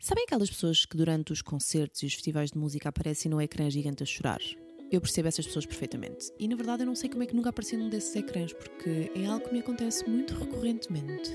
[0.00, 3.68] Sabem aquelas pessoas que durante os concertos e os festivais de música aparecem no ecrã
[3.68, 4.38] gigante a chorar?
[4.92, 6.30] Eu percebo essas pessoas perfeitamente.
[6.38, 9.10] E na verdade eu não sei como é que nunca apareci num desses ecrãs, porque
[9.14, 11.30] é algo que me acontece muito recorrentemente.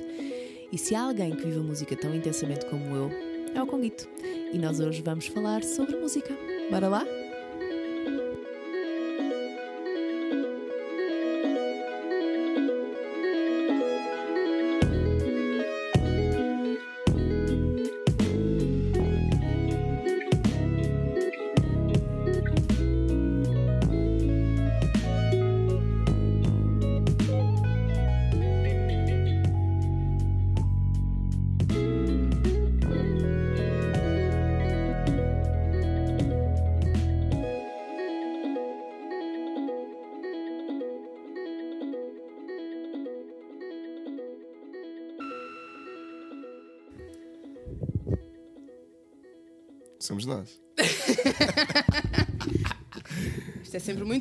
[0.72, 3.12] E se há alguém que vive a música tão intensamente como eu,
[3.54, 4.08] é o Conguito.
[4.54, 6.34] E nós hoje vamos falar sobre música.
[6.72, 7.23] Bora lá?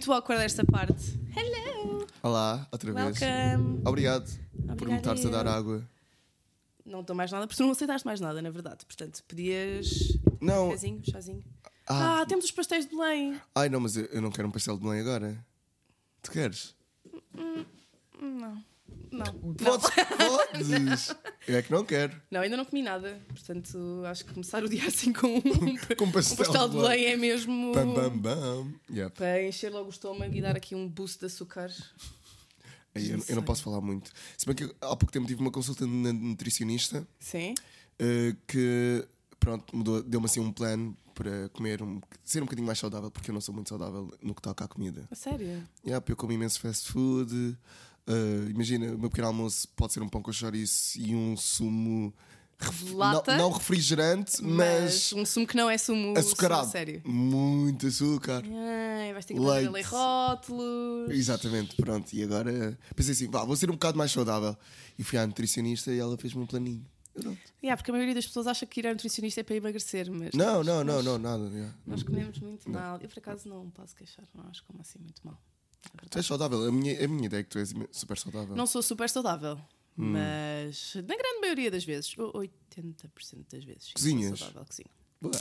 [0.03, 1.17] Muito awkward esta parte.
[1.37, 2.05] Hello!
[2.25, 3.21] Olá, outra vez.
[3.21, 3.83] Welcome!
[3.85, 4.29] Obrigado
[4.77, 5.89] por me estares a dar água.
[6.85, 8.85] Não estou mais nada, porque tu não aceitaste mais nada, na verdade.
[8.85, 10.19] Portanto, pedias.
[10.41, 10.67] Não.
[10.71, 11.45] Cafezinho, chazinho.
[11.87, 13.41] Ah, Ah, temos os pastéis de Belém.
[13.55, 15.39] Ai não, mas eu, eu não quero um pastel de Belém agora.
[16.21, 16.75] Tu queres?
[18.21, 18.65] Não.
[19.13, 19.55] Não.
[19.55, 21.15] Podes, podes.
[21.47, 22.21] Eu é que não quero.
[22.31, 23.21] Não, ainda não comi nada.
[23.29, 25.43] Portanto, acho que começar o dia assim com um,
[25.97, 27.73] Com um pastel, pastel de Belém é mesmo.
[27.75, 28.73] Bam, bam, bam.
[28.91, 29.17] Yep.
[29.17, 31.71] Para encher logo o estômago e dar aqui um boost de açúcar.
[32.95, 34.11] Eu, eu não posso falar muito.
[34.37, 37.55] Se bem que há pouco tempo tive uma consulta na nutricionista Sim?
[37.99, 39.07] eh, que
[39.41, 43.31] pronto, mudou, deu-me assim um plano para comer um, ser um bocadinho mais saudável, porque
[43.31, 45.07] eu não sou muito saudável no que toca à comida.
[45.11, 45.63] A sério?
[45.85, 47.57] Yeah, eu como imenso fast food.
[48.07, 52.13] Eh, imagina, o meu pequeno almoço pode ser um pão com chouriço e um sumo
[52.95, 53.37] lata?
[53.37, 56.61] Não, não refrigerante, mas, um sumo que não é sumo açucarado.
[56.63, 57.03] sumo sério.
[57.05, 58.43] Muito açúcar.
[58.45, 59.69] Ai, vais ter que Leite.
[59.71, 61.11] ler rótulos.
[61.11, 62.13] Exatamente, pronto.
[62.13, 64.57] E agora pensei assim, vá, vou ser um bocado mais saudável.
[64.99, 66.85] E fui à nutricionista e ela fez-me um planinho.
[67.15, 67.39] Pronto.
[67.63, 70.31] Yeah, porque a maioria das pessoas acha que ir ao nutricionista é para emagrecer, mas
[70.33, 71.45] Não, nós- não, não, nós- não, nada.
[71.53, 71.75] yeah.
[71.87, 72.99] Nós comemos muito mal.
[73.03, 75.39] Eu por acaso não posso queixar, não acho como assim muito mal.
[76.03, 76.09] É.
[76.09, 76.67] Tu és saudável.
[76.69, 78.55] A minha, a minha ideia é que tu és super saudável.
[78.57, 79.57] Não sou super saudável,
[79.99, 80.13] Hum.
[80.13, 84.39] mas na grande maioria das vezes, ou 80% das vezes, Cozinhas?
[84.39, 84.89] saudável, cozinho.
[85.21, 85.35] Boa.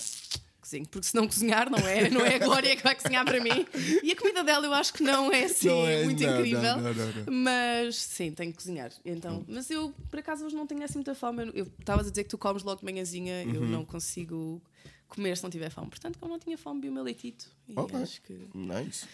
[0.59, 3.41] Cozinho, porque se não cozinhar, não é, não é a Glória que vai cozinhar para
[3.41, 3.65] mim.
[4.03, 6.61] E a comida dela eu acho que não é assim Não é, muito não, incrível.
[6.77, 7.33] não.
[7.33, 8.91] Mas sim, tenho que cozinhar.
[9.03, 11.45] Então, mas eu por acaso hoje não tenho assim muita fome.
[11.47, 13.69] Eu- Eu estavas a dizer que tu comes logo de manhãzinha, eu Uhum.
[13.69, 14.61] não consigo
[15.07, 15.89] comer se não tiver fome.
[15.89, 17.47] Portanto, como não tinha fome, vi o meu leitito.
[17.67, 17.97] E Ok.
[17.99, 18.37] acho que.
[18.53, 19.07] Nice.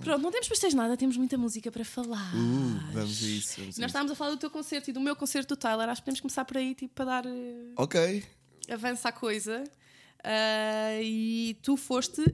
[0.00, 2.34] Pronto, não temos pastéis nada, temos muita música para falar.
[2.34, 3.60] Uh, vamos a isso.
[3.60, 5.88] Vamos a Nós estávamos a falar do teu concerto e do meu concerto do Tyler.
[5.88, 8.24] Acho que podemos começar por aí, tipo, para dar eh, Ok.
[8.70, 9.62] avanço à coisa.
[10.24, 12.24] Ah, e tu foste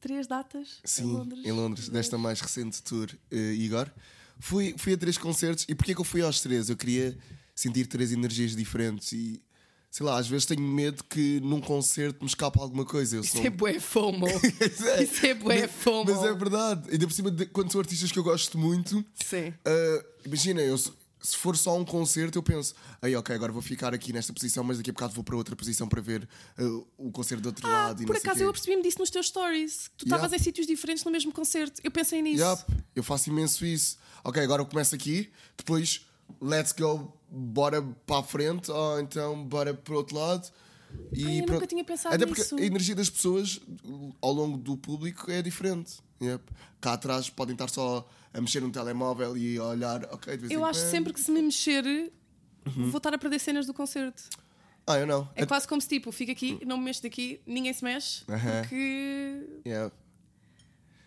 [0.00, 1.44] três datas Sim, em Londres.
[1.44, 3.90] em Londres, desta mais recente tour, eh, Igor.
[4.38, 6.70] Fui, fui a três concertos e porquê que eu fui aos três?
[6.70, 7.16] Eu queria
[7.54, 9.42] sentir três energias diferentes e
[9.90, 13.16] sei lá, às vezes tenho medo que num concerto me escapa alguma coisa.
[13.16, 13.44] Eu Isso sou...
[13.46, 14.26] é bué FOMO.
[15.02, 16.14] Isso é bué FOMO.
[16.14, 16.90] Mas é verdade.
[16.90, 19.52] Ainda por cima, de- quando são artistas que eu gosto muito, Sim.
[19.64, 23.92] ah, imagina, eu, se for só um concerto, eu penso, aí ok, agora vou ficar
[23.92, 26.62] aqui nesta posição, mas daqui a bocado vou para outra posição para ver ah,
[26.96, 28.04] o concerto do outro Ah, lado.
[28.06, 29.90] por acaso eu apercebi-me disso nos teus stories.
[29.98, 30.16] Tu Yeah.
[30.24, 31.80] estavas em sítios diferentes no mesmo concerto.
[31.84, 32.42] Eu pensei nisso.
[32.44, 32.62] Yup,
[32.94, 33.98] eu faço imenso isso.
[34.24, 36.06] Ok, agora eu começo aqui, depois
[36.40, 40.50] let's go, bora para a frente, ou então bora para o outro lado.
[41.12, 41.52] E Ai, eu pronto.
[41.52, 42.48] nunca tinha pensado Até nisso.
[42.50, 43.60] porque a energia das pessoas
[44.20, 45.98] ao longo do público é diferente.
[46.20, 46.42] Yup.
[46.80, 50.50] Cá atrás podem estar só a mexer no telemóvel e a olhar, ok, de vez
[50.52, 50.90] Eu acho quando.
[50.90, 52.12] sempre que se me mexer,
[52.64, 54.22] vou estar a perder cenas do concerto.
[54.86, 55.28] Ah, eu não.
[55.36, 58.60] É quase como se tipo, fico aqui, não me mexo daqui, ninguém se mexe, Aham.
[58.62, 59.46] porque.
[59.64, 59.92] Yeah.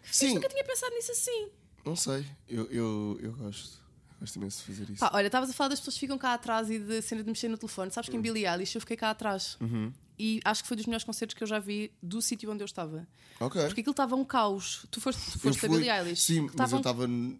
[0.01, 1.49] Mas Sim, nunca tinha pensado nisso assim.
[1.85, 2.25] não sei.
[2.47, 3.82] Eu, eu, eu gosto.
[4.23, 4.99] Gosto imenso de fazer isso.
[5.01, 7.29] Pá, olha, estavas a falar das pessoas que ficam cá atrás e da cena de
[7.29, 7.91] mexer no telefone.
[7.91, 9.57] Sabes que em Billie Eilish eu fiquei cá atrás.
[9.59, 9.91] Uhum.
[10.17, 12.65] E acho que foi dos melhores concertos que eu já vi do sítio onde eu
[12.65, 13.05] estava.
[13.39, 13.63] ok.
[13.65, 14.85] Porque aquilo estava um caos.
[14.91, 16.21] Tu foste, tu Eu foste a fui- Billie Eilish.
[16.21, 17.37] Sim, mas eu um- estava num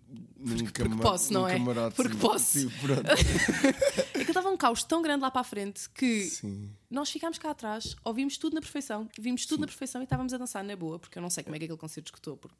[0.57, 1.53] porque cama- posso, não é?
[1.53, 2.19] camarote, Porque sim.
[2.19, 2.59] posso.
[2.59, 3.01] Sim, pronto.
[4.13, 6.69] Aquilo estava um caos tão grande lá para a frente que Sim.
[6.89, 10.37] nós ficámos cá atrás, ouvimos tudo na perfeição, vimos tudo na perfeição e estávamos a
[10.37, 12.55] dançar na boa, porque eu não sei como é que aquele concerto escutou, porque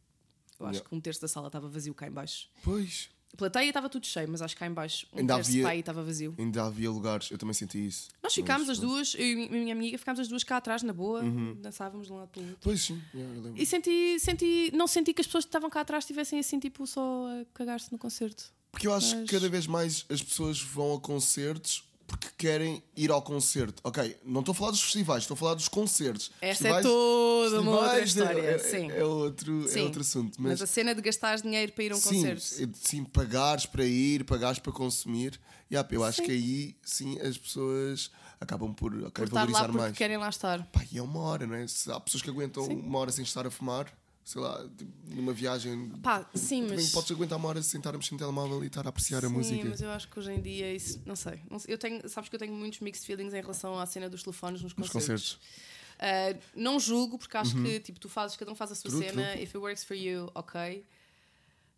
[0.60, 0.90] eu acho Yeah.
[0.90, 2.48] que um terço da sala estava vazio cá em baixo.
[2.64, 5.68] Pois, A plateia estava tudo cheio, mas acho que cá em baixo um Ainda havia-
[5.68, 6.36] aí estava vazio.
[6.38, 8.10] ainda havia lugares, eu também senti isso.
[8.22, 10.84] Nós ficámos Mas, as duas, eu e a minha amiga ficámos as duas cá atrás,
[10.84, 11.56] na boa, Uhum.
[11.62, 12.60] dançávamos de um lado para o outro.
[12.62, 13.54] Pois sim, eu lembro.
[13.56, 16.86] E senti, senti, não senti que as pessoas que estavam cá atrás estivessem assim, tipo,
[16.86, 18.52] só a cagar-se no concerto.
[18.72, 22.84] Porque eu acho Mas- que cada vez mais as pessoas vão a concertos porque querem
[22.96, 23.82] ir ao concerto.
[23.84, 26.32] Ok, não estou a falar dos festivais, estou a falar dos concertos.
[26.42, 28.92] Essa é Festivais- toda uma outra história, É, sim.
[28.92, 29.80] é, é outro, Sim.
[29.80, 30.36] é outro assunto.
[30.42, 32.44] Mas Mas, a cena de gastar dinheiro para ir a um sim, concerto.
[32.64, 35.40] é sim, pagares para ir, pagares para consumir.
[35.72, 36.26] Yeah, eu acho Sim.
[36.26, 39.98] que aí sim as pessoas acabam por, Por estar lá valorizar porque mais.
[39.98, 40.66] querem lá estar.
[40.68, 41.66] Pá, e é uma hora, não é?
[41.68, 43.92] Se há pessoas que aguentam uma hora sem estar a fumar,
[44.24, 45.90] sei lá, tipo, numa viagem.
[46.02, 46.92] Pá, sim, mas.
[46.92, 49.28] podes aguentar uma hora sem estar a mexer no telemóvel e estar a apreciar a
[49.28, 49.66] Sim, música.
[49.70, 51.02] mas eu acho que hoje em dia isso.
[51.06, 51.40] Não sei.
[51.68, 54.62] Eu tenho, sabes que eu tenho muitos mixed feelings em relação à cena dos telefones
[54.62, 55.34] nos Nos concertos.
[55.34, 55.74] concertos.
[55.94, 59.04] Uh, não julgo, porque acho que tipo, tu fazes, cada um faz a sua True,
[59.10, 59.36] cena.
[59.36, 60.84] If it works for you, ok.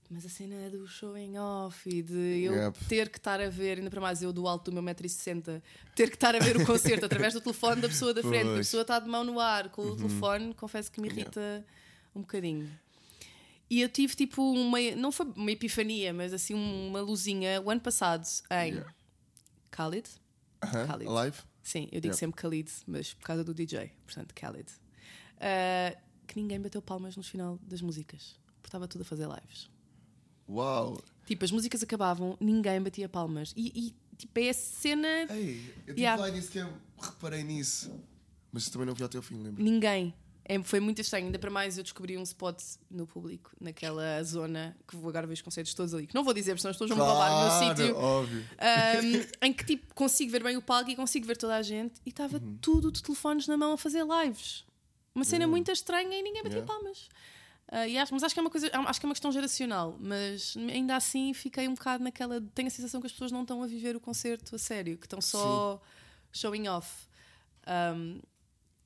[0.09, 2.80] Mas a cena do showing off e de eu Yep.
[2.88, 5.62] ter que estar a ver, ainda para mais eu do alto do meu 1,60m,
[5.95, 8.50] ter que estar a ver o concerto através do telefone da pessoa da frente, porque
[8.51, 8.68] a Pois.
[8.68, 11.65] pessoa está de mão no ar com o telefone, confesso que me irrita
[12.15, 12.69] um bocadinho.
[13.69, 17.81] E eu tive tipo uma, não foi uma epifania, mas assim uma luzinha o ano
[17.81, 18.94] passado em Yeah.
[19.71, 20.07] Khalid.
[20.63, 21.09] Aham, Khalid.
[21.09, 21.38] Alive?
[21.63, 22.17] Sim, eu digo Yep.
[22.19, 24.69] sempre Khalid, mas por causa do DJ, portanto, Khalid.
[25.38, 25.97] Uh,
[26.27, 29.69] que ninguém bateu palmas no final das músicas, porque estava tudo a fazer lives.
[30.47, 31.01] Uau!
[31.25, 33.51] Tipo, as músicas acabavam, ninguém batia palmas.
[33.57, 35.07] E, e, tipo, é a cena.
[35.31, 36.21] Ei, eu tive Yeah.
[36.21, 36.71] lá e disse que eu
[37.01, 37.91] reparei nisso.
[38.51, 39.61] Mas também não vi até o fim, lembro.
[39.63, 40.13] Ninguém.
[40.47, 41.25] É, foi muito estranho.
[41.25, 45.33] Ainda para mais, eu descobri um spot no público, naquela zona que vou agora ver
[45.33, 46.06] os concertos todos ali.
[46.06, 47.97] Que não vou dizer, porque senão as pessoas vão me roubar o meu sítio.
[47.97, 48.45] óbvio.
[49.42, 51.95] Um, em que tipo consigo ver bem o palco e consigo ver toda a gente
[52.06, 52.57] e estava Uhum.
[52.62, 54.63] tudo de telefones na mão a fazer lives.
[55.15, 56.74] Uma cena muito estranha e ninguém batia Yeah.
[56.74, 57.09] palmas.
[57.71, 59.97] Ah, e acho, mas acho que é uma coisa, acho que é uma questão geracional,
[60.00, 62.39] mas ainda assim fiquei um bocado naquela.
[62.53, 65.07] Tenho a sensação que as pessoas não estão a viver o concerto a sério, que
[65.07, 65.81] estão só
[66.31, 67.07] showing off.
[67.95, 68.21] Um,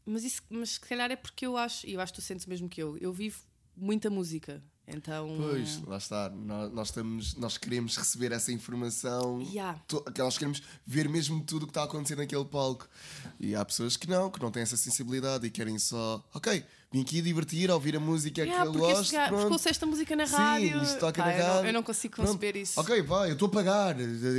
[0.10, 2.46] mas isso, mas se calhar é porque eu acho, e eu acho que tu sentes
[2.46, 3.40] mesmo que eu, eu vivo
[3.76, 4.62] muita música.
[4.92, 5.38] Então.
[5.40, 6.30] Pois, lá está.
[6.32, 9.40] Nós, nós, estamos, nós queremos receber essa informação.
[9.42, 9.80] Yeah.
[9.88, 12.90] To- Nós queremos ver mesmo tudo o que está a acontecer naquele palco.
[13.40, 17.02] E há pessoas que não, que não têm essa sensibilidade e querem só, ok, vim
[17.02, 19.12] aqui divertir, ouvir a música Yeah, que eu gosto.
[19.14, 20.82] gajo- porque ouço esta música na Sim, rádio.
[20.84, 21.70] isto toca Pá, na eu, não, rádio.
[21.70, 22.28] eu não consigo Pronto.
[22.30, 22.80] conceber isso.
[22.80, 23.96] Ok, vá, eu estou a pagar,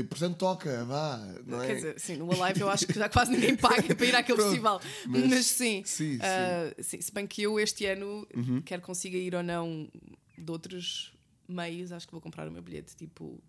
[0.08, 1.18] portanto toca, vá.
[1.46, 1.66] Não é?
[1.68, 4.36] Quer dizer, sim, no Alive eu acho que já quase ninguém paga para ir àquele
[4.36, 4.80] Pronto, festival.
[5.06, 6.18] mas- Mas, sim, sim, Uhum.
[6.22, 8.26] ah, sim, se bem que eu este ano,
[8.64, 9.88] quer consiga ir ou não
[10.36, 11.12] de outros
[11.48, 13.40] meios, acho que vou comprar o meu bilhete tipo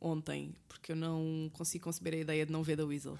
[0.00, 3.16] ontem, porque eu não consigo conceber a ideia de não ver da Weasel.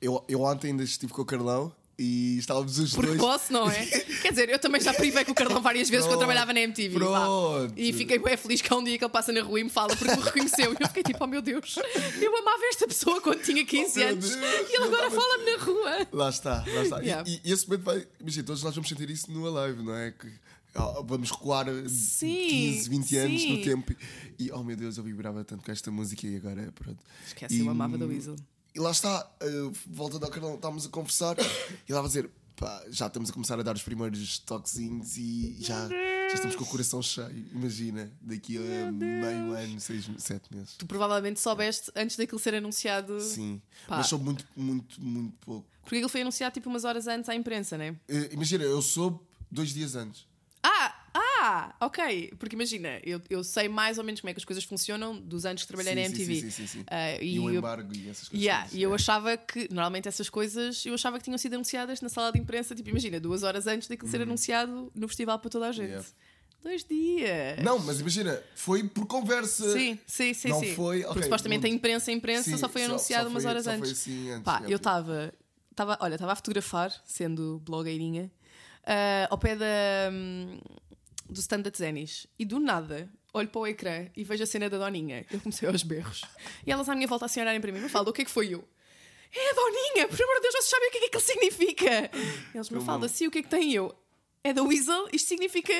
[0.00, 3.20] Eu, eu ontem ainda estive com o Carlão e estávamos os Porque dois.
[3.20, 3.84] posso, não é?
[4.22, 6.94] Quer dizer, eu também já privei com o Carlão várias vezes quando trabalhava na MTV.
[6.98, 7.74] pronto.
[7.76, 9.70] E fiquei bem feliz que há um dia que ele passa na rua e me
[9.70, 10.72] fala porque me reconheceu.
[10.72, 11.76] E eu fiquei tipo, oh meu Deus,
[12.20, 14.30] eu amava esta pessoa quando tinha 15 Oh, anos.
[14.30, 16.06] Deus, e ele agora fala-me na rua.
[16.12, 17.02] Lá está, lá está.
[17.02, 17.28] E- Yeah.
[17.28, 18.06] E, e esse momento vai.
[18.20, 20.12] Imagina, todos nós vamos sentir isso no Alive, não é?
[20.12, 20.28] Que
[20.76, 23.56] ó, vamos recuar Sim, 15, 20 anos sim.
[23.56, 23.92] no tempo
[24.38, 26.98] e oh meu Deus, eu vibrava tanto com esta música e agora pronto.
[27.26, 28.36] Esquece, E- eu amava da Weasel.
[28.74, 32.30] E lá está, uh, voltando ao canal, estávamos a conversar e ele estava a dizer:
[32.60, 36.62] pá, já estamos a começar a dar os primeiros toquezinhos e já, já estamos com
[36.64, 37.46] o coração cheio.
[37.52, 40.74] Imagina, daqui a meio ano, seis, sete meses.
[40.76, 43.18] Tu provavelmente soubeste antes daquilo ser anunciado.
[43.20, 43.96] Sim, Pá.
[43.96, 45.66] mas sou muito, muito, muito pouco.
[45.82, 47.92] Porque aquilo foi anunciado tipo umas horas antes à imprensa, né?
[48.08, 49.18] Uh, imagina, eu soube
[49.50, 50.29] dois dias antes.
[51.42, 51.74] Ah!
[51.80, 52.34] Ok.
[52.38, 55.46] Porque imagina, eu, eu sei mais ou menos como é que as coisas funcionam dos
[55.46, 56.40] anos que trabalhei Sim, na sim, MTV.
[56.42, 56.84] sim, sim, sim.
[56.86, 58.44] Ah, E, e o eu- embargo e essas coisas.
[58.44, 58.94] Yeah, e eu é.
[58.94, 62.74] achava que, normalmente essas coisas, eu achava que tinham sido anunciadas na sala de imprensa,
[62.74, 65.86] tipo, imagina, duas horas antes daquilo ser anunciado no festival para toda a gente.
[65.86, 65.90] Uhum.
[65.92, 66.08] Yeah.
[66.62, 67.64] Dois dias.
[67.64, 69.72] Não, mas imagina, foi por conversa.
[69.72, 70.74] Sim, sim, sim, Não sim.
[70.74, 72.92] foi, Porque supostamente a não- imprensa, a imprensa Sim, só foi só
[73.26, 73.92] umas foi- horas só foi antes.
[73.92, 75.32] assim antes, Pá, eu estava,
[76.00, 78.30] olha, estava a fotografar, sendo blogueirinha,
[78.84, 79.64] ah, ao pé da,
[80.12, 80.58] hum,
[81.30, 84.68] do stand da Tzenis e do nada olho para o ecrã e vejo a cena
[84.68, 85.24] da Doninha.
[85.30, 86.22] Eu comecei aos berros.
[86.66, 88.30] E elas à minha volta assim olharem para mim, me falam, o que é que
[88.30, 88.64] foi eu?
[89.32, 92.10] É a Doninha, por amor de Deus, vocês sabem o que é que aquilo significa?
[92.52, 93.94] E eles me falam, assim, o que é que tem eu?
[94.42, 95.72] É da Weasel, isto significa.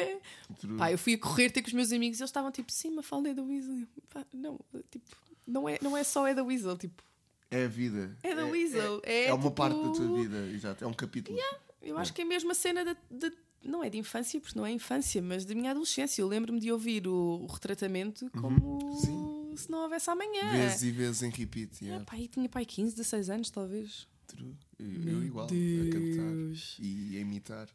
[0.61, 0.77] True.
[0.77, 2.91] Pá, eu fui a correr ter com os meus amigos e eles estavam tipo, sim,
[2.91, 3.73] Mafalda é da Weasel.
[3.75, 5.05] E Pá, não, tipo,
[5.47, 7.03] não é, não é só é da Weasel, tipo,
[7.51, 8.17] É a vida.
[8.23, 10.85] É da Weasel, É, é uma tipo- parte da tua vida, exato.
[10.85, 11.37] É um capítulo.
[11.83, 12.95] eu acho que é mesmo a cena da.
[13.11, 13.33] da-
[13.65, 16.23] não é de infância, porque não é infância, mas da minha adolescência.
[16.23, 19.55] Eu lembro-me de ouvir o, o retratamento como Sim.
[19.57, 20.51] se não houvesse amanhã.
[20.53, 21.83] Vezes e vezes em repeat.
[21.83, 22.05] É, Yeah.
[22.05, 24.07] pá, e tinha pai 15, 16 anos, talvez.
[24.27, 24.57] True.
[24.79, 26.77] Eu, eu igual, a cantar Deus.
[26.79, 27.69] e a imitar.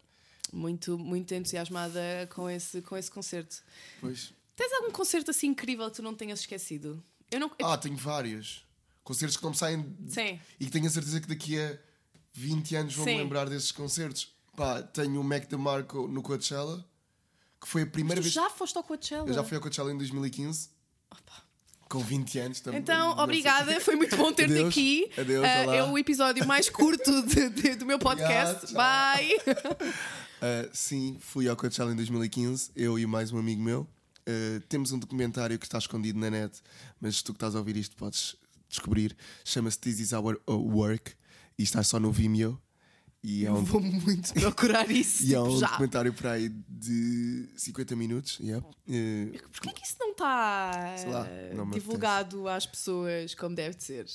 [0.53, 1.99] Muito, muito entusiasmada
[2.33, 3.61] com esse, com esse concerto.
[3.99, 4.33] Pois.
[4.55, 7.03] Tens algum concerto assim incrível que tu não tenhas esquecido?
[7.29, 7.51] Eu não.
[7.61, 8.63] Ah, tenho vários.
[9.03, 9.85] Concertos que não me saem.
[10.07, 10.39] Sim.
[10.59, 11.77] E que tenho a certeza que daqui a
[12.33, 14.33] 20 anos vou-me lembrar desses concertos.
[14.55, 16.85] Pá, tenho o Mac DeMarco no Coachella,
[17.61, 18.33] que foi a primeira Tu vez.
[18.33, 19.27] já foste ao Coachella?
[19.27, 20.69] Eu já fui ao Coachella em 2015.
[21.11, 21.43] Opa.
[21.89, 22.79] com 20 anos também.
[22.79, 24.69] Então, obrigada, foi muito bom ter-te Adeus.
[24.69, 25.09] aqui.
[25.17, 25.75] Adeus, olá.
[25.75, 28.65] é o episódio mais curto de- de- do meu podcast.
[28.65, 28.73] Obrigado.
[28.73, 29.33] Bye!
[29.35, 33.87] Uh, sim, fui ao Coachella em 2015, eu e mais um amigo meu.
[34.27, 36.59] Uh, temos um documentário que está escondido na net,
[36.99, 38.35] mas tu que estás a ouvir isto podes
[38.67, 39.15] descobrir.
[39.43, 41.13] Chama-se This Is Our Work
[41.57, 42.59] e está só no Vimeo.
[43.25, 45.23] E é um, Vou muito procurar isso.
[45.23, 45.65] e é tipo, um já.
[45.67, 48.39] documentário para aí de 50 minutos.
[48.39, 48.63] Yeah.
[48.87, 50.95] Uh, Porquê que isso não está
[51.73, 54.05] divulgado às pessoas como deve de ser?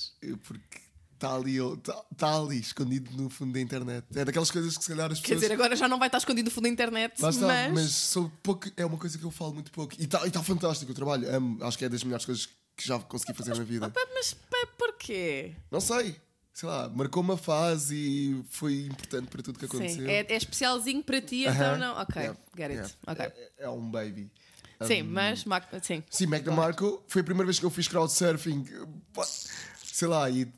[0.43, 0.79] porque
[1.13, 4.05] está ali, está, está ali escondido no fundo da internet.
[4.15, 5.41] É daquelas coisas que se calhar as Quer pessoas.
[5.41, 7.73] dizer, agora já não vai estar escondido no fundo da internet, está, mas...
[7.73, 9.93] mas, sou pouco, é uma coisa que eu falo muito pouco.
[9.99, 11.29] E está tá fantástico o trabalho.
[11.35, 13.91] Amo, acho que é das melhores coisas que já consegui fazer na vida.
[14.13, 15.53] Mas pá, porquê?
[15.69, 16.15] Não sei,
[16.53, 20.05] sei lá, marcou uma fase e foi importante para tudo que aconteceu.
[20.05, 21.77] Sim, é, é especialzinho para ti, então Aham.
[21.77, 22.01] não.
[22.01, 22.73] Ok, Yeah, get it.
[22.75, 22.93] yeah.
[23.07, 23.25] Ok.
[23.25, 24.29] É, é um baby.
[24.87, 25.45] Sim, Um, mas.
[25.45, 26.03] Mac- Sim.
[26.09, 28.65] Sim, Mac DeMarco foi a primeira vez que eu fiz crowdsurfing.
[29.85, 30.51] Sei lá, e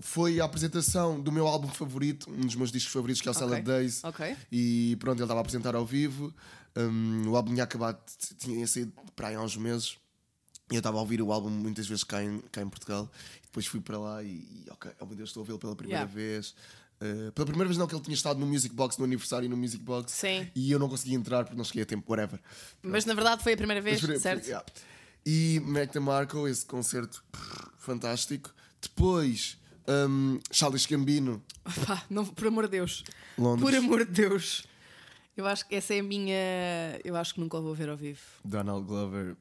[0.00, 3.34] foi a apresentação do meu álbum favorito, um dos meus discos favoritos, que é o
[3.34, 4.04] Ok, Salad Days.
[4.04, 4.36] ok.
[4.52, 6.34] E pronto, ele estava a apresentar ao vivo.
[6.76, 7.98] Um, o álbum tinha acabado,
[8.38, 9.96] tinha saído para aí há uns meses.
[10.70, 13.10] Eu estava a ouvir o álbum muitas vezes cá em, cá em Portugal.
[13.42, 16.02] E depois fui para lá e, ok, oh meu Deus, estou a vê-lo pela primeira
[16.04, 16.14] Yeah.
[16.14, 16.54] vez.
[17.02, 19.56] Uh, pela primeira vez não que ele tinha estado no Music Box, no aniversário no
[19.56, 20.12] Music Box.
[20.12, 20.48] Sim.
[20.54, 22.38] E eu não conseguia entrar porque não cheguei a tempo, whatever.
[22.82, 24.46] Mas na verdade foi a primeira vez, Mas, certo?
[24.46, 24.64] yeah.
[25.26, 27.22] E Mac DeMarco, esse concerto
[27.78, 28.52] fantástico.
[28.80, 29.58] Depois,
[30.08, 31.42] um, Charles Gambino,
[31.86, 33.04] Pá, não, por amor de Deus.
[33.36, 33.62] Londres.
[33.68, 34.64] Por amor de Deus.
[35.36, 36.36] Eu acho que essa é a minha.
[37.04, 38.20] Eu acho que nunca o vou ver ao vivo.
[38.44, 39.36] Donald Glover.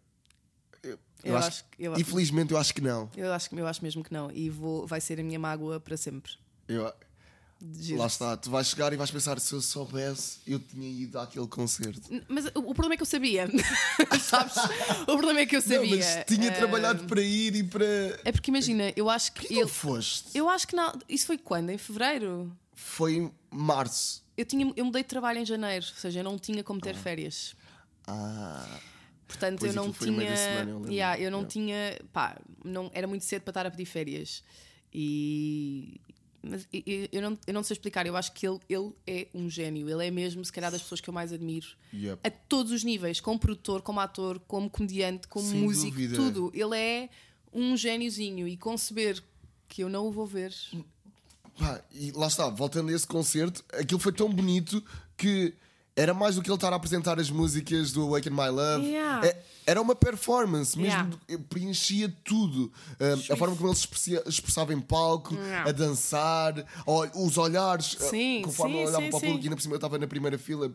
[1.23, 3.09] Eu, Eu acho que- eu- Infelizmente, eu acho que não.
[3.15, 4.31] Eu acho, eu acho mesmo que não.
[4.31, 6.31] E vou, vai ser a minha mágoa para sempre.
[6.67, 6.93] Eu,
[7.97, 11.45] lá está, tu vais chegar e vais pensar: se eu soubesse, eu tinha ido àquele
[11.47, 12.01] concerto.
[12.29, 13.49] Mas o, problema é que eu sabia.
[14.21, 14.55] Sabes?
[15.01, 15.97] O problema é que eu Não, sabia.
[15.97, 17.85] mas tinha Ah, trabalhado para ir e para.
[18.23, 19.47] É porque imagina, eu acho que.
[19.53, 20.29] Ele- não foste?
[20.37, 20.97] eu acho que não.
[21.09, 21.69] Isso foi quando?
[21.69, 22.49] Em fevereiro?
[22.73, 24.23] Foi em março.
[24.37, 26.95] Eu, tinha, eu mudei de trabalho em janeiro, ou seja, eu não tinha como ter
[26.95, 27.55] férias.
[28.07, 28.65] Ah.
[29.29, 30.35] Portanto, Pois, eu não tinha.
[30.35, 30.91] semana, eu.
[30.91, 31.47] Yeah, eu não Yeah.
[31.47, 31.99] tinha.
[32.11, 34.43] Pá, não, era muito cedo para estar a pedir férias.
[34.93, 36.01] E.
[36.41, 36.67] Mas
[37.11, 39.87] eu não, eu não sei explicar, eu acho que ele, ele é um gênio.
[39.89, 41.67] Ele é mesmo, se calhar, das pessoas que eu mais admiro.
[41.93, 42.21] Yep.
[42.23, 46.15] A todos os níveis, como produtor, como ator, como comediante, como Sem músico, dúvida.
[46.15, 46.51] tudo.
[46.55, 47.09] Ele é
[47.53, 48.47] um gêniozinho.
[48.47, 49.21] E conceber
[49.67, 50.55] que eu não o vou ver.
[51.57, 54.83] Pá, e lá está, voltando a esse concerto, aquilo foi tão bonito
[55.17, 55.53] que
[56.01, 58.85] era mais do que ele estar a apresentar as músicas do Awaken My Love.
[58.85, 59.27] Yeah.
[59.27, 61.43] É- era uma performance, mesmo Yeah.
[61.47, 62.71] preenchia tudo.
[62.99, 63.87] Um, a forma como ele se
[64.25, 65.69] expressava em palco, Yeah.
[65.69, 66.55] a dançar,
[67.13, 69.73] os olhares, uh, Sim, conforme sim, olhava sim, para o público, e ainda por cima
[69.75, 70.71] eu estava na primeira fila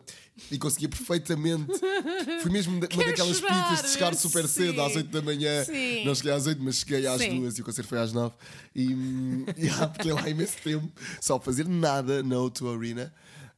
[0.49, 1.73] e conseguia perfeitamente.
[2.41, 5.65] Foi mesmo da- uma daquelas chorar, pitas de chegar super cedo, às 8 da manhã.
[5.65, 6.05] Sim.
[6.05, 7.41] Não cheguei às 8, mas cheguei às Sim.
[7.41, 8.33] 2 e o concerto foi às 9.
[8.73, 8.83] E,
[9.57, 10.89] e ah, fiquei lá imenso tempo,
[11.19, 13.13] só a fazer nada na O2 Arena.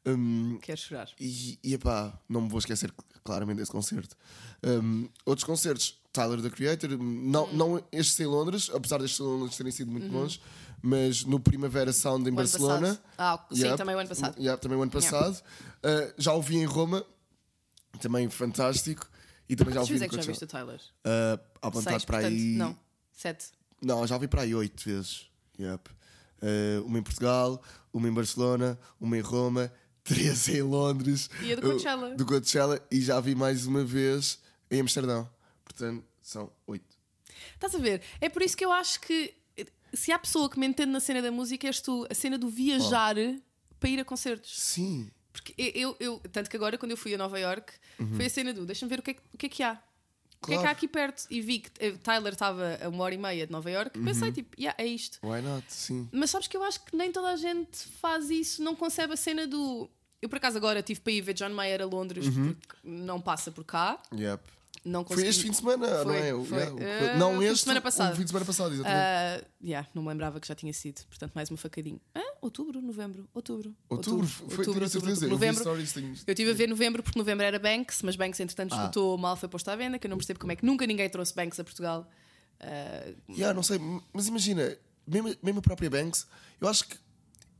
[0.08, 1.10] Hum, Quero chorar.
[1.20, 4.16] e, e epá, não me vou esquecer claramente desse concerto.
[4.64, 7.54] Hum, outros concertos, Tyler the Creator, não, Hum.
[7.54, 10.40] não estes em Londres, apesar destes em Londres terem sido muito bons,
[10.82, 12.34] mas no Primavera Sound em Uhum.
[12.34, 13.00] O Barcelona.
[13.18, 13.78] Ah, sim, Yep.
[13.78, 14.40] também o ano passado.
[14.42, 15.36] Yep, também o ano passado.
[15.84, 17.06] Uh, já ouvi em Roma,
[18.00, 19.10] também fantástico.
[19.50, 20.80] E também já ouvi vezes é que já viste o Tyler?
[21.06, 22.56] Uh, à vontade Seis, para portanto, aí.
[22.58, 22.78] Não,
[23.14, 23.46] sete.
[23.82, 25.28] Não, já ouvi para aí oito vezes.
[25.60, 25.90] Yep.
[26.42, 27.62] Uh, uma em Portugal,
[27.94, 29.72] uma em Barcelona, uma em Roma,
[30.08, 31.30] três em Londres.
[31.42, 32.16] E a do Coachella?
[32.16, 34.40] do Coachella e já vi mais uma vez
[34.72, 35.30] em Amsterdão.
[35.64, 36.86] Portanto, são oito.
[37.54, 38.02] Estás a ver?
[38.22, 39.34] É por isso que eu acho que
[39.94, 42.50] se há pessoa que me entende na cena da música, és tu, a cena do
[42.50, 43.16] viajar
[43.80, 44.60] para ir a concertos.
[44.60, 45.10] Sim.
[45.32, 47.72] Porque eu, eu- tanto que agora, quando eu fui a Nova York,
[48.16, 49.80] foi a cena do deixa-me ver o que, é, que- o que é que há.
[50.42, 50.62] O que é que há Uhum.
[50.64, 50.72] Claro.
[50.78, 51.24] aqui perto?
[51.32, 54.06] E vi que eh, Tyler estava a uma hora e meia de Nova York, Uhum.
[54.06, 55.18] pensei tipo, yeah, é isto.
[55.24, 55.66] Why not?
[55.68, 56.08] Sim.
[56.12, 59.18] Mas sabes que eu acho que nem toda a gente faz isso, não concebe a
[59.18, 59.90] cena do.
[60.21, 63.51] Eu por acaso agora tive para ir ver John Mayer a Londres porque não passa
[63.51, 64.01] por cá.
[64.13, 64.43] Yep.
[64.86, 65.05] Não Uhum.
[65.07, 65.29] Foi consegui...
[65.29, 66.33] este fim de semana, não Foi, é?
[66.33, 66.57] O- foi.
[66.59, 67.63] yeah, o- Eh, não, fim de este.
[67.63, 68.13] semana passada.
[68.13, 69.00] O fim de semana passado, exatamente.
[69.00, 71.03] Ah, yeah, não me lembrava que já tinha sido.
[71.07, 72.00] Portanto, mais uma facadinha.
[72.15, 73.75] Ah, outubro, novembro, outubro.
[73.89, 75.25] outubro, foi, outubro, a certeza.
[75.25, 75.63] Eu vi novembro.
[75.69, 79.17] Eu estive a ver novembro porque novembro era Banks, mas Banks entretanto Ah.
[79.17, 81.33] mal, foi posto à venda, que eu não percebo como é que nunca ninguém trouxe
[81.36, 82.07] Banks a Portugal.
[82.59, 83.79] Ah, Yeah, não sei,
[84.13, 86.27] mas imagina, mesmo, mesmo a própria Banks,
[86.62, 86.97] eu acho que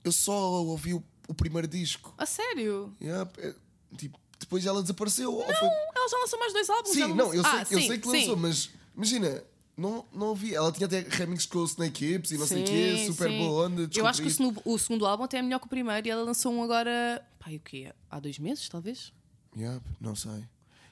[0.04, 2.14] eu só ouvi o, o primeiro disco.
[2.18, 2.96] a sério?
[3.02, 3.54] Yeah, é,
[3.98, 5.34] tipo, depois ela desapareceu.
[5.34, 5.54] ou foi-
[5.96, 6.94] Ela já lançou mais dois álbuns.
[6.94, 8.18] Sim, não, eu sei, Ah, eu sim, sei que sim.
[8.20, 9.44] lançou, mas imagina,
[9.76, 10.56] não, não ouvi.
[10.56, 13.30] Ela tinha até remix com o Snake Hips e não sei o quê, Sim, super
[13.30, 13.38] sim.
[13.38, 13.90] boa onda.
[13.96, 16.24] Eu acho que o o segundo álbum até é melhor que o primeiro e ela
[16.24, 17.26] lançou um agora.
[17.40, 17.94] Pai, o quê?
[18.10, 19.12] Há dois meses, talvez?
[19.56, 20.44] Yeah, não sei.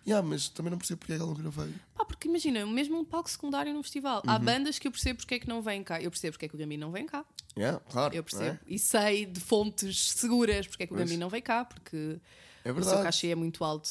[0.08, 1.74] Yeah, mas também não percebo porque é que ela nunca veio.
[1.96, 4.22] Pá, porque imagina, mesmo um palco secundário num festival.
[4.28, 6.00] Há bandas que eu percebo porque é que não vêm cá.
[6.00, 7.26] Eu percebo porque é que o Gambino não vem cá.
[7.58, 8.14] Yeah, claro.
[8.14, 8.52] Eu não percebo.
[8.52, 8.60] É?
[8.68, 10.98] E sei de fontes seguras porque é que o.
[10.98, 12.20] Gambino não vem cá, porque
[12.64, 13.90] É o seu cachê é muito alto.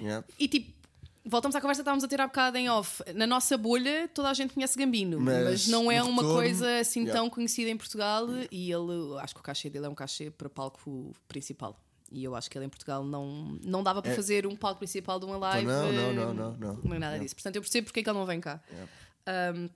[0.00, 0.26] Yeah.
[0.38, 0.72] E tipo,
[1.24, 3.02] voltamos à conversa que estávamos a ter há bocado em off.
[3.14, 6.78] Na nossa bolha, toda a gente conhece Gambino, mas, Mas não é uma retorno, coisa
[6.78, 7.20] assim yeah.
[7.20, 8.26] tão conhecida em Portugal.
[8.50, 11.78] E ele, acho que o cachê dele é um cachê para palco principal.
[12.10, 14.14] E eu acho que ele em Portugal não, não dava para É.
[14.16, 15.66] fazer um palco principal de uma live.
[15.66, 16.80] Não, não, não, não, não.
[16.82, 17.34] Não é nada disso.
[17.36, 18.60] Portanto, eu percebo porque é que ele não vem cá.
[19.54, 19.68] Um,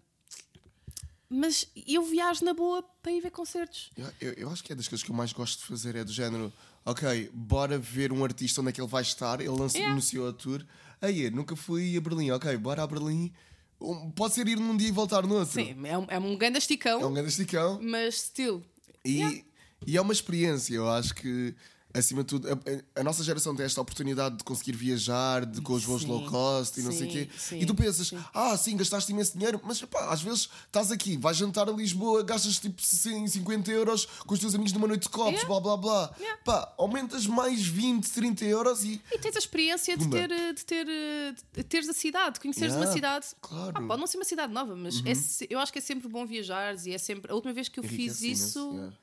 [1.29, 3.91] mas eu viajo na boa para ir ver concertos.
[3.97, 6.05] Eu, eu, eu acho que é das coisas que eu mais gosto de fazer é
[6.05, 6.53] do género,
[6.85, 9.93] ok, bora ver um artista onde é que ele vai estar, ele lança, Yeah.
[9.93, 10.65] anunciou a tour.
[11.01, 13.33] Aí, nunca fui a Berlim, ok, bora a Berlim.
[13.81, 15.53] Um, Pode ser ir num dia e voltar no outro.
[15.55, 17.81] Sim, é um, é um grande esticão, É um grande esticão.
[17.83, 18.63] mas still.
[19.05, 19.45] E, Yeah.
[19.87, 21.55] e é uma experiência, eu acho que,
[21.95, 25.75] acima de tudo, a, a nossa geração tem esta oportunidade de conseguir viajar de, com
[25.75, 26.09] os voos Sim.
[26.09, 27.29] low cost e não sei o Sim, quê.
[27.39, 31.17] sim, e tu pensas, ah, sim, gastaste imenso dinheiro, mas pá, às vezes estás aqui,
[31.17, 35.09] vais jantar a Lisboa, gastas tipo 50 euros com os teus amigos numa noite de
[35.09, 35.49] copos, Yeah.
[35.49, 36.15] blá blá blá.
[36.19, 36.41] Yeah.
[36.45, 39.01] Pá, aumentas mais 20, 30 euros e.
[39.13, 42.41] E tens a experiência de ter, eh, de ter eh, de teres a cidade, de
[42.41, 43.27] conheceres Yeah, uma cidade.
[43.41, 43.73] claro.
[43.75, 46.09] Ah, pode não ser uma cidade nova, mas é se- eu acho que é sempre
[46.09, 47.31] bom viajar e é sempre.
[47.31, 48.71] A última vez que eu fiz isso.
[48.75, 48.97] yeah.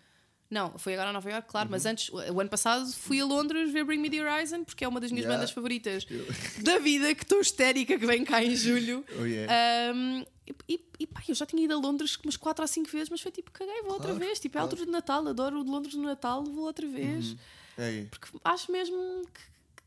[0.51, 3.71] Não, foi agora a Nova York, claro, mas antes, o ano passado, fui a Londres
[3.71, 5.37] ver Bring Me the Horizon, porque é uma das minhas Yeah.
[5.39, 6.05] bandas favoritas
[6.61, 9.05] da vida, que estou histérica, que vem cá em julho.
[9.17, 9.95] Oh, yeah.
[9.95, 10.25] Um,
[10.67, 13.21] e, e, pá, eu já tinha ido a Londres umas 4 ou 5 vezes, mas
[13.21, 14.39] foi tipo, caguei, vou outra Claro, vez.
[14.39, 14.65] Tipo, é a claro.
[14.73, 17.35] altura de Natal, adoro o de Londres no Natal, vou outra vez.
[17.77, 18.97] É, Porque acho mesmo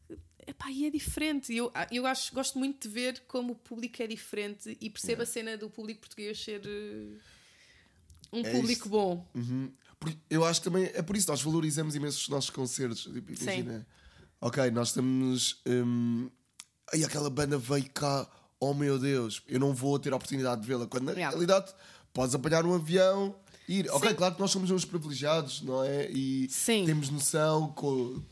[0.08, 0.16] que.
[0.46, 1.54] epá, e é diferente.
[1.54, 5.26] Eu, eu acho, gosto muito de ver como o público é diferente e percebo a
[5.26, 7.18] cena do público português ser eh,
[8.32, 8.88] um É público isso.
[8.88, 9.28] bom.
[9.34, 9.70] Uhum.
[10.30, 13.02] Eu acho que também é por isso nós valorizamos imenso os nossos concertos.
[13.04, 13.86] Tipo, imagina,
[14.40, 15.60] ok, nós estamos.
[15.66, 16.28] Hum,
[16.92, 18.28] aí aquela banda veio cá,
[18.60, 20.86] oh meu Deus, eu não vou ter a oportunidade de vê-la.
[20.86, 21.30] Quando na Yeah.
[21.30, 21.72] realidade
[22.12, 23.34] podes apanhar um avião.
[23.68, 23.88] e Ir.
[23.90, 24.14] Ok, Sim.
[24.14, 26.10] claro que nós somos uns privilegiados, não é?
[26.10, 26.84] E Sim.
[26.84, 27.74] temos noção,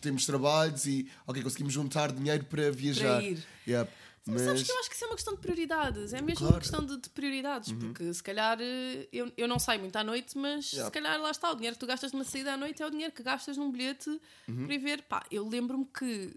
[0.01, 3.23] temos trabalhos e ok, conseguimos juntar dinheiro para viajar.
[3.25, 3.43] ir.
[3.67, 3.91] Yep.
[4.27, 6.13] Mas sabes que eu acho que isso é uma questão de prioridades.
[6.13, 6.45] É mesmo Claro.
[6.45, 6.51] Uhum.
[6.55, 7.73] uma questão de, de prioridades.
[7.73, 10.87] Porque se calhar eh, eu, eu não saio muito à noite, mas Yeah.
[10.87, 11.51] se calhar lá está.
[11.51, 13.71] O dinheiro que tu gastas numa saída à noite é o dinheiro que gastas num
[13.73, 14.09] bilhete
[14.49, 14.65] Uhum.
[14.67, 15.03] para ir ver.
[15.03, 16.35] Pá, eu lembro-me que.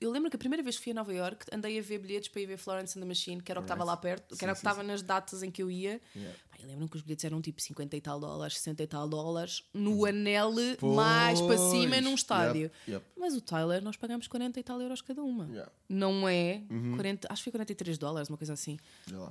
[0.00, 2.28] Eu lembro que a primeira vez que fui a Nova York andei a ver bilhetes
[2.28, 4.44] para ir ver Florence and the Machine, que era o que estava lá perto, que
[4.44, 6.00] era o que sim, estava nas datas em que eu ia.
[6.14, 6.36] Yeah.
[6.60, 9.62] Eu lembro-me que os bilhetes eram tipo 50 e tal dólares, 60 e tal dólares,
[9.72, 12.04] no anel mais para cima Pois.
[12.04, 12.62] num estádio.
[12.62, 13.06] Yep, yep.
[13.16, 15.46] Mas o Tyler, nós pagamos 40 e tal euros cada uma.
[15.46, 15.72] Yeah.
[15.88, 16.62] Não é
[16.96, 18.78] 40, acho que foi 43 dólares, uma coisa assim.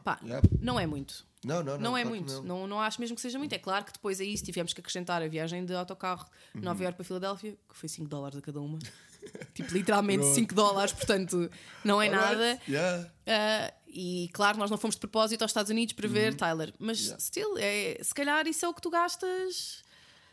[0.03, 0.47] Pá, Yep.
[0.61, 1.25] não é muito.
[1.43, 1.79] Não, não, não.
[1.79, 2.33] Não, é claro muito.
[2.41, 2.43] não.
[2.59, 2.67] Não.
[2.67, 3.53] Não, acho mesmo que seja muito.
[3.53, 6.25] É claro que depois aí, se tivemos que acrescentar a viagem de autocarro
[6.55, 8.79] de Nova York para Filadélfia, que foi 5 dólares a cada uma.
[9.53, 10.35] tipo, literalmente Pronto.
[10.35, 11.49] 5 dólares, portanto,
[11.83, 12.43] não é nada.
[12.51, 12.71] Alright.
[12.71, 13.11] Yeah.
[13.27, 16.99] Ah, e claro, nós não fomos de propósito aos Estados Unidos para ver Tyler, mas
[16.99, 17.19] Yeah.
[17.19, 19.83] still, é, se calhar isso é o que tu gastas.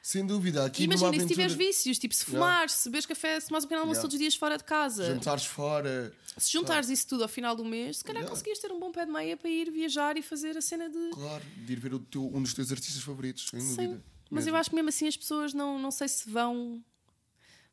[0.04, 0.64] Sem dúvida.
[0.64, 3.64] Aqui Imagina, e se tiveres aventura, vícios, tipo se fumares, se beberes café, se tomares
[3.64, 4.02] um pequeno almoço Yeah.
[4.02, 5.04] todos os dias fora de casa.
[5.06, 6.12] jantares fora.
[6.36, 8.28] Se juntares isso tudo ao final do mês, se calhar Yeah.
[8.30, 11.10] conseguias ter um bom pé de meia para ir viajar e fazer a cena de.
[11.12, 13.76] Claro, de ir ver teu- um dos teus artistas favoritos, sem Sim.
[13.76, 14.02] dúvida.
[14.28, 14.56] Mas eu Mesmo.
[14.56, 16.82] acho que mesmo assim as pessoas não, não sei se vão.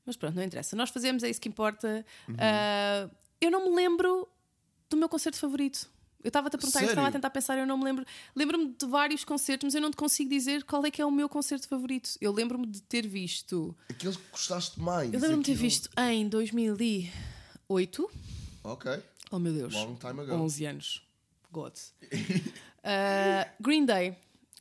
[0.06, 0.76] Mas pronto, não interessa.
[0.76, 2.06] Nós fazemos, é isso que importa.
[2.28, 2.36] Uhum.
[2.38, 3.10] Ah,
[3.40, 4.28] eu não me lembro
[4.90, 5.90] do meu concerto favorito.
[6.22, 8.06] Eu estava-te a perguntar, eu estava a tentar pensar, eu não me lembro.
[8.36, 11.12] Lembro-me de vários concertos, mas eu não te consigo dizer qual é que é o
[11.12, 12.10] meu concerto favorito.
[12.20, 13.74] Eu lembro-me de ter visto.
[13.90, 15.14] Aqueles que gostaste mais.
[15.14, 18.12] Eu lembro-me de ter visto em 2008.
[18.66, 18.92] Ok.
[19.32, 19.74] Oh meu Deus.
[19.74, 20.34] Long time ago.
[20.34, 21.08] 11 anos.
[21.52, 21.74] God.
[22.82, 24.16] Ah, Green Day.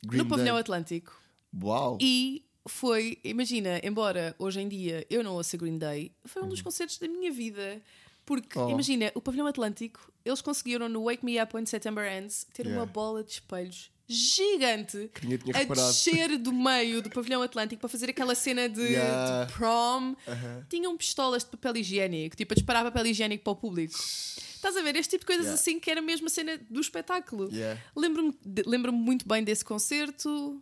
[0.05, 0.57] Green no Pavilhão.
[0.57, 1.17] Atlântico.
[1.63, 1.97] Uau.
[2.01, 6.61] E foi, imagina, embora hoje em dia eu não ouça Green Day, foi um dos
[6.61, 7.81] concertos da minha vida.
[8.25, 8.67] Porque, Uhum.
[8.67, 8.69] Oh.
[8.69, 12.79] imagina, o Pavilhão Atlântico, eles conseguiram no Wake Me Up When September Ends ter Yeah.
[12.79, 15.87] uma bola de espelhos gigante Que ninguém tinha a reparado.
[15.87, 19.45] descer do meio do Pavilhão Atlântico para fazer aquela cena de, Yeah.
[19.45, 20.15] de prom.
[20.27, 20.65] Aham.
[20.69, 23.93] Tinham pistolas de papel higiênico, tipo a disparar papel higiênico para o público.
[23.97, 24.95] Estás a ver?
[24.95, 25.61] Este tipo de coisas Yeah.
[25.61, 27.49] assim que era mesmo a cena do espetáculo.
[27.51, 27.81] Yeah.
[27.95, 30.61] Lembro-me de- lembro-me muito bem desse concerto.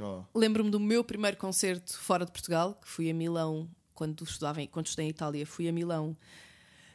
[0.00, 0.22] Oh.
[0.34, 4.66] Lembro-me do meu primeiro concerto fora de Portugal, que fui a Milão quando estudava em,
[4.66, 6.16] quando estudei em Itália, fui a Milão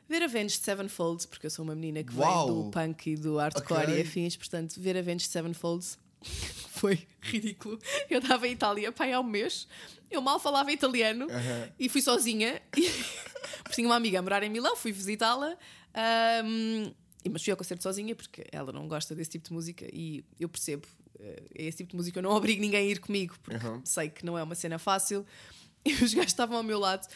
[0.07, 2.45] ver Avenged Sevenfold, porque eu sou uma menina que Uau!
[2.47, 3.97] vem do punk e do hardcore Ok.
[3.97, 5.85] e afins, portanto, ver Avenged Sevenfold
[6.71, 7.79] foi ridículo.
[8.09, 9.67] Eu estava em Itália, pai, há um mês,
[10.11, 11.69] eu mal falava italiano Aham.
[11.79, 12.61] e fui sozinha.
[13.63, 15.55] porque tinha uma amiga a morar em Milão, fui visitá-la.
[17.23, 20.23] e- mas fui ao concerto sozinha porque ela não gosta desse tipo de música e
[20.39, 20.87] eu percebo.
[21.19, 23.81] Eh, É esse tipo de música, eu não obrigo ninguém a ir comigo porque Uhum.
[23.85, 25.25] sei que não é uma cena fácil.
[25.85, 27.07] E os gajos estavam ao meu lado.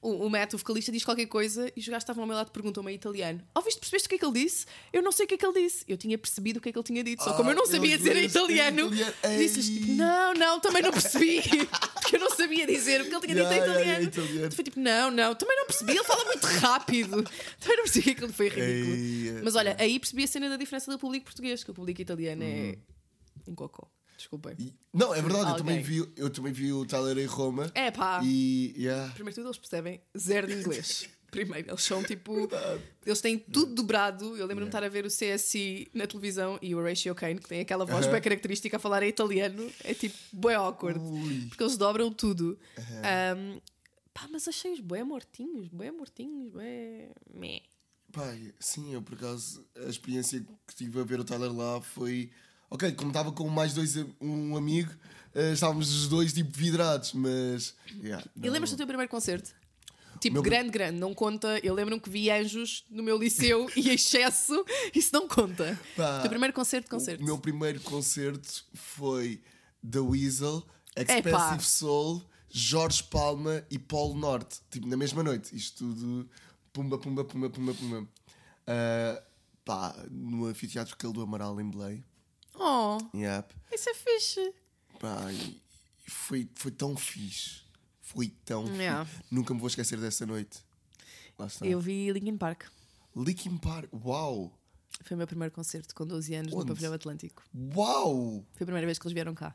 [0.00, 2.48] o, o Matt, o vocalista, diz qualquer coisa e os gajos estavam ao meu lado
[2.48, 4.64] e perguntam-me em italiano: Ouviste, percebeste o que é que ele disse?
[4.90, 5.84] Eu não sei o que é que ele disse.
[5.86, 7.66] Eu tinha percebido o que é que ele tinha dito, só como eu não Ah,
[7.66, 8.90] sabia meu dizer em italiano,
[9.38, 9.92] disse-lhes tipo.
[9.92, 11.42] Não, não, também não percebi.
[12.00, 13.80] Porque eu não sabia dizer o que ele tinha dito em Yeah, italiano.
[13.90, 14.52] yeah, italiano.
[14.52, 15.92] Foi tipo: Não, não, também não percebi.
[15.92, 17.22] Ele fala muito rápido.
[17.60, 18.96] Também não percebi que ele foi ridículo.
[18.96, 22.00] Ei, Mas olha, aí percebi a cena da diferença do público português, que o público
[22.00, 22.78] italiano é
[23.50, 23.86] um cocô.
[24.16, 24.54] Desculpem.
[24.58, 25.64] E- Não, é verdade, eu Alguém.
[25.64, 27.70] também, vi, eu também vi o Tyler em Roma.
[27.74, 28.20] É pá.
[28.24, 28.74] E.
[28.76, 29.12] Yeah.
[29.12, 31.08] Primeiro de tudo, eles percebem zero de inglês.
[31.30, 32.48] Primeiro, eles são tipo.
[33.04, 34.24] Eles têm tudo dobrado.
[34.38, 37.48] Eu lembro-me de estar a ver o CSI na televisão e o Horatio Kane, que
[37.48, 40.98] tem aquela voz bem característica a falar em italiano, é tipo bem awkward.
[40.98, 41.46] Ui.
[41.48, 42.58] Porque eles dobram tudo.
[42.78, 43.60] Um,
[44.14, 47.10] pá, mas achei-os bem mortinhos, bem mortinhos, bem.
[47.34, 47.60] Meh.
[48.12, 52.30] Pai, sim, eu por acaso a experiência que tive a ver o Tyler lá foi.
[52.76, 54.92] Ok, como estava com mais dois um amigo,
[55.34, 57.74] eh, estávamos os dois tipo vidrados, mas.
[58.02, 58.52] Yeah, E não.
[58.52, 59.50] lembras-te do teu primeiro concerto?
[60.20, 61.58] Tipo, Meu- grande, grande, não conta.
[61.62, 65.78] Eu lembro-me que vi anjos no meu liceu e excesso, isso não conta.
[65.96, 66.18] Pá.
[66.18, 67.22] O teu primeiro concerto, concerto.
[67.22, 69.42] O meu primeiro concerto foi
[69.88, 71.14] The Weasel, Epá.
[71.16, 74.60] Expensive Soul, Jorge Palma e Polo Norte.
[74.70, 75.54] Tipo, na mesma noite.
[75.54, 76.28] Isto tudo.
[76.72, 78.08] Pumba, pumba, pumba, pumba, pumba.
[78.66, 79.22] Ah,
[79.66, 82.04] pá, no anfiteatro Calo do Amaral em Belém.
[82.58, 83.54] Oh, Yep.
[83.72, 84.54] isso é fixe.
[84.98, 85.16] Pá,
[86.08, 87.62] foi, foi tão fixe.
[88.00, 89.04] Foi tão Yeah.
[89.04, 89.22] fixe.
[89.30, 90.58] Nunca me vou esquecer dessa noite.
[91.38, 91.66] Lá está.
[91.66, 92.64] Eu vi Linkin Park.
[93.14, 93.88] Linkin Park.
[94.04, 94.52] Uau!
[95.02, 96.62] Foi o meu primeiro concerto com 12 anos Onde?
[96.62, 97.42] no Pavilhão Atlântico.
[97.74, 98.44] Uau!
[98.54, 99.54] Foi a primeira vez que eles vieram cá.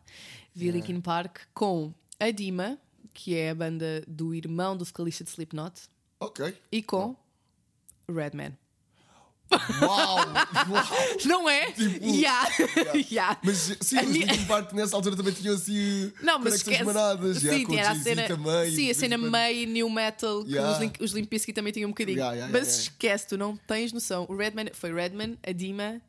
[0.53, 2.77] Vi Linkin Park com a Dima,
[3.13, 5.81] que é a banda do irmão do vocalista de Slipknot,
[6.19, 6.55] Ok.
[6.71, 7.15] e com
[8.07, 8.55] Redman.
[9.81, 10.17] Uau!
[10.69, 10.85] Uau!
[11.25, 11.71] Não é?
[11.71, 12.47] Tipo, yeah.
[13.11, 13.37] yeah.
[13.43, 16.11] Mas sim, A os minha- Linkin Park nessa altura também tinham assim.
[16.21, 16.83] Não, mas esquece.
[16.83, 17.37] manadas.
[17.37, 18.75] sim, com tinha a cena, também.
[18.75, 20.71] sim, a cena meio new metal que Yeah.
[20.73, 22.17] os, Link, os Limp Bizkit também tinham um bocadinho.
[22.17, 22.91] Yeah, yeah, mas yeah, yeah.
[22.91, 24.25] esquece, tu não tens noção.
[24.29, 26.01] O Redman foi Redman, a Dima.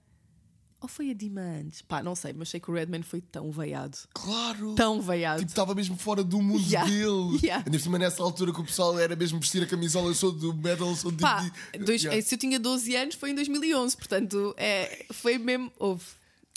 [0.83, 1.81] Ou foi a Dima antes?
[1.81, 3.97] Pá, não sei, mas sei que o Redman foi tão veiado.
[4.12, 4.75] Claro!
[4.75, 5.38] Tão veiado.
[5.38, 6.88] Tipo, estava mesmo fora do mundo Yeah.
[6.90, 7.38] dele.
[7.42, 7.64] Yeah.
[7.64, 10.53] Ainda por nessa altura que o pessoal era mesmo vestir a camisola, eu sou do
[10.55, 11.18] metal, sou de.
[11.18, 11.40] Pá,
[11.73, 12.21] de- dois- Yeah.
[12.21, 15.71] se eu tinha 12 anos foi em 2011, portanto é, foi mesmo.
[15.79, 16.05] Houve,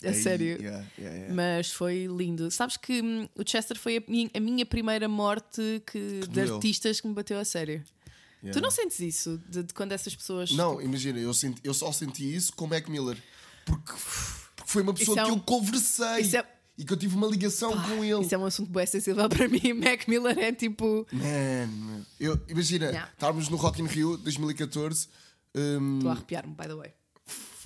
[0.04, 0.60] a sério.
[0.60, 1.34] yeah, yeah, yeah.
[1.34, 2.50] Mas foi lindo.
[2.50, 6.54] Sabes que hum, o Chester foi a minha, a minha primeira morte que, de doeu.
[6.56, 7.82] artistas que me bateu a sério.
[8.52, 10.50] Tu não sentes isso de, de quando essas pessoas.
[10.52, 13.16] Não, imagina, eu, senti- eu só senti isso com Mac Miller.
[13.66, 13.92] Porque,
[14.56, 16.46] porque foi uma pessoa é que um- eu conversei é-
[16.78, 18.22] e que eu tive uma ligação com ele.
[18.24, 19.72] Isso é um assunto bem sensível para mim.
[19.82, 21.06] Mac Miller é tipo.
[21.12, 23.10] Man, eu, imagina, Yeah.
[23.12, 25.08] estávamos no Rock in Rio 2014.
[25.54, 26.92] hum, Estou a arrepiar-me, by the way.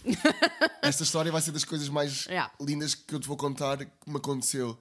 [0.82, 2.50] esta história vai ser das coisas mais Yeah.
[2.60, 4.78] lindas que eu te vou contar que me aconteceu.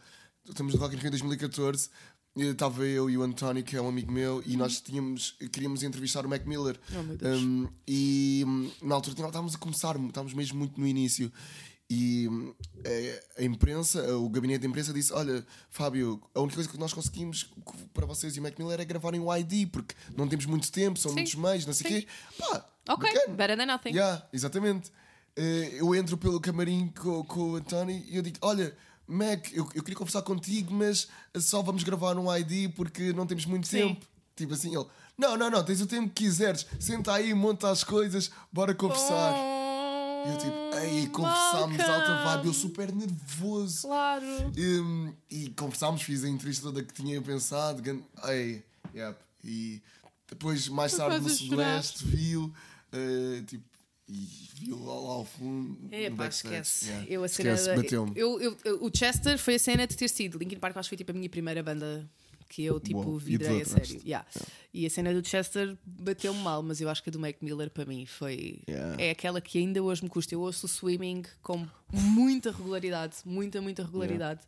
[0.47, 1.89] Estamos no Rock in Rio 2014.
[2.36, 6.26] Estava eu e o António, que é um amigo meu, e nós tínhamos, queríamos entrevistar
[6.26, 6.80] o Mac Miller.
[6.98, 7.42] Oh, meu Deus.
[7.42, 11.32] Hum, e hum, na altura estávamos a começar, estávamos mesmo muito no início.
[11.89, 12.54] E hum,
[13.38, 17.52] a, imprensa, o gabinete de imprensa disse: Olha, Fábio, a única coisa que nós conseguimos
[17.94, 21.00] para vocês e o Mac Miller é gravarem o ID, porque não temos muito tempo,
[21.00, 21.15] são Sim.
[21.18, 22.08] muitos meios, não sei o quê.
[22.38, 23.36] Pá, Ok, bacana.
[23.36, 23.89] better than nothing.
[23.89, 24.92] Yeah, exatamente.
[25.36, 28.76] Eh, eu entro pelo camarim com, com o António e eu digo: Olha,
[29.10, 33.45] Mac, eu, eu queria conversar contigo, mas só vamos gravar um ID porque não temos
[33.45, 33.89] muito Sim.
[33.89, 34.06] tempo.
[34.36, 34.86] Tipo assim, ele:
[35.17, 39.34] Não, não, não, tens o tempo que quiseres, senta aí, monta as coisas, bora conversar.
[39.34, 43.88] E eu tipo: Ei, conversámos de alta vibe, eu super nervoso.
[43.88, 44.26] Claro.
[44.58, 47.82] Um, e conversámos, fiz a entrevista toda que tinha pensado.
[48.28, 49.19] Ei, yep.
[49.43, 49.82] E
[50.28, 51.30] depois, mais tarde, no.
[51.30, 52.54] Sudoeste, viu,
[52.93, 53.65] uh, tipo,
[54.10, 55.78] e viu lá, lá ao fundo.
[55.91, 56.86] É, pá, esquece.
[56.88, 57.06] Yeah.
[57.10, 60.10] Eu, a cena Esquece, da- eu, eu- eu- o Chester foi a cena de ter
[60.10, 60.38] sido.
[60.38, 62.10] Linkin Park acho que foi tipo a minha primeira banda
[62.50, 64.02] que eu tipo Uau, vidrei a sério.
[64.04, 64.26] Yeah.
[64.74, 67.69] E a cena do Chester bateu-me mal, mas eu acho que a do Mac Miller
[67.69, 68.60] para mim foi.
[68.67, 69.02] Yeah.
[69.02, 70.34] É aquela que ainda hoje me custa.
[70.34, 74.41] Eu ouço o swimming com muita regularidade, muita, muita regularidade.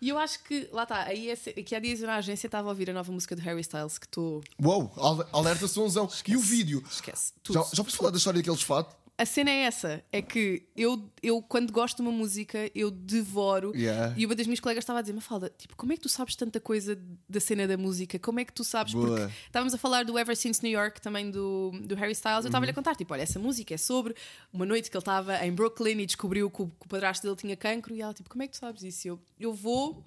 [0.00, 2.68] E eu acho que, lá está, aí é, que há dias eu na agência estava
[2.68, 4.42] a ouvir a nova música do Harry Styles que estou.
[4.62, 6.08] Uou, al- alerta sonzão.
[6.26, 6.82] E o vídeo?
[6.90, 7.32] Esquece.
[7.42, 7.54] Tudo.
[7.62, 8.94] Já, já falar da história daqueles fatos?
[9.18, 13.74] A cena é essa: é que eu, eu quando gosto de uma música, eu devoro.
[13.74, 14.12] Yeah.
[14.14, 16.36] E uma das minhas colegas estava a dizer: Mafalda, tipo, como é que tu sabes
[16.36, 18.18] tanta coisa da cena da música?
[18.18, 18.92] Como é que tu sabes?
[18.92, 19.06] Boa.
[19.20, 22.44] Porque estávamos a falar do Ever Since New York, também do, do Harry Styles.
[22.44, 22.74] Eu estava-lhe a Uhum.
[22.74, 24.14] contar: tipo, olha, essa música é sobre
[24.52, 27.36] uma noite que ele estava em Brooklyn e descobriu que o, que o padrasto dele
[27.36, 27.94] tinha cancro.
[27.94, 29.06] E ela, tipo, como é que tu sabes isso?
[29.06, 30.04] E Eu, eu vou,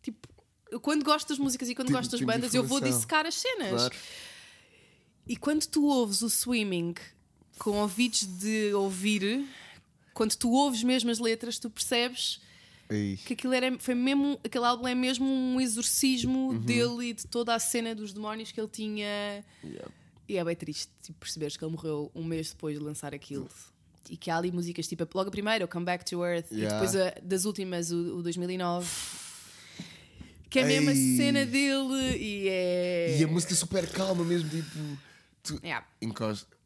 [0.00, 0.26] tipo,
[0.70, 3.26] eu quando gosto das músicas e quando Tem- gosto das temos bandas, eu vou dissecar
[3.26, 3.70] as cenas.
[3.70, 3.94] Claro.
[5.28, 6.94] E quando tu ouves o swimming
[7.62, 9.46] com ouvidos de ouvir,
[10.14, 12.40] quando tu ouves mesmo as letras, tu percebes
[12.88, 13.18] Ei.
[13.24, 16.58] que aquilo era, foi mesmo, aquele álbum é mesmo um exorcismo Uhum.
[16.58, 19.44] dele e de toda a cena dos demónios que ele tinha.
[19.62, 19.90] Yeah.
[20.28, 23.48] E é bem triste tipo, perceberes que ele morreu um mês depois de lançar aquilo.
[24.08, 26.76] E que há ali músicas tipo logo a primeira, o Come Back to Earth, Yeah.
[26.78, 28.88] e depois a- das últimas, o, o 2009.
[30.48, 31.16] Que é mesmo a Ei.
[31.16, 33.16] cena dele e é.
[33.20, 34.98] E a música super calma mesmo, tipo.
[35.44, 35.86] Tu Yeah.
[36.02, 36.56] encosta.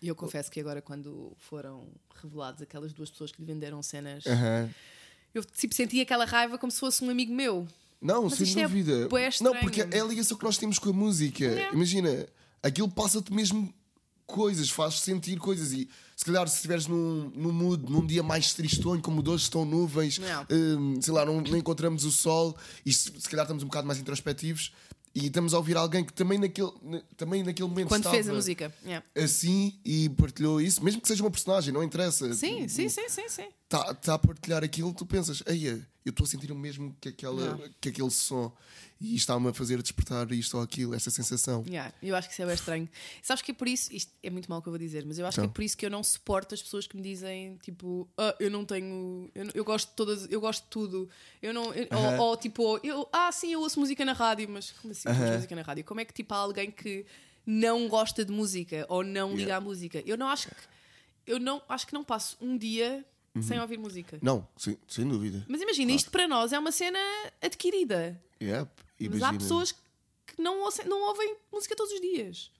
[0.00, 1.88] E eu confesso que agora, quando foram
[2.22, 4.24] revelados aquelas duas pessoas que lhe venderam cenas,
[5.34, 7.66] eu tipo, senti aquela raiva como se fosse um amigo meu.
[8.00, 9.08] Não, Mas sem é dúvida.
[9.08, 11.44] bué não, porque é a ligação que nós temos com a música.
[11.44, 11.72] É.
[11.72, 12.28] Imagina,
[12.62, 13.74] aquilo passa-te mesmo
[14.24, 15.72] coisas, faz sentir coisas.
[15.72, 19.64] E se calhar, se estiveres num, num mood, num dia mais tristonho, como hoje estão
[19.64, 20.46] nuvens, Não.
[20.50, 22.56] hum, sei lá, não, não encontramos o sol,
[22.86, 24.72] e se, se calhar estamos um bocado mais introspectivos.
[25.14, 28.32] E estamos a ouvir alguém que também naquele, na- também naquele momento Quando fez a
[28.32, 28.72] música.
[28.84, 29.04] Yeah.
[29.16, 32.32] assim e partilhou isso, mesmo que seja uma personagem, não interessa.
[32.34, 33.48] Sim, sim, sim, sim, sim.
[33.70, 37.10] Está tá a partilhar aquilo, tu pensas, Eia, eu estou a sentir o mesmo que,
[37.10, 37.68] aquela, Não.
[37.78, 38.50] que aquele som
[38.98, 41.62] e está-me a fazer despertar isto ou aquilo, esta sensação.
[41.68, 42.88] Yeah, eu acho que isso é bem estranho.
[43.22, 45.18] Sabes que é por isso, isto é muito mal o que eu vou dizer, mas
[45.18, 45.50] eu acho que Então.
[45.50, 48.50] é por isso que eu não suporto as pessoas que me dizem tipo, ah, eu
[48.50, 51.10] não tenho, eu, eu gosto de todas, eu gosto de tudo.
[51.42, 52.18] Eu não, eu- Aham.
[52.20, 55.20] ou, ou, tipo, eu, ah, sim, eu ouço música na rádio, mas como assim ouço
[55.20, 55.34] Aham.
[55.34, 55.84] música na rádio?
[55.84, 57.04] Como é que tipo há alguém que
[57.44, 59.56] não gosta de música ou não liga Yeah.
[59.58, 60.02] à música?
[60.06, 60.54] Eu não acho que
[61.26, 63.04] eu não acho que não passo um dia
[63.38, 63.42] Uhum.
[63.42, 64.18] sem ouvir música.
[64.22, 65.44] Não, sem, sem dúvida.
[65.48, 66.98] Mas imagina, isto para nós é uma cena
[67.40, 68.20] adquirida.
[68.40, 68.70] Yep,
[69.10, 72.50] Mas há pessoas que não, ouçam- não ouvem música todos os dias.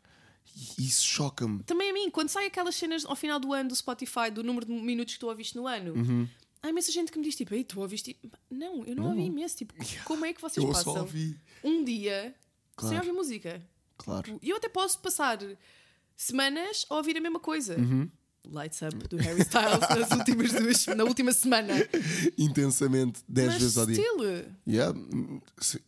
[0.79, 1.63] Isso choca-me.
[1.63, 4.67] Também a mim, quando saem aquelas cenas ao final do ano do Spotify, do número
[4.67, 6.29] de minutos que tu ouviste no ano, Uhum.
[6.63, 8.17] há imensa gente que me diz tipo, ei, tu ouviste.
[8.51, 9.57] Não, eu não, ouvi imenso.
[9.57, 11.39] Tipo, como é que vocês Eu só passam ouvi.
[11.63, 12.35] um dia
[12.81, 12.97] sem Claro.
[12.99, 13.63] ouvir música?
[13.99, 14.39] Claro.
[14.43, 15.39] E eu até posso passar
[16.17, 17.77] semanas a ouvir a mesma coisa.
[17.79, 18.11] Uhum.
[18.51, 21.75] Lights Up do Harry Styles nas últimas duas, na última semana.
[22.37, 23.95] Intensamente, 10 Mas vezes ao dia.
[23.97, 24.99] still, Yeah.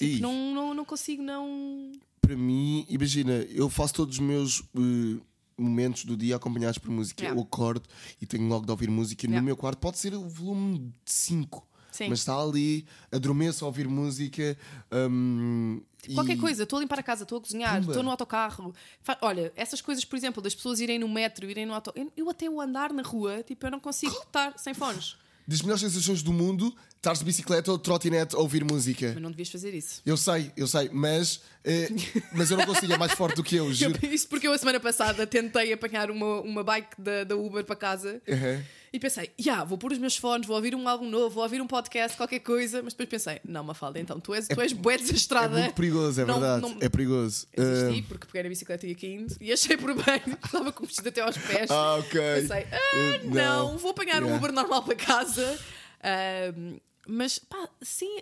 [0.01, 1.93] e não, não, não consigo não.
[2.21, 5.21] para mim, imagina, eu faço todos os meus eh,
[5.59, 7.23] momentos do dia acompanhados por música.
[7.23, 7.39] Yeah.
[7.39, 7.89] Eu acordo
[8.21, 9.27] e tenho logo de ouvir música.
[9.27, 9.45] No Yeah.
[9.47, 11.67] meu quarto pode ser o volume de 5.
[11.93, 12.09] Sim.
[12.09, 14.57] Mas está ali, adormeço a ouvir música.
[14.93, 15.81] hum,
[16.15, 18.75] Qualquer e- coisa, estou a limpar a casa, estou a cozinhar, estou no autocarro.
[19.21, 21.93] Olha, essas coisas, por exemplo, das pessoas irem no metro, irem no auto.
[22.17, 25.17] Eu, até o andar na rua, tipo, eu não consigo estar sem fones.
[25.47, 29.13] Das melhores sensações do mundo, estar de bicicleta ou de trotinete a ouvir música.
[29.15, 30.01] Mas não devias fazer isso.
[30.07, 31.89] Eu sei, eu sei, mas, eh,
[32.33, 33.99] mas eu não consigo, é mais forte do que eu, juro.
[34.07, 37.77] Isso porque eu a semana passada tentei apanhar uma, uma bike da, da Uber para
[37.77, 38.63] casa Uhum.
[38.93, 41.61] e pensei, já, vou pôr os meus fones, vou ouvir um álbum novo, vou ouvir
[41.61, 44.95] um podcast, qualquer coisa, mas depois pensei, não, Mafalda, então tu és, tu és bué
[44.95, 45.59] É desastrada.
[45.61, 46.63] muito perigoso, é Não- verdade.
[46.63, 47.47] não- É perigoso.
[47.57, 51.09] Desisti, porque peguei na bicicleta e ia caindo e achei por bem, estava com vestido
[51.09, 51.71] até aos pés.
[51.71, 52.21] Ah, ok.
[52.41, 54.37] Pensei, ah, Eh, não, vou apanhar um Yeah.
[54.39, 55.59] Uber normal para casa.
[56.03, 58.19] Ahm, mas, pá, sim,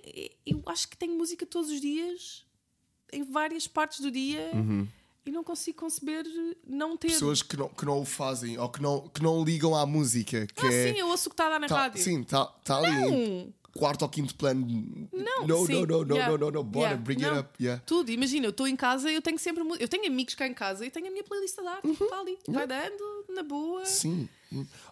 [0.46, 2.44] eu acho que tenho música todos os dias,
[3.12, 4.50] em várias partes do dia,
[5.28, 6.24] e não consigo conceber
[6.66, 7.08] não ter.
[7.08, 7.12] Uhum.
[7.12, 10.46] Pessoas que não, que não o fazem ou que não, que não ligam à música.
[10.46, 12.02] Que ah, é, sim, eu ouço o que está a dar na tá, rádio.
[12.02, 14.66] Sim, está tá ali Não, quarto ou quinto plano.
[15.46, 17.30] não, sim, no, no, no, yeah, no, no, bora, yeah, bring não.
[17.30, 17.62] it up.
[17.62, 17.82] Yeah.
[17.86, 19.62] Tudo, imagina, eu estou em casa eu tenho sempre.
[19.78, 21.92] Eu tenho amigos cá em casa e tenho a minha playlist a dar, Uhum.
[21.92, 23.84] está ali, vai dando, na boa.
[23.86, 24.28] Sim.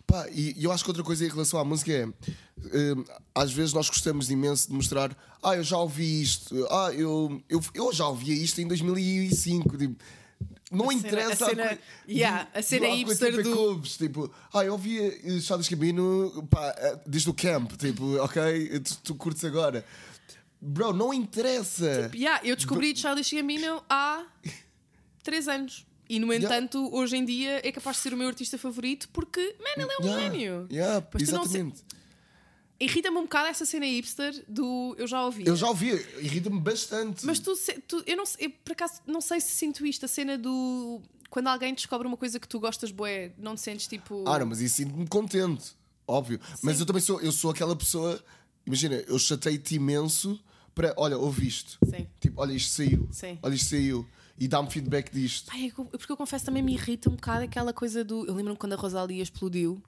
[0.06, 2.06] Pá, e, e eu acho que outra coisa em relação à música é.
[2.06, 5.16] hum, às vezes nós gostamos imenso de mostrar.
[5.42, 6.54] Ah, eu já ouvi isto.
[6.70, 9.76] Ah, eu, eu, eu já ouvia isto em 2005.
[9.78, 9.96] Tipo,
[10.70, 13.42] não A cena- interessa a cena- coi- yeah, a cena há quanto hipster é que
[13.42, 17.72] do- ouves, Tipo, ah, eu ouvia Chaves Cabino pá, eh, desde o camp.
[17.76, 19.84] Tipo, ok, tu, tu curtes agora.
[20.60, 22.10] Bro, não interessa.
[22.14, 24.24] Yeah, eu descobri Childish Gambino há
[25.22, 25.86] 3 anos.
[26.08, 29.40] E no entanto, hoje em dia é capaz de ser o meu artista favorito porque,
[29.58, 30.66] man, ele é um Yeah, gênio.
[30.70, 31.82] yeah, Pois tu não exatamente.
[32.78, 35.46] Irrita-me um bocado essa cena hipster do eu já ouvi.
[35.46, 37.24] Eu já ouvi, irrita-me bastante.
[37.24, 37.54] Mas tu,
[37.88, 41.00] tu- eu não sei, eu, por acaso não sei se sinto isto, a cena do
[41.30, 44.24] quando alguém descobre uma coisa que tu gostas, bué, não te sentes tipo.
[44.28, 45.72] Ah, não, mas isso sinto-me contente,
[46.06, 46.38] óbvio.
[46.62, 46.82] Mas Sim.
[46.82, 48.22] eu também sou, eu sou aquela pessoa,
[48.66, 50.38] imagina, eu chatei-te imenso
[50.74, 51.78] para, olha, ouviste.
[51.88, 52.06] Sim.
[52.20, 53.08] Tipo, olha, isto saiu.
[53.10, 53.38] Sim.
[53.42, 54.06] Olha, isto saiu.
[54.38, 55.50] E dá-me feedback disto.
[55.54, 58.26] Ai, é porque eu confesso também me irrita um bocado aquela coisa do.
[58.26, 59.82] Eu lembro-me quando a Rosalia explodiu.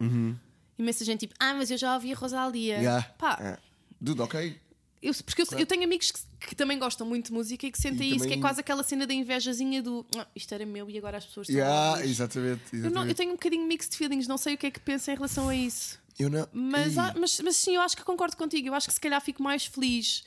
[0.78, 2.76] Imensa gente tipo, ah, mas eu já ouvi a Rosalia.
[2.76, 3.02] Yeah.
[3.18, 3.58] Pá, É.
[4.00, 4.58] Dude, ok.
[5.00, 7.78] Eu, porque eu, eu tenho amigos que, que também gostam muito de música e que
[7.80, 10.66] sentem E isso, que é também- quase aquela cena da invejazinha do "Ah, isto era
[10.66, 12.62] meu e agora as pessoas Yeah, ouvir." exatamente.
[12.72, 13.14] eu, não- eu exatamente.
[13.16, 15.54] tenho um bocadinho mixed feelings, não sei o que é que pensa em relação a
[15.54, 15.98] isso.
[16.18, 16.48] Eu não.
[16.52, 18.66] Mas, mas, mas sim, eu acho que concordo contigo.
[18.68, 20.24] Eu acho que se calhar fico mais feliz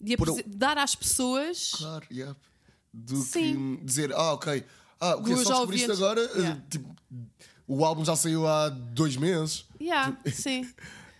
[0.00, 1.72] de Por aprese- dar às pessoas.
[1.72, 2.36] Claro, yeah.
[2.94, 3.76] Do Sim.
[3.78, 4.64] que dizer, ah, ok.
[5.00, 5.90] Ah, o que eu só ouvi antes.
[5.96, 6.20] agora?
[6.36, 6.50] Yeah.
[6.50, 6.94] Eh, Tipo,
[7.68, 9.64] o álbum já saiu há dois meses.
[9.80, 10.68] Yeah, sim.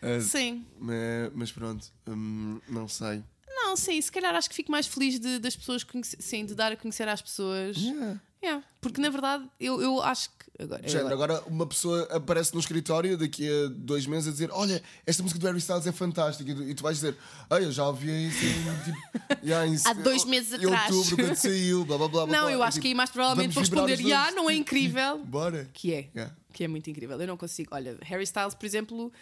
[0.02, 0.64] Ah, Sim.
[0.78, 3.22] mas, mas pronto, hum, não sei.
[3.48, 6.54] Não, sim, se calhar acho que fico mais feliz de, das pessoas conhece- sim, de
[6.54, 7.76] dar a conhecer às pessoas.
[7.76, 8.20] Yeah.
[8.42, 10.62] Yeah, Porque na verdade eu, eu acho que.
[10.62, 14.82] Agora, Género, agora uma pessoa aparece no escritório daqui a dois meses a dizer: Olha,
[15.06, 16.50] esta música do Harry Styles é fantástica.
[16.50, 17.16] E tu, e tu vais dizer:
[17.50, 18.98] Ah, eu já ouvi isso em, tipo,
[19.46, 22.26] yeah, em Há dois meses em atrás." outubro, quando saiu, blá blá blá.
[22.26, 22.52] Não, blá.
[22.52, 25.18] eu E, acho tipo, que aí mais provavelmente vou responder: Já, dois." não é incrível?
[25.26, 25.68] Bora.
[25.72, 26.08] Que é.
[26.14, 26.34] Yeah.
[26.52, 27.20] Que é muito incrível.
[27.20, 27.74] Eu não consigo.
[27.74, 29.12] Olha, Harry Styles, por exemplo.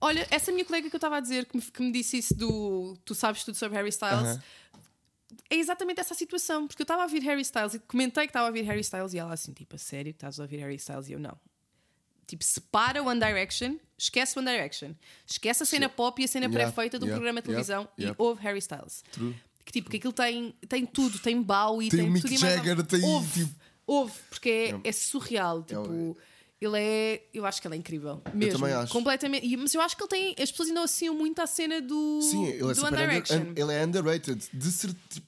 [0.00, 2.34] Olha, essa minha colega que eu estava a dizer, que me, que me disse isso
[2.34, 2.94] do.
[3.06, 4.20] Tu sabes tudo sobre Harry Styles.
[4.22, 4.42] Aham.
[5.50, 8.46] É exatamente essa situação, porque eu estava a ouvir Harry Styles e comentei que estava
[8.46, 10.76] a ouvir Harry Styles e ela assim, tipo, a sério que estás a ouvir Harry
[10.76, 11.08] Styles?
[11.08, 11.38] E eu não.
[12.26, 14.92] Tipo, separa One Direction, esquece One Direction,
[15.26, 17.88] esquece a cena pop e a cena Yeah, pré-feita um yeah, programa de yeah, televisão
[17.98, 18.16] yeah.
[18.18, 19.04] e ouve Harry Styles.
[19.12, 19.34] True.
[19.64, 22.54] Que tipo, que aquilo tem, tem tudo, tem Bowie, Tem tem, Mick tudo e mais
[22.56, 23.54] Jagger, tem, ouve, tipo-
[23.86, 25.60] ouve, porque é, é surreal.
[25.60, 26.16] É Tipo,
[26.60, 27.22] ele é.
[27.34, 28.22] Eu acho que ele é incrível.
[28.32, 28.58] Mesmo.
[28.58, 28.92] também acho.
[28.92, 29.46] Completamente.
[29.46, 30.34] E- Mas eu acho que ele tem.
[30.42, 32.20] As pessoas ainda associam muito à cena do.
[32.22, 34.42] Sim, ele é, do under- un- ele é underrated.
[34.52, 35.22] De certeza.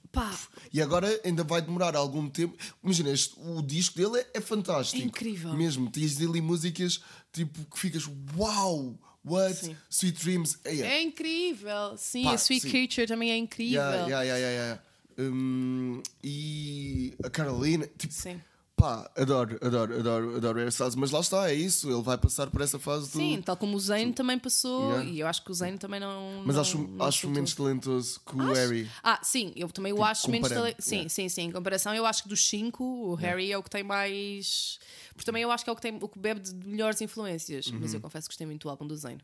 [0.73, 2.57] E agora ainda vai demorar algum tempo.
[2.83, 5.03] Imagina, este- o disco dele é, é fantástico.
[5.03, 5.53] É incrível.
[5.53, 5.91] Mesmo.
[5.91, 9.55] Tens dele músicas tipo que ficas uau, what?
[9.57, 9.77] Sim.
[9.91, 10.59] Sweet Dreams.
[10.65, 11.97] É, É incrível.
[11.99, 12.71] Sim, Pá, a Sweet sim.
[12.71, 13.75] Creature também é incrível.
[13.83, 14.83] Yeah, yeah, yeah, yeah, yeah.
[15.19, 18.41] Hum, e a Carolina, tipo, Sim.
[18.77, 22.51] Pá, adoro, adoro, adoro, adoro Harry Styles, mas lá está, é isso, ele vai passar
[22.51, 23.19] por essa fase do.
[23.19, 25.05] Sim, tal como o Zayn também passou, Yeah.
[25.11, 26.43] e eu acho que o Zayn também não.
[26.45, 28.91] Mas não- acho, não acho menos talentoso que o Acho- Harry.
[29.03, 31.09] Ah, sim, eu também o acho menos comparando, tale- Sim, yeah.
[31.11, 31.43] sim, sim.
[31.43, 34.79] Em comparação, eu acho que dos cinco, o Harry é o que tem mais.
[35.15, 37.67] Porque também eu acho que é o que, tem, o que bebe de melhores influências.
[37.71, 37.97] Mas Uhum.
[37.97, 39.19] eu confesso que gostei muito do álbum do Zayn.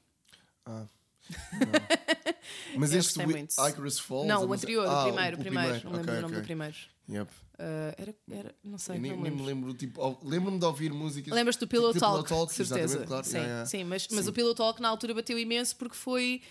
[0.65, 0.87] Ah.
[2.77, 3.21] Mas Eu este.
[3.21, 4.27] Icarus Falls.
[4.27, 5.85] não, o anterior, Ah, o primeiro, o primeiro.
[5.85, 6.77] Não lembro o nome do primeiro.
[7.09, 7.31] Yep.
[7.65, 8.55] Ah, era, era.
[8.65, 9.73] Não sei, nem, não me nem me lembro.
[9.75, 11.33] tipo, lembro-me de ouvir músicas.
[11.33, 13.07] Lembras do Pillow tipo, Talk, exatamente, certeza.
[13.07, 13.25] claro.
[13.25, 13.67] Sim, yeah, yeah.
[13.71, 14.31] sim, mas, mas Sim.
[14.31, 16.43] o Pillow Talk na altura bateu imenso porque foi.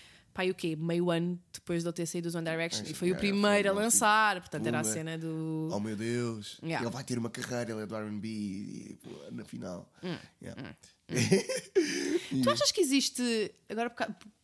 [0.42, 0.74] E o quê?
[0.74, 2.86] Meio ano depois de eu ter saído dos One Direction.
[2.86, 4.40] É, E foi o primeiro a foi, mas, lançar.
[4.40, 5.68] Portanto, era a cena do.
[5.70, 6.82] Oh meu Deus, Yeah.
[6.86, 8.98] ele vai ter uma carreira, ele é do RB
[9.30, 9.92] na final.
[10.02, 10.74] Hum, Yeah.
[12.42, 13.90] Tu achas que existe, agora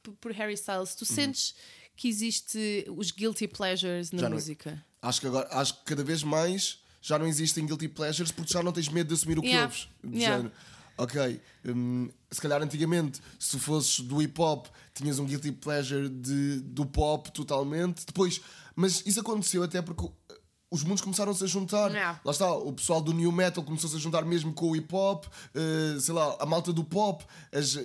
[0.03, 1.55] por, por- Harry Styles, tu sentes
[1.97, 4.21] que existe os guilty pleasures na Uhum.
[4.23, 4.85] Já não- música?
[5.01, 8.63] Acho que agora, acho que cada vez mais já não existem guilty pleasures porque já
[8.63, 9.67] não tens medo de assumir o que Yeah.
[9.67, 9.89] ouves.
[10.13, 10.51] Yeah.
[10.97, 16.59] Ok, hum, se calhar antigamente, se fosses do hip hop, tinhas um guilty pleasure de,
[16.61, 18.05] do pop totalmente.
[18.05, 18.41] Depois,
[18.75, 20.11] mas isso aconteceu até porque
[20.71, 21.91] os mundos começaram-se a juntar.
[21.91, 22.21] Yeah.
[22.25, 25.25] Lá está, o pessoal do new metal começou-se a juntar mesmo com o hip hop,
[25.27, 27.81] uh, sei lá, a malta do pop, as, uh,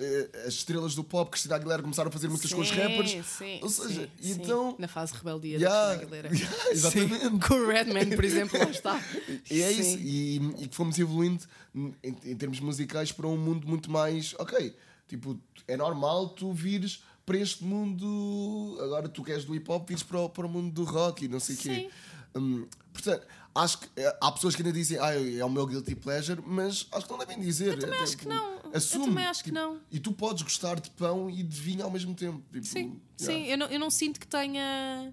[0.46, 3.10] as estrelas do pop, Cristina Aguilera começaram a fazer músicas com os Sim, rappers.
[3.26, 4.40] sim, Ou seja, sim, sim.
[4.42, 4.76] então.
[4.78, 6.28] Na fase rebeldia Yeah, da Cristina Aguilera.
[6.36, 7.48] yeah, exatamente.
[7.48, 9.00] Com o Redman, por exemplo, lá está.
[9.50, 11.44] E é isso, e, e que fomos evoluindo
[11.74, 14.34] em, em termos musicais para um mundo muito mais.
[14.38, 14.74] Ok,
[15.08, 18.78] tipo, é normal tu vires para este mundo.
[18.82, 21.28] Agora tu queres do hip hop, vires para o, para o mundo do rock e
[21.28, 21.90] não sei o quê.
[22.34, 25.94] Hum, portanto, acho que eh, há pessoas que ainda dizem ah, é o meu guilty
[25.94, 27.74] pleasure, mas acho que não devem dizer.
[27.74, 28.54] Eu também acho que não.
[28.64, 29.80] Eu Assume, também acho que tipo, não.
[29.90, 32.42] E tu podes gostar de pão e de vinho ao mesmo tempo.
[32.52, 33.00] Tipo, Sim, yeah.
[33.16, 35.12] sim, eu não, eu não sinto que tenha.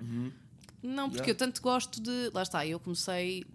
[0.82, 1.32] Não, porque Yeah.
[1.32, 2.32] eu tanto gosto de.
[2.34, 3.46] Lá está, eu comecei.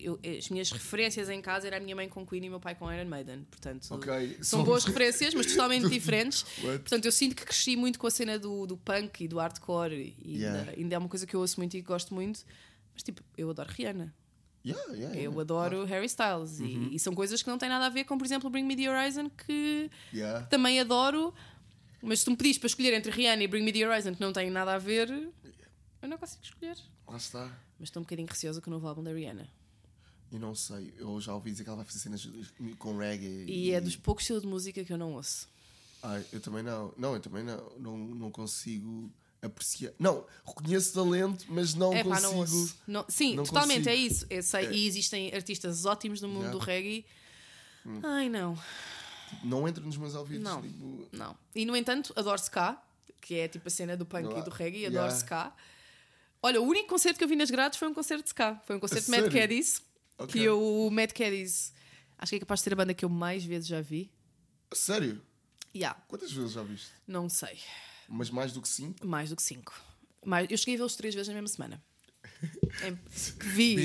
[0.00, 2.58] eu- as minhas referências em casa era a minha mãe com Queen e o meu
[2.60, 3.46] pai com Iron Maiden.
[3.48, 6.42] Portanto, Ok, são somos- boas referências, mas totalmente diferentes.
[6.64, 6.78] What?
[6.80, 10.16] Portanto, eu sinto que cresci muito com a cena do, do punk e do hardcore.
[10.24, 10.58] E Yeah.
[10.58, 12.40] ainda, ainda é uma coisa que eu ouço muito e que gosto muito.
[12.94, 14.14] Mas, tipo, eu adoro Rihanna.
[14.64, 16.60] Yeah, yeah, Eu adoro Harry Styles.
[16.60, 16.88] E- Uhum.
[16.92, 18.88] E, são coisas que não têm nada a ver com, por exemplo, Bring Me the
[18.88, 20.46] Horizon, que Yeah.
[20.46, 21.34] também adoro.
[22.00, 24.20] Mas se tu me pedis para escolher entre Rihanna e Bring Me the Horizon, que
[24.20, 25.08] não têm nada a ver,
[26.00, 26.76] eu não consigo escolher.
[27.08, 27.46] Lá está.
[27.78, 29.48] Mas estou um bocadinho receosa com o novo álbum da Rihanna.
[30.30, 32.28] E não sei, eu já ouvi dizer que ela vai fazer cenas
[32.78, 33.44] com reggae.
[33.48, 35.48] E é dos poucos estilos de música que eu não ouço.
[36.02, 36.92] Ai, eu também não.
[36.96, 37.72] Não, eu também não.
[37.78, 39.10] Não, não consigo
[39.52, 39.92] apreciar.
[39.98, 42.30] Não, reconheço talento, mas não É pá, consigo.
[42.32, 42.76] não ouço.
[42.86, 43.90] Não- sim, não totalmente, consigo.
[43.90, 44.26] é isso.
[44.30, 46.56] Eu sei, E existem artistas ótimos no mundo Yeah.
[46.56, 46.58] Hum.
[46.60, 47.06] do reggae.
[48.04, 48.56] Ai, não,
[49.42, 50.44] Não entra nos meus ouvidos.
[50.44, 50.62] Não.
[50.62, 51.36] tipo, não.
[51.54, 52.80] E no entanto, adoro ska,
[53.20, 55.00] que é tipo a cena do punk Não e do reggae, Yeah.
[55.00, 55.52] adoro ska.
[56.42, 58.56] Olha, o único concerto que eu vi nas grades foi um concerto de ska.
[58.66, 59.32] Foi um concerto de Mad?
[59.32, 59.82] Caddies.
[60.18, 60.32] Ok.
[60.40, 61.72] Que eu, o Mad Caddies,
[62.18, 64.10] acho que é capaz de ser a banda que eu mais vezes já vi.
[64.72, 65.20] Sério?
[65.74, 66.90] Yeah, Quantas vezes já viste?
[67.08, 67.58] não sei.
[68.12, 69.06] Mas mais do que cinco?
[69.06, 69.72] Mais do que cinco.
[70.24, 71.82] Mais, eu cheguei a vê-los três vezes na mesma semana.
[72.86, 72.98] Em-
[73.54, 73.76] vi,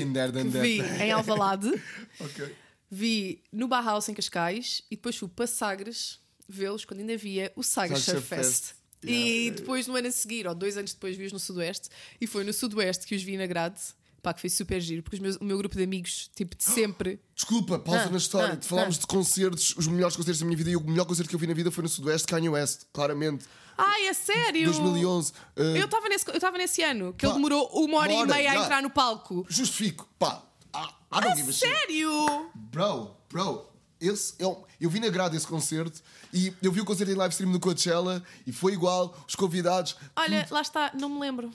[0.48, 1.68] vi em Alvalade,
[2.20, 2.54] Ok.
[2.90, 7.62] vi no Bauhaus em Cascais e depois fui para Sagres vê-los quando ainda havia o
[7.62, 8.64] Sagres Surf Fest.
[8.66, 8.74] Fest.
[9.02, 9.56] E Yeah.
[9.60, 11.88] depois, no ano a seguir, ou dois anos depois, vi-os no Sudoeste.
[12.20, 13.80] E foi no Sudoeste que os vi na grade.
[14.22, 17.20] Pá, que foi super giro, porque meus- o meu grupo de amigos, tipo, de sempre.
[17.34, 18.58] Desculpa, pausa Ah, na história.
[18.60, 19.00] ah, Falámos ah.
[19.00, 21.46] de concertos, os melhores concertos da minha vida e o melhor concerto que eu vi
[21.46, 23.44] na vida foi no Sudoeste, Kanye West, claramente.
[23.76, 24.64] Ai, é sério?
[24.66, 25.30] 2011.
[25.56, 28.30] uh, Eu estava nesse, eu nesse ano, que ele Pá, demorou uma hora uma hora,
[28.32, 28.64] e meia a já.
[28.64, 29.46] entrar no palco.
[29.48, 30.42] Justifico, pá.
[30.74, 31.68] I, I don't a.
[31.68, 32.50] Sério?
[32.56, 33.68] Bro, bro,
[34.00, 36.02] esse é um- eu vi na grade esse concerto
[36.34, 39.94] e eu vi o concerto em live stream no Coachella e foi igual, os convidados.
[40.16, 41.52] Olha, lá está, não me lembro.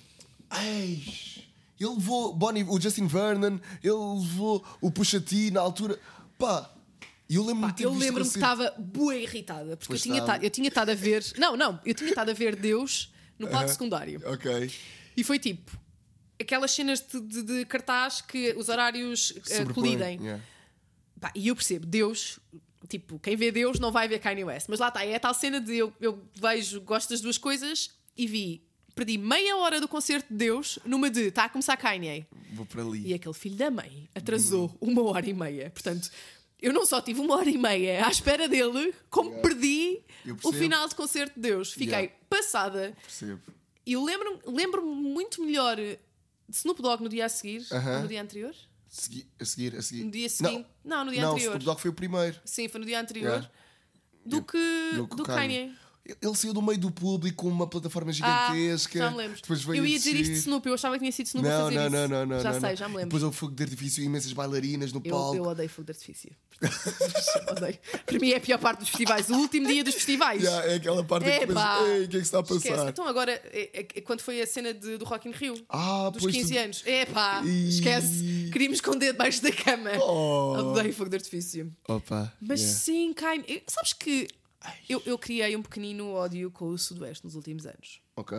[0.61, 1.03] Ei,
[1.83, 5.99] ele levou Bonnie, o Justin Vernon, ele levou o Pusha T na altura.
[6.37, 6.69] Pá,
[7.29, 10.39] e eu lembro-me Eu lembro-me que estava bué irritada, porque eu Pois tinha, estava.
[10.39, 11.23] ta- eu tinha estado a ver.
[11.37, 14.21] Não, não, eu tinha estado a ver Deus no palco secundário.
[14.25, 14.71] Ok.
[15.17, 15.79] E foi tipo.
[16.41, 20.19] Aquelas cenas de, de- de cartaz que os horários Sobrepõe, colidem.
[20.21, 20.43] yeah.
[21.21, 22.39] Pá, e eu percebo, Deus,
[22.89, 24.65] tipo, quem vê Deus não vai ver Kanye West.
[24.67, 27.91] Mas lá está, é a tal cena de eu, eu vejo, gosto das duas coisas
[28.17, 28.61] e vi,
[28.95, 32.25] perdi meia hora do concerto de Deus numa de está a começar Kanye.
[32.53, 33.07] Vou para ali.
[33.07, 35.69] E aquele filho da mãe atrasou uma hora e meia.
[35.71, 36.09] Portanto,
[36.61, 39.47] eu não só tive uma hora e meia à espera dele, como Yeah.
[39.49, 41.71] perdi Eu o final de concerto de Deus.
[41.73, 42.13] Fiquei Yeah.
[42.29, 42.95] passada.
[43.01, 43.41] Percebo.
[43.85, 45.97] E eu lembro-me lembro muito melhor de
[46.49, 47.95] Snoop Dogg no dia a seguir, Aham.
[47.97, 48.55] ou no dia anterior.
[48.87, 50.03] Segui- a seguir, a seguir.
[50.03, 50.67] No dia seguinte.
[50.85, 51.49] Não, no dia não, o anterior.
[51.51, 52.39] Snoop Dogg foi o primeiro.
[52.45, 53.29] Sim, foi no dia anterior.
[53.31, 53.51] Yeah.
[54.25, 55.57] Do que Do que Kanye.
[55.65, 55.75] Kanye.
[56.21, 58.99] Ele saiu do meio do público com uma plataforma Ah, gigantesca.
[58.99, 59.39] já me lembro.
[59.41, 60.37] Depois veio eu a ia dizer isto de.
[60.39, 62.39] Snoop, eu achava que tinha sido Snoop a Não, fazer não, não, não, não.
[62.41, 62.75] Já não, sei, não.
[62.75, 63.09] já me lembro.
[63.09, 65.35] Depois houve fogo de artifício e imensas bailarinas no Eu, palco.
[65.37, 66.31] eu odeio fogo de artifício.
[67.51, 67.79] odeio.
[68.05, 69.29] Para mim é a pior parte dos festivais.
[69.29, 70.43] O último dia dos festivais.
[70.43, 72.69] Yeah, é aquela parte em que ei, o que é que está a Esquece.
[72.69, 72.89] passar?
[72.89, 75.55] Então agora, é- é- é quando foi a cena de- do Rock in Rio?
[75.69, 76.83] Ah, dos pois 15 tu- anos.
[76.85, 77.69] Epá, Ih.
[77.69, 78.49] esquece.
[78.51, 79.91] Queríamos esconder debaixo da cama.
[80.01, 80.71] Oh.
[80.71, 81.71] Odeio fogo de artifício.
[81.87, 82.33] Opa.
[82.41, 82.79] Mas yeah.
[82.79, 83.15] sim,
[83.47, 84.27] eu- Sabes que
[84.89, 88.01] eu, eu criei um pequenino ódio com o Sudoeste nos últimos anos.
[88.15, 88.37] Ok.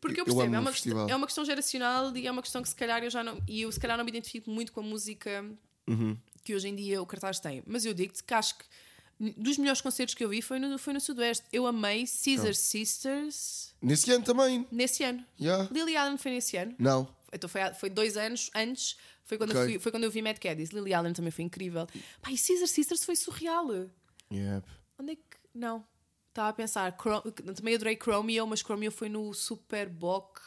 [0.00, 2.60] Porque eu percebo, é, o uma questão, é uma questão geracional e é uma questão
[2.60, 3.40] que se calhar eu já não.
[3.46, 5.44] E eu se calhar não me identifico muito com a música
[5.88, 6.16] Uhum.
[6.44, 7.62] que hoje em dia o cartaz tem.
[7.66, 8.64] Mas eu digo-te que acho que
[9.36, 11.44] dos melhores concertos que eu vi foi no, foi no Sudoeste.
[11.52, 14.66] Eu amei Caesar Sisters Nesse ano também.
[14.72, 15.24] nesse ano.
[15.40, 15.68] Yeah.
[15.72, 16.74] Lily Allen foi nesse ano.
[16.78, 17.08] Não.
[17.32, 19.72] Então foi, foi dois anos antes, foi quando, eu, Ok.
[19.74, 20.70] fui, foi quando eu vi Mad Caddies.
[20.70, 21.86] Lily Allen também foi incrível.
[22.20, 23.68] Pá, e Caesar Sisters foi surreal.
[24.32, 24.66] Yep.
[25.00, 25.22] Onde é que.
[25.54, 25.84] Não.
[26.28, 26.96] Estava a pensar.
[26.96, 27.22] Cro-
[27.56, 30.38] Também adorei Chromeo, mas Chromeo foi no Superboc.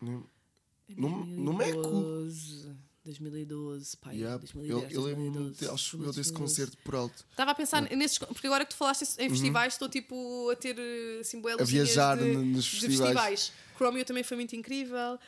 [0.00, 1.80] No, no Meco.
[1.82, 2.76] 2012.
[3.04, 4.16] 2012, pai.
[4.16, 4.38] Yep.
[4.52, 6.32] 2010, Eu, eu lembro-me, 2012, de- acho eu, desse 2012.
[6.32, 7.24] concerto por alto.
[7.30, 8.18] Estava a pensar nesses.
[8.18, 12.16] Porque agora que tu falaste em festivais, estou tipo a ter eh, assim, A viajar
[12.18, 13.52] de, nos de festivais.
[13.76, 15.18] Chromeo também foi muito incrível.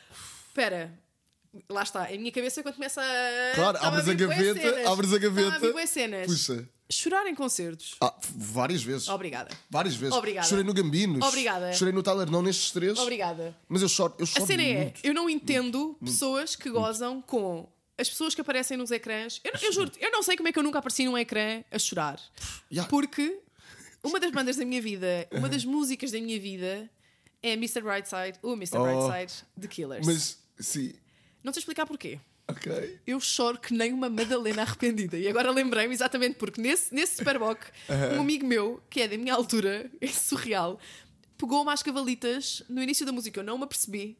[0.47, 0.93] Espera.
[1.67, 3.55] Lá está, em minha cabeça quando começa a.
[3.55, 5.55] Claro, abres a bué gaveta, abres a gaveta.
[5.55, 6.27] a vir bué cenas.
[6.27, 6.67] Puxa.
[6.91, 7.95] Chorar em concertos.
[8.01, 9.07] Ah, várias vezes.
[9.09, 9.51] Obrigada.
[9.69, 10.15] Várias vezes.
[10.15, 10.47] Obrigada.
[10.47, 11.25] Chorei no Gambinos.
[11.27, 11.71] Obrigada.
[11.73, 12.97] Chorei no Tyler, não nestes três.
[12.97, 13.55] Obrigada.
[13.67, 14.99] Mas eu choro, eu choro A cena é, muito.
[15.03, 19.39] eu não entendo pessoas que gozam com as pessoas que aparecem nos ecrãs.
[19.43, 21.77] Eu, eu juro, eu não sei como é que eu nunca apareci num ecrã a
[21.77, 22.19] chorar.
[22.71, 22.89] Yeah.
[22.89, 23.39] Porque
[24.03, 26.89] uma das bandas da minha vida, uma das músicas da minha vida
[27.43, 27.81] é Mr.
[27.81, 28.77] Brightside, o Mr.
[28.77, 28.83] Oh.
[28.83, 30.07] Brightside de Killers.
[30.07, 30.93] Mas, sim.
[31.43, 32.19] Não sei explicar porquê.
[32.49, 32.99] Ok.
[33.05, 35.17] Eu choro que nem uma Madalena arrependida.
[35.17, 37.59] E agora lembrei-me exatamente porque nesse, nesse Superboc,
[38.17, 40.79] um amigo meu, que é da minha altura, é surreal,
[41.37, 43.39] pegou umas cavalitas no início da música.
[43.39, 44.17] Eu não me apercebi.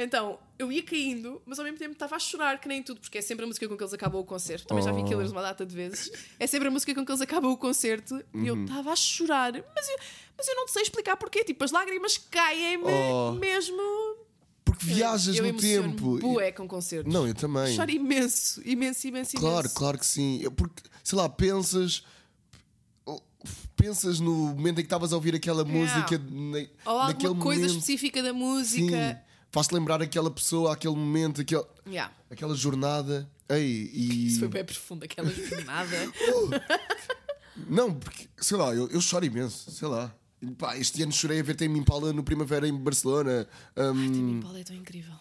[0.00, 3.18] Então, eu ia caindo, mas ao mesmo tempo estava a chorar que nem tudo, porque
[3.18, 4.68] é sempre a música com que eles acabam o concerto.
[4.68, 5.04] Também já vi Oh.
[5.04, 6.12] Killers uma data de vezes.
[6.38, 9.52] É sempre a música com que eles acabam o concerto e eu estava a chorar.
[9.74, 9.98] Mas eu,
[10.36, 11.42] mas eu não sei explicar porquê.
[11.42, 13.32] Tipo, as lágrimas caem-me Oh.
[13.32, 13.76] mesmo.
[14.78, 16.18] Porque viajas eu no tempo.
[16.18, 17.12] bué com concertos.
[17.12, 17.74] Não, eu também.
[17.74, 19.74] Choro imenso, imenso, imenso, Claro, imenso.
[19.74, 20.38] claro que sim.
[20.42, 22.02] Eu- Porque, sei lá, pensas.
[23.76, 26.18] Pensas no momento em que estavas a ouvir aquela música.
[26.18, 26.58] Na,
[26.92, 27.78] Ou alguma coisa momento.
[27.78, 29.22] específica da música.
[29.52, 32.12] Faz-te lembrar aquela pessoa, aquele momento, aquele, Yeah.
[32.28, 33.30] aquela jornada.
[33.48, 34.26] Ei, e.
[34.26, 35.96] Isso foi bem profundo, aquela jornada.
[37.68, 40.12] Não, porque, sei lá, eu, eu choro imenso, sei lá.
[40.56, 43.46] Pá, este ano chorei a ver Tame Impala no Primavera em Barcelona.
[43.76, 45.14] Hum, Impala é tão incrível.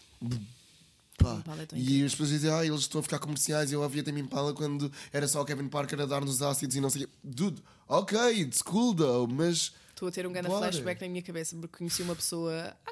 [1.17, 1.41] pá.
[1.59, 3.71] É tão E as pessoas dizem, ah, eles estão a ficar comerciais.
[3.71, 6.89] Eu ouvia Tame Impala quando era só o Kevin Parker a dar-nos ácidos e não
[6.89, 7.13] sei o quê.
[7.23, 9.73] Dude, ok, it's cool though, mas.
[9.89, 12.75] Estou a ter um grande flashback na minha cabeça porque conheci uma pessoa.
[12.85, 12.91] Ah,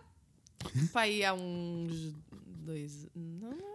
[0.91, 2.13] pá, aí há uns.
[2.65, 3.05] dois.
[3.15, 3.74] Não.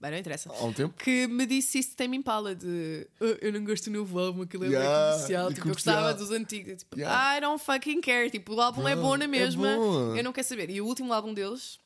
[0.00, 0.50] Bem, não interessa.
[0.52, 0.94] Há um tempo?
[1.02, 4.42] Que me disse isso de Tame Impala de "Ah, eu não gosto do novo álbum,
[4.42, 5.52] aquilo é Yeah, comercial.
[5.54, 6.78] Tipo, eu gostava dos antigos.
[6.82, 7.36] Tipo, Yeah.
[7.36, 8.30] I don't fucking care.
[8.30, 9.74] Tipo, o álbum é Bro, bom na é mesma.
[9.76, 10.14] bom.
[10.14, 10.68] Eu não quero saber.
[10.68, 11.78] E o último álbum deles,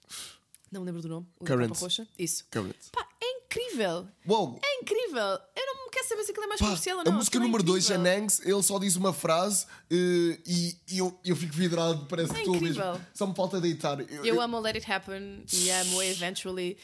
[0.73, 1.77] não me lembro do nome, o Current.
[1.79, 2.07] Roxa.
[2.19, 2.45] Isso.
[2.51, 2.75] Current.
[2.91, 4.09] Pá, é incrível.
[4.29, 4.59] Uou!
[4.65, 5.39] É incrível.
[5.57, 7.13] Eu não quer saber se aquilo é mais Pá, comercial ou a não.
[7.15, 8.05] música aquilo é número 2, incrível.
[8.05, 12.41] Janangs, ele só diz uma frase eh, e, eu, eu fico vidrado, parece É que
[12.41, 12.83] estou mesmo.
[13.13, 14.01] Só me falta deitar.
[14.01, 16.77] Eu, Eu amo a Let It Happen e amo a Eventually.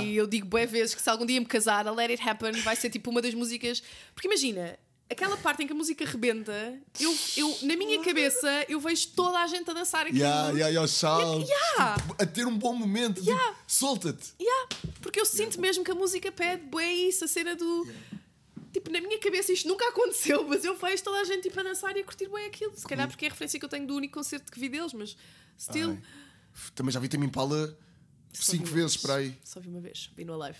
[0.00, 2.52] E eu digo bué vezes que se algum dia me casar, a Let It Happen
[2.62, 3.82] vai ser tipo uma das músicas.
[4.14, 4.76] Porque imagina,
[5.10, 6.52] aquela parte em que a música rebenta,
[6.98, 10.18] eu, eu, na minha cabeça, eu vejo toda a gente a dançar aquilo.
[10.18, 11.46] Yeah, yeah, yeah, shout.
[11.48, 11.96] Yeah.
[11.96, 13.20] Tipo, a ter um bom momento.
[13.20, 13.56] tipo, Yeah.
[13.66, 14.32] Solta-te.
[14.40, 14.68] Yeah,
[15.00, 17.86] porque eu sinto mesmo que a música pede bué isso, a cena do.
[18.82, 21.62] Tipo, na minha cabeça isto nunca aconteceu, mas eu vejo toda a gente tipo, a
[21.62, 22.76] dançar e a curtir bem aquilo.
[22.76, 24.92] Se calhar porque é a referência que eu tenho do único concerto que vi deles,
[24.92, 25.16] mas
[25.58, 25.90] still.
[25.90, 26.02] Ai.
[26.74, 27.78] Também já vi Tame Impala
[28.32, 29.02] Só cinco vezes vez.
[29.02, 29.38] para aí.
[29.44, 30.58] Só vi uma vez, vi no live.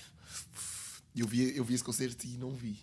[1.14, 2.78] E eu vi, eu vi esse concerto e não vi.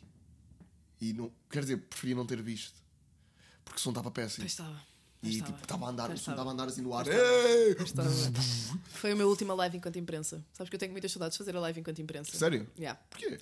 [1.02, 2.84] E não, quer dizer, preferia não ter visto.
[3.64, 4.44] Porque o som estava péssimo.
[4.44, 4.90] Pois estava.
[5.24, 5.52] E estava.
[5.52, 7.06] tipo, estava a andar, o som estava a andar assim no ar.
[7.08, 8.10] Estava.
[8.92, 10.46] Foi a minha última live enquanto imprensa.
[10.54, 12.38] Sabes que eu tenho muitas saudades de fazer a live enquanto imprensa.
[12.38, 12.70] Sério?
[12.78, 13.00] Yeah.
[13.10, 13.40] Porquê?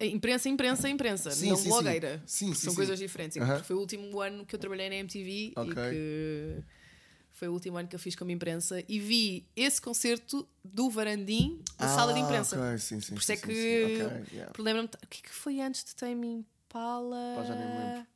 [0.00, 1.30] A Imprensa, imprensa, imprensa.
[1.30, 2.22] Sim, não sim, blogueira.
[2.26, 3.36] Sim, sim, São coisas diferentes.
[3.36, 3.62] Aham.
[3.62, 5.70] Foi o último ano que eu trabalhei na MTV Ok.
[5.70, 6.64] e que
[7.32, 11.62] foi o último ano que eu fiz como imprensa e vi esse concerto do Varandim
[11.78, 12.56] na sala de imprensa.
[12.56, 13.14] Ah, Ok, sim, sim.
[13.14, 14.06] Por isso é que sim.
[14.06, 14.52] Ok, yeah.
[14.58, 14.88] lembro-me.
[14.88, 17.34] O que é que foi antes de Tame Impala?
[17.36, 18.06] Pá, já nem me lembro.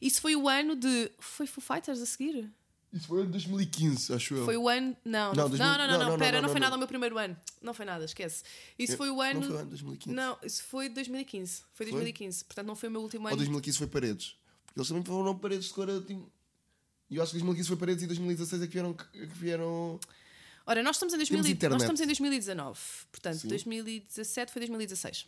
[0.00, 1.10] Isso foi o ano de.
[1.18, 2.48] Foi Foo Fighters a seguir?
[2.92, 4.44] Isso foi em 2015, acho eu.
[4.46, 4.96] Foi o ano.
[5.04, 6.76] Não, Não, não, 2000 não, não, não, não, não, pera, não, não, não, foi nada
[6.76, 7.36] o meu primeiro ano.
[7.60, 8.42] Não foi nada, esquece.
[8.78, 9.40] Isso Eu- foi o ano.
[9.40, 10.16] Não foi o ano de 2015.
[10.16, 11.62] Não, isso foi 2015.
[11.74, 11.92] Foi Foi?
[11.92, 12.44] 2015.
[12.44, 13.36] Portanto, não foi o meu último Ou ano.
[13.36, 14.36] 2015 foi Paredes.
[14.64, 15.86] Porque eles também foram Paredes de cor.
[16.06, 16.32] Tipo...
[17.10, 18.94] E eu acho que 2015 foi Paredes e 2016 é que vieram.
[18.94, 20.00] Que vieram...
[20.66, 22.78] Ora, nós estamos em, 2000, Temos nós estamos em 2019.
[23.10, 23.48] Portanto, Sim.
[23.48, 25.26] 2017 foi 2016.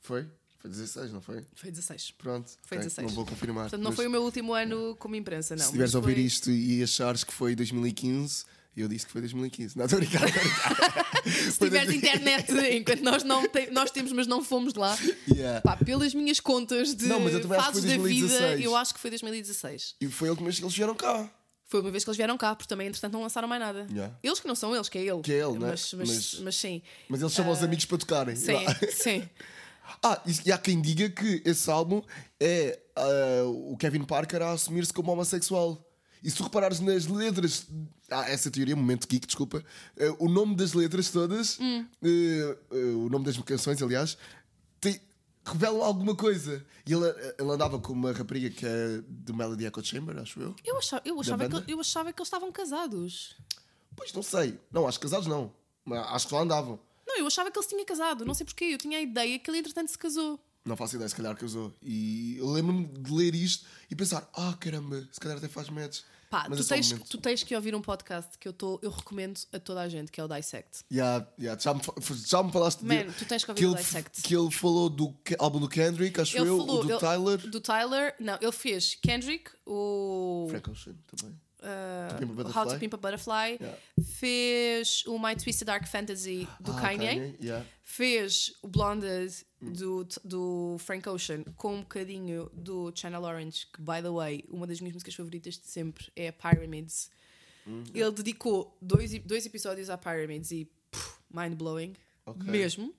[0.00, 0.26] Foi?
[0.58, 1.44] Foi 16, não foi?
[1.54, 2.10] Foi 16.
[2.18, 2.50] Pronto.
[2.64, 3.08] Foi ok, 16.
[3.08, 3.64] Não vou confirmar.
[3.64, 5.60] Portanto, não mas foi o meu último ano como imprensa, não.
[5.60, 8.44] Se estiveres a ouvir foi- isto e achares que foi 2015,
[8.76, 9.76] eu disse que foi 2015.
[9.78, 10.24] Não, estou a brincar.
[10.24, 11.08] a.
[11.28, 14.96] Se tiveres internet, enquanto nós, não te- nós temos, mas não fomos lá.
[15.30, 15.60] Yeah.
[15.60, 18.64] Pá, pelas minhas contas de Não, fases da vida, 2016.
[18.64, 19.94] eu acho que foi 2016.
[20.00, 21.30] E foi ele que eles vieram cá.
[21.66, 23.86] Foi uma vez que eles vieram cá, porque também, entretanto, não lançaram mais nada.
[23.90, 24.14] Yeah.
[24.22, 25.20] Eles que não são eles, que é ele.
[25.20, 25.68] Que é ele, né?
[25.70, 26.80] mas, mas, Mas- mas sim.
[27.08, 28.34] Mas eles chamam os amigos para tocarem.
[28.36, 28.56] Sim,
[28.90, 29.28] sim.
[30.02, 32.02] Ah, e e há quem diga que esse álbum
[32.40, 35.84] é ah, o Kevin Parker a assumir-se como homossexual.
[36.22, 37.66] E se tu reparares nas letras,
[38.10, 39.64] ah, essa teoria, momento geek, desculpa,
[39.96, 41.86] eh, o nome das letras todas, Hum.
[42.02, 44.18] eh, o nome das canções, aliás,
[44.80, 45.00] tem,
[45.44, 46.64] revelam alguma coisa.
[46.84, 47.04] E ele,
[47.38, 50.56] ele andava com uma rapariga que é do Melody Echo Chamber, acho eu.
[50.64, 53.36] Eu achava, eu, achava que, eu achava que eles estavam casados.
[53.94, 54.58] Pois não sei.
[54.72, 55.52] Não, acho que casados não.
[55.88, 56.80] Acho que só andavam.
[57.18, 58.24] Eu achava que ele se tinha casado.
[58.24, 58.64] Não sei porquê.
[58.66, 60.38] Eu tinha a ideia que ele, entretanto, se casou.
[60.64, 61.74] Não faço ideia, se calhar casou.
[61.82, 66.00] E eu lembro-me de ler isto e pensar: ah, caramba, se calhar até faz match.
[66.30, 68.90] Pá, Mas tu é tens, tu tens que ouvir um podcast que eu, tô, eu
[68.90, 70.84] recomendo a toda a gente, que é o Dissect.
[70.92, 71.80] Yeah, yeah, já, me,
[72.26, 74.20] já me falaste Man, de, tu tens que ouvir que o ele, Dissect.
[74.22, 77.38] que ele falou do álbum do Kendrick, acho eu, o do ele- Tyler.
[77.38, 81.34] Do Tyler, não, ele fez Kendrick, o Frank Ocean também.
[81.62, 82.78] Uh, How to.
[82.78, 83.76] Pimp a Butterfly, Yeah.
[84.02, 87.64] fez o My Twisted Dark Fantasy do Ah, Kanye, yeah.
[87.82, 94.00] fez o Blonded do, do Frank Ocean com um bocadinho do Channel Orange, que, by
[94.02, 97.10] the way, uma das minhas músicas favoritas de sempre é a Pyramids.
[97.66, 100.70] Hum, Ele dedicou dois, dois episódios a Pyramids e
[101.30, 101.94] mind blowing,
[102.24, 102.50] Ok.
[102.50, 102.94] mesmo.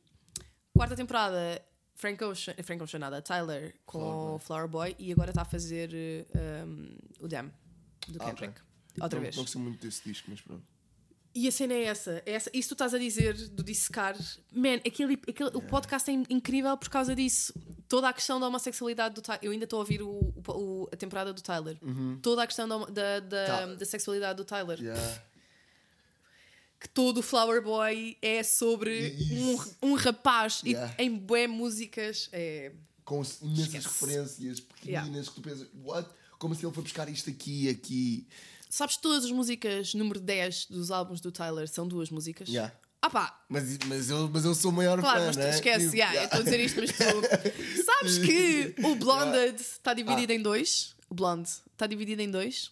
[0.74, 1.62] Quarta temporada,
[1.95, 5.89] Frank Ocean, Frank Ocean nada, Tyler com Flower Flower Boy e agora está a fazer
[5.93, 7.51] eh, um, o Dam
[8.07, 8.35] do Ah, ok.
[8.47, 8.61] Kendrick.
[9.01, 9.35] Outra não, vez.
[9.35, 10.63] Não gostei muito desse disco, mas pronto.
[11.35, 12.49] E a cena é essa, é essa.
[12.53, 14.17] Isso tu estás a dizer do dissecar.
[14.51, 17.53] Man, aquele, aquele, o podcast é incrível por causa disso.
[17.87, 19.39] Toda a questão da homossexualidade do Tyler.
[19.43, 20.09] Eu ainda estou a ouvir o,
[20.47, 21.77] o- a temporada do Tyler.
[22.21, 23.65] Toda a questão da, da, da, Tá.
[23.67, 24.79] da sexualidade do Tyler.
[24.79, 25.23] Yeah.
[26.79, 29.75] Que todo o Flower Boy é sobre Isso.
[29.81, 30.95] um, um rapaz e Yeah.
[30.97, 32.29] em bué músicas.
[32.31, 32.71] É,
[33.03, 35.27] Com imensas referências pequeninas Yeah.
[35.29, 36.09] que tu pensas, what?
[36.39, 38.27] Como se ele foi buscar isto aqui e aqui.
[38.69, 42.47] Sabes, todas as músicas número 10 dos álbuns do Tyler são duas músicas.
[42.49, 42.73] Yeah.
[43.01, 45.49] Ah pá, Mas, mas, eu, mas eu sou o maior Claro, fã, mas tu né?
[45.51, 49.93] esquece, Tipo, yeah, eu estou a dizer isto, mas tu sabes que o Blonded está
[49.93, 50.95] dividido em dois?
[51.09, 52.71] O Blonde está dividido em dois?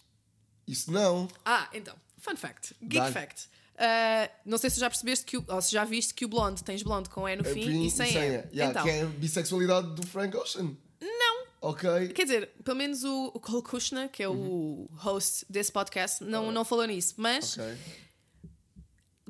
[0.66, 1.28] Isso não.
[1.46, 3.46] Ah, então, fun fact, geek fact.
[3.74, 6.62] Uh, não sei se já percebeste que o, ou se já viste que o blonde
[6.64, 8.14] tens blonde com E no fim Fim e sem E.
[8.18, 10.76] Yeah, então, Que é a bissexualidade do Frank Ocean.
[11.00, 11.37] não.
[11.60, 12.08] Ok.
[12.14, 16.52] Quer dizer, pelo menos o, o Cole Kushner, que é o host desse podcast, não,
[16.52, 17.14] não falou nisso.
[17.16, 17.76] Mas Ok.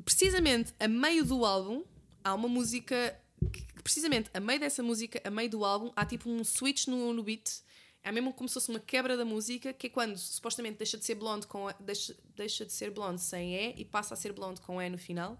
[0.05, 1.83] precisamente a meio do álbum
[2.23, 3.19] há uma música
[3.51, 7.13] que, precisamente a meio dessa música, a meio do álbum, há tipo um switch no,
[7.13, 7.61] no beat.
[8.03, 11.03] É mesmo como se fosse uma quebra da música, que é quando supostamente deixa de
[11.03, 14.61] ser blonde com deixa, deixa de ser blonde sem E e passa a ser blonde
[14.61, 15.37] com E no final.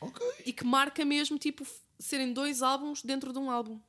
[0.00, 0.24] Ok.
[0.46, 1.66] E que marca mesmo tipo
[1.98, 3.80] serem dois álbuns dentro de um álbum.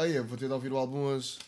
[0.00, 1.40] Ah, é, vou ter de ouvir o álbum hoje.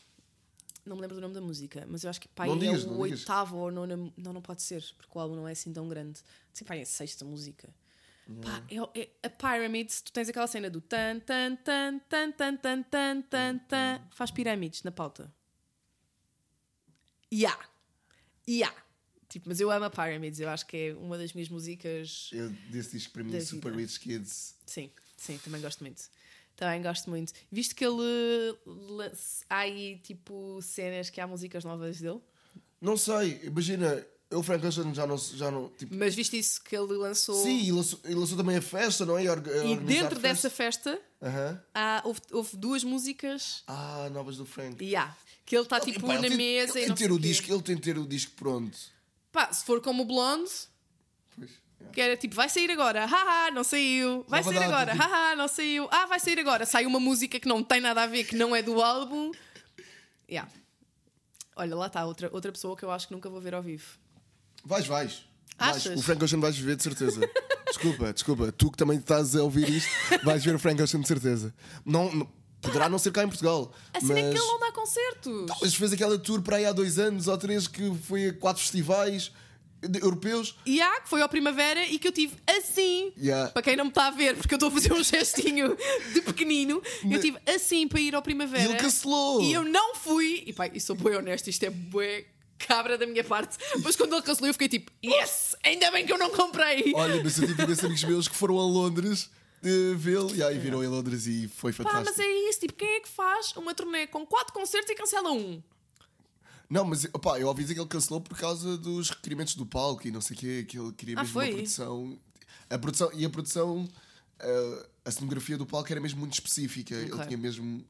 [0.85, 2.83] Não me lembro do nome da música, mas eu acho que pai, Não é digas,
[2.85, 3.21] o não digas.
[3.21, 4.13] oitavo ou nono.
[4.17, 6.19] Não, não pode ser, porque o álbum não é assim tão grande.
[6.53, 7.69] Sei, pai, é a sexta música.
[8.43, 12.57] Pá, é, é, a Pyramids, tu tens aquela cena do tan tan tan tan tan
[12.57, 15.33] tan tan tan tan faz pirâmides na pauta.
[17.33, 17.57] Ya!
[18.49, 18.73] Ya!
[19.29, 22.31] Tipo, mas eu amo a Pyramids, eu acho que é uma das minhas músicas.
[22.33, 23.83] Eu desse disco para mim, Da Super vida.
[23.83, 24.55] Rich Kids.
[24.67, 26.03] Sim, sim, também gosto muito.
[26.61, 27.33] Também gosto muito.
[27.51, 27.97] Visto que ele.
[29.49, 32.21] Há aí tipo cenas que há músicas novas dele.
[32.79, 35.17] Não sei, imagina, eu, Frank Ocean, já não.
[35.17, 37.43] Já não tipo, Mas viste isso que ele lançou?
[37.43, 39.25] sim, e lançou, e lançou também a festa, não é?
[39.25, 40.21] E, orga- E organizar dentro festa.
[40.21, 41.63] dessa festa Aham.
[41.75, 44.85] há, houve, houve duas músicas Ah, novas do Frank.
[44.85, 45.17] e há.
[45.47, 47.13] Que ele está tipo Pá, ele na tem- mesa ele e tem não sei ter
[47.13, 47.23] o quê.
[47.29, 48.79] disco, ele tem de ter o disco pronto.
[49.33, 50.51] Pá, se for como o Blonde,
[51.35, 51.51] Pois.
[51.93, 54.25] Que era tipo, vai sair agora, haha, não saiu.
[54.29, 55.89] Vai Nova sair data, agora, tipo- haha, não saiu.
[55.91, 56.65] Ah, vai sair agora.
[56.67, 59.33] Sai uma música que não tem nada a ver, que não é do álbum.
[60.29, 60.51] Yeah.
[61.57, 63.99] Olha, lá está outra, outra pessoa que eu acho que nunca vou ver ao vivo.
[64.65, 65.25] Vais, vais.
[65.59, 65.77] Vais.
[65.77, 65.99] Achas?
[65.99, 67.21] O Frank Ocean vais ver de certeza.
[67.67, 68.53] desculpa, desculpa.
[68.53, 69.91] Tu que também estás a ouvir isto,
[70.25, 71.55] vais ver o Frank Ocean de certeza.
[71.85, 72.29] Não, não-
[72.63, 73.73] poderá não ser cá em Portugal.
[73.93, 74.33] A cena é mas...
[74.33, 75.47] que ele não dá concertos.
[75.61, 78.63] Mas fez aquela tour para aí há dois anos ou três que foi a quatro
[78.63, 79.33] festivais
[80.01, 80.57] europeus.
[80.67, 83.13] E há, que foi ao Primavera e que eu tive assim.
[83.17, 83.51] Yeah.
[83.51, 85.77] Para quem não me está a ver, porque eu estou a fazer um gestinho
[86.13, 88.65] de pequenino, eu tive assim para ir ao Primavera.
[88.65, 89.43] E ele cancelou.
[89.43, 90.45] E eu não fui.
[90.47, 92.25] E pá, e sou bem honesto, isto é bué
[92.59, 93.57] cabra da minha parte.
[93.83, 95.57] Mas quando ele cancelou, eu fiquei tipo, yes!
[95.65, 96.93] Ainda bem que eu não comprei.
[96.95, 99.31] Olha, mas eu tive imensos amigos meus que foram a Londres
[99.63, 102.15] eh, vê-lo e aí viram em Londres e foi Pá, fantástico.
[102.17, 105.31] mas é isso, tipo, quem é que faz uma turnê com quatro concertos e cancela
[105.33, 105.63] um?
[106.71, 110.07] Não, mas opá, eu ouvi dizer que ele cancelou por causa dos requerimentos do palco
[110.07, 111.47] e não sei o quê, que ele queria Ah, mesmo foi?
[111.49, 112.19] uma produção.
[112.71, 113.89] A produção e a produção,
[114.39, 116.95] eh, a cenografia do palco era mesmo muito específica.
[116.95, 117.27] Ele Ok.
[117.27, 117.85] tinha mesmo.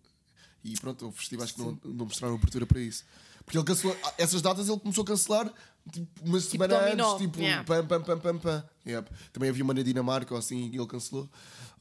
[0.65, 3.05] E pronto, houve festivais que não, não mostraram abertura para isso.
[3.45, 3.97] Porque ele cancelou.
[4.17, 5.53] Essas datas ele começou a cancelar
[5.93, 7.13] tipo, uma semana dominó.
[7.15, 7.65] antes, tipo, Yeah.
[7.65, 8.65] pam, pam, pam, pam, pam.
[8.87, 9.11] Yep.
[9.33, 11.29] Também havia uma na Dinamarca ou assim e ele cancelou.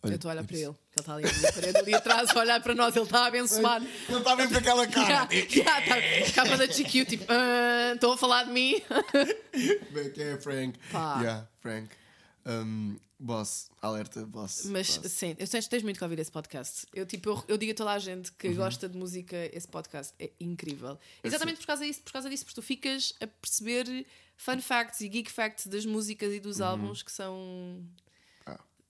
[0.02, 2.30] Olha, Eu estou a olhar para ele, que ele está ali na parede ali atrás
[2.30, 3.82] a olhar para nós, ele está a abençoar.
[3.84, 5.28] Ele está bem com aquela cara.
[5.32, 8.82] Já, já, tá, capa da GQ, tipo, "Ah, estão a falar de mim?
[10.16, 10.80] Quem é Frank?
[10.92, 11.20] Pá.
[11.22, 11.90] Yeah, Frank.
[12.46, 14.64] Um, boss, alerta, boss.
[14.66, 15.12] Mas boss.
[15.12, 16.88] sim, eu tens, tens muito que ouvir esse podcast.
[16.94, 18.36] Eu, tipo, eu, eu digo a toda a gente Uhum.
[18.40, 20.98] que gosta de música, esse podcast é incrível.
[21.24, 24.06] Exatamente por causa, disso, por causa disso, porque tu ficas a perceber
[24.38, 27.84] fun facts e geek facts das músicas e dos álbuns que são,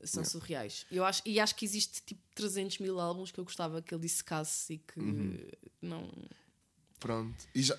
[0.04, 0.86] São surreais.
[0.92, 4.02] Eu acho, e acho que existe tipo 300 mil álbuns que eu gostava que ele
[4.04, 5.38] dissecasse e que Uhum.
[5.82, 6.10] não.
[7.00, 7.36] Pronto.
[7.54, 7.78] E já,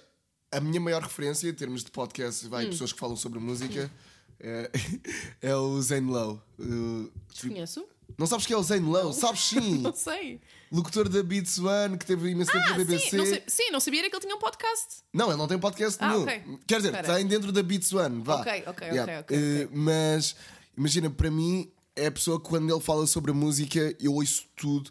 [0.53, 2.71] a minha maior referência em termos de podcast, vai, Hum.
[2.71, 3.91] pessoas que falam sobre música,
[4.39, 4.71] é,
[5.43, 6.41] é o Zane Lowe.
[6.59, 7.87] Uh, Desconheço?
[8.19, 9.13] não sabes quem é o Zane Lowe?
[9.15, 9.79] Sabes sim!
[9.79, 10.41] Não sei.
[10.73, 13.11] Locutor da Beats One, que teve imenso tempo Ah, na BBC.
[13.11, 15.03] sim não, sei- sim, não sabia que ele tinha um podcast.
[15.13, 16.23] Não, ele não tem podcast Ah, nenhum.
[16.23, 16.59] ok.
[16.67, 17.15] Quer dizer, Espera.
[17.17, 18.23] tem dentro da Beats One.
[18.23, 18.41] Vá.
[18.41, 19.21] Ok, ok, Yeah.
[19.21, 19.77] ok, ok, Eh, ok.
[19.77, 20.37] Mas
[20.77, 24.45] imagina, para mim, é a pessoa que quando ele fala sobre a música, eu ouço
[24.57, 24.91] tudo,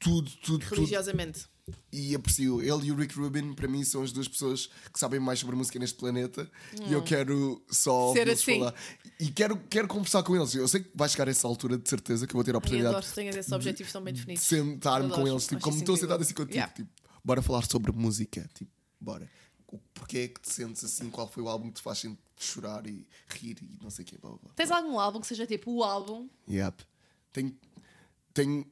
[0.00, 0.74] tudo, tudo, tudo.
[0.76, 1.46] Religiosamente.
[1.92, 2.62] E aprecio.
[2.62, 5.54] Ele e o Rick Rubin, para mim, são as duas pessoas que sabem mais sobre
[5.54, 6.50] música neste planeta.
[6.88, 8.14] E eu quero só Hum.
[8.14, 8.58] Ser assim.
[8.58, 8.74] falar.
[9.20, 10.54] E quero, quero conversar com eles.
[10.54, 12.54] Eu sei que vai chegar a essa altura, de certeza, que eu vou ter a
[12.54, 14.44] Ai, oportunidade adoro que tenhas esses objetivos tão bem de definidos.
[14.44, 16.72] sentar-me com eles, tipo, como estou sentado assim contigo, Yeah.
[16.72, 16.88] tipo,
[17.22, 19.28] bora falar sobre música, tipo, bora.
[19.70, 21.10] O- Porquê é que te sentes assim?
[21.10, 22.04] Qual foi o álbum que te faz
[22.38, 24.52] chorar e rir e não sei o quê, blá, blá, blá.
[24.54, 26.28] Tens algum álbum que seja tipo o álbum?
[26.48, 26.84] Yep.
[27.32, 27.54] Tenho,
[28.32, 28.66] tenho,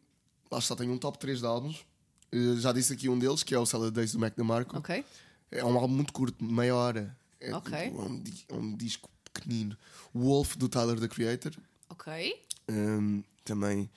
[0.50, 1.84] lá está, tenho um top 3 de álbuns.
[2.32, 4.76] Eh, já disse aqui um deles, que é o Salad Days do Mac DeMarco.
[4.78, 5.04] Ok.
[5.50, 7.16] É um álbum muito curto, meia hora.
[7.40, 7.72] É, Ok.
[7.84, 9.76] tipo, é um, é um disco pequenino.
[10.14, 11.52] Wolf do Tyler the Creator.
[11.90, 12.42] Ok.
[12.70, 13.90] Um, também,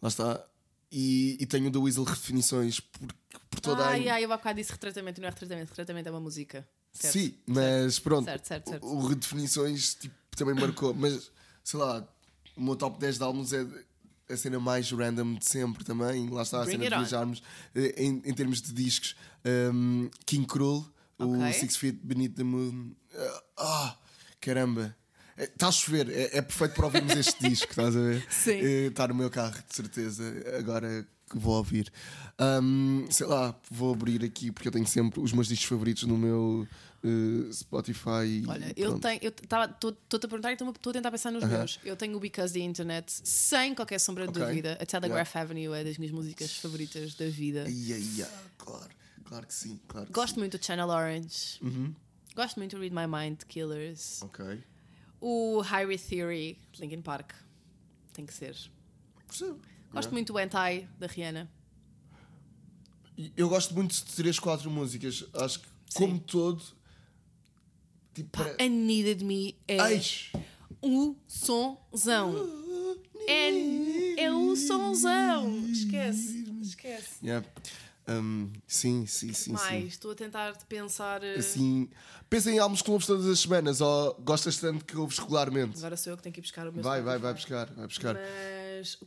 [0.00, 0.44] lá está.
[0.92, 3.12] E, e tenho o da Weasel Redefinições por,
[3.54, 3.88] por toda a.
[3.90, 6.66] Ai, ai, eu há bocado disse retratamento, não é retratamento, retratamento é uma música.
[6.92, 7.12] Certo.
[7.12, 8.24] Sim, mas pronto.
[8.26, 8.86] Certo, certo, certo.
[8.86, 10.94] O, o Redefinições tipo, também marcou.
[10.94, 11.30] Mas
[11.62, 12.06] sei lá,
[12.56, 13.66] o meu top 10 de álbuns é
[14.28, 16.28] a cena mais random de sempre também.
[16.30, 17.42] Lá está a Bring cena de viajarmos
[17.74, 19.16] eh, em, em termos de discos.
[19.44, 20.86] Um, King Cruel,
[21.18, 21.52] o Ok.
[21.52, 22.94] Six Feet Beneath the Moon.
[23.58, 23.98] Ah,
[24.40, 24.96] caramba.
[25.36, 28.26] Está a chover, é, é perfeito para ouvirmos este disco, estás a ver?
[28.30, 28.58] Sim.
[28.86, 30.22] Está no meu carro, de certeza.
[30.56, 31.92] Agora que vou ouvir.
[32.38, 36.18] Um, sei lá, vou abrir aqui porque eu tenho sempre os meus discos favoritos no
[36.18, 36.66] meu
[37.04, 38.42] eh, Spotify.
[38.46, 39.20] Olha, eu tenho.
[39.22, 41.78] Estou-te a perguntar e estou a tentar pensar nos meus.
[41.84, 44.46] Eu tenho o Because the Internet, sem qualquer sombra de Ok.
[44.46, 44.78] dúvida.
[44.80, 47.64] A Telegraph Avenue é das minhas músicas favoritas da vida.
[47.66, 48.90] Ai, ai, claro,
[49.24, 49.78] claro que sim.
[49.86, 50.40] Claro que Gosto sim.
[50.40, 51.58] muito do Channel Orange.
[51.62, 51.94] Uhum.
[52.34, 54.22] Gosto muito do Read My Mind, de Killers.
[54.22, 54.62] Ok.
[55.20, 57.32] O Highway Theory, de Linkin Park.
[58.12, 58.56] Tem que ser.
[59.26, 59.60] Percebo.
[59.94, 61.50] Gosto muito do Anti, da Rihanna.
[63.36, 65.24] Eu gosto muito de 3, 4 músicas.
[65.34, 66.62] Acho que, como todo.
[68.12, 70.00] Tipo, pare- A Needed Me é Ai!
[70.82, 72.34] um sonzão.
[73.26, 75.64] É, é um sonzão.
[75.70, 76.44] Esquece.
[76.62, 77.24] Esquece.
[77.24, 77.46] Yeah.
[78.06, 79.52] Um, sim, sim, sim.
[79.52, 79.86] Mais, sim.
[79.86, 81.22] estou a tentar pensar.
[81.24, 81.88] eh, Assim,
[82.28, 85.78] pensa em álbuns que ouves todas as semanas ou gostas tanto que ouves regularmente.
[85.78, 87.86] Agora sou eu que tenho que ir buscar o meu Vai, vai, vai buscar, vai
[87.86, 88.14] buscar.
[88.14, 88.22] Mas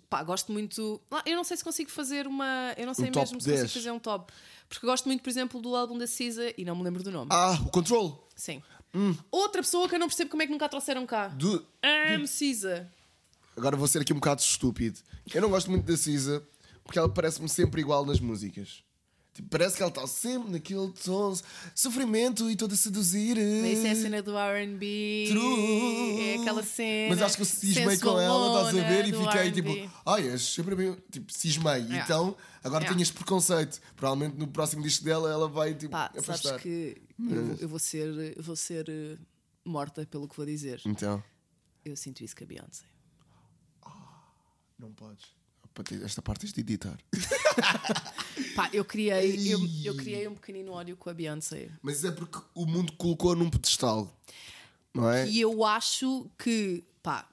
[0.09, 1.01] pá, gosto muito.
[1.25, 2.73] Eu não sei se consigo fazer uma.
[2.77, 3.61] Eu não sei Um mesmo se 10.
[3.61, 4.31] consigo fazer um top.
[4.69, 7.29] Porque gosto muito, por exemplo, do álbum da Cisa e não me lembro do nome.
[7.31, 8.27] Ah, o Control!
[8.35, 8.61] Sim.
[9.31, 11.27] Outra pessoa que eu não percebo como é que nunca a trouxeram cá.
[11.27, 11.65] Do...
[11.83, 12.91] Am Cisa.
[13.55, 14.99] Agora vou ser aqui um bocado estúpido.
[15.33, 16.45] Eu não gosto muito da Cisa
[16.83, 18.83] porque ela parece-me sempre igual nas músicas.
[19.37, 21.37] Tipo, parece que ela está sempre naquele tom
[21.75, 23.37] sofrimento e toda a seduzir.
[23.37, 25.27] Isso é a cena do RB.
[25.29, 26.21] True.
[26.21, 27.09] É aquela cena.
[27.09, 29.07] Mas acho que eu cismei com ela, estás a ver?
[29.07, 30.97] E fiquei tipo, ai, és sempre bem.
[31.11, 31.81] Tipo, cismei.
[31.83, 32.03] Yeah.
[32.03, 32.89] Então, agora Yeah.
[32.89, 33.79] tenho este preconceito.
[33.95, 36.59] Provavelmente no próximo disco dela ela vai tipo, Pá, sabes afastar.
[36.59, 39.17] que eu, vou- eu vou ser, eu vou ser eh,
[39.63, 40.81] morta pelo que vou dizer.
[40.83, 41.23] Então,
[41.85, 42.85] Eu sinto isso com a Beyoncé.
[44.79, 45.36] não podes.
[46.03, 46.97] Esta parte tens de editar.
[48.55, 51.69] Pá, eu criei, eu, eu criei um pequenino ódio com a Beyoncé.
[51.81, 54.11] Mas isso é porque o mundo colocou num pedestal.
[54.93, 55.27] Não é?
[55.27, 57.27] E eu acho que, pá,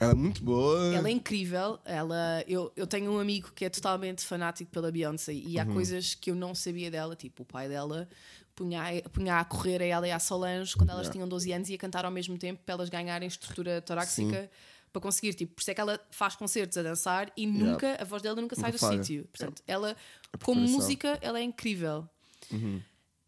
[0.00, 0.94] Ela é muito boa.
[0.94, 1.78] ela é incrível.
[1.84, 5.74] Ela, eu, eu tenho um amigo que é totalmente fanático pela Beyoncé e há Uhum.
[5.74, 8.08] coisas que eu não sabia dela, tipo o pai dela
[8.56, 11.12] punha, a- punha a correr a ela e à Solange quando elas Yeah.
[11.12, 14.50] tinham 12 anos e a cantar ao mesmo tempo para elas ganharem estrutura torácica
[14.92, 18.04] para conseguir, tipo, por isso é que ela faz concertos a dançar e nunca, a
[18.04, 19.02] voz dela nunca sai do falha.
[19.02, 19.24] sítio.
[19.26, 19.96] Portanto, ela,
[20.32, 22.08] A como música, ela é incrível.
[22.50, 22.80] Uhum.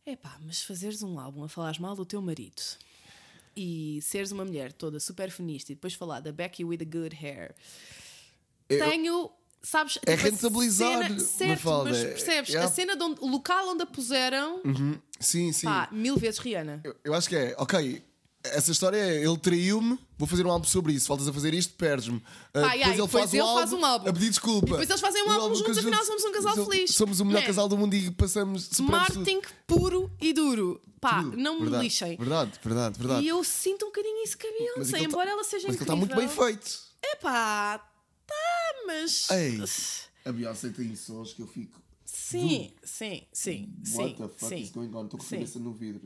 [0.06, 2.62] É pá, mas fazeres um álbum a falares mal do teu marido
[3.56, 7.14] e seres uma mulher toda super feminista e depois falar da Becky with the good
[7.14, 7.54] hair,
[8.68, 9.30] Eu- tenho.
[9.62, 12.54] Sabes, É tipo, rentabilizar, cena- certo, Mafalda, mas é- percebes?
[12.54, 14.98] é a- cena de onde, o local onde a puseram, Uhum.
[15.20, 15.66] Sim, sim.
[15.66, 16.80] pá, mil vezes Rihanna.
[16.82, 18.02] Eu, eu acho que é, ok.
[18.42, 21.06] Essa história é, ele traiu-me, vou fazer um álbum sobre isso.
[21.06, 22.22] Faltas a fazer isto, perdes-me.
[22.54, 24.08] Ah, Pá, yeah, e depois ele faz um álbum.
[24.08, 24.66] A pedir desculpa.
[24.66, 26.90] E depois eles fazem um O álbum juntos, afinal somos um casal feliz.
[26.94, 27.46] Somos o melhor Man.
[27.46, 28.64] casal do mundo e passamos.
[28.72, 29.18] superamos tudo.
[29.20, 30.80] Marketing puro e duro.
[31.00, 31.36] Pá, Tudo.
[31.36, 32.16] não me verdade, lixem.
[32.16, 33.24] Verdade, verdade, verdade.
[33.24, 35.76] E eu sinto um bocadinho isso com a Mas Beyoncé, tá- embora ela seja Mas
[35.76, 35.94] que incrível.
[36.04, 36.78] ele está muito bem feito.
[37.02, 37.78] Epá,
[38.26, 38.34] tá,
[38.86, 39.30] mas.
[39.30, 39.58] Ei.
[40.24, 41.80] A Beyoncé tem sons que eu fico.
[42.30, 44.60] Sim, sim, sim, What sim, the fuck sim.
[44.62, 45.04] is going on?
[45.04, 46.02] Estou com a cabeça no vidro.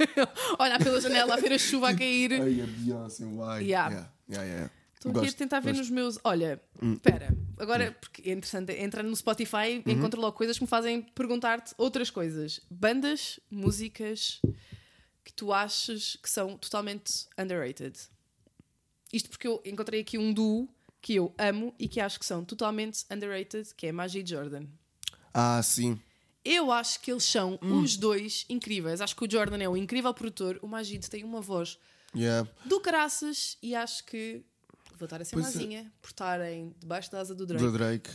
[0.58, 2.32] Olhar pela janela a ver a chuva a cair.
[2.42, 3.62] Ai, a Beyoncé, why?
[3.64, 4.10] Yeah.
[4.28, 4.70] Yeah, yeah.
[4.94, 5.74] Estou aqui a tentar ver.
[5.74, 5.78] Hum.
[5.78, 6.18] nos meus.
[6.24, 6.60] Olha,
[6.94, 9.92] espera, agora, porque é interessante, entrando no Spotify, Uhum.
[9.92, 12.60] encontro logo coisas que me fazem perguntar-te outras coisas.
[12.70, 14.40] Bandas, músicas
[15.24, 17.96] que tu achas que são totalmente underrated.
[19.12, 20.68] Isto porque eu encontrei aqui um duo
[21.00, 24.66] que eu amo e que acho que são totalmente underrated, que é Maggie e Jordan.
[25.32, 25.98] Ah, sim.
[26.44, 27.80] Eu acho que eles são Hum.
[27.82, 29.00] os dois incríveis.
[29.00, 31.78] Acho que o Jordan é um incrível produtor, o Magid tem uma voz
[32.16, 32.48] Yeah.
[32.64, 34.42] do caraças e acho que
[34.98, 35.48] vou estar a ser Pois é.
[35.58, 37.64] mazinha por estarem debaixo da asa do Drake.
[37.64, 38.10] Do Drake.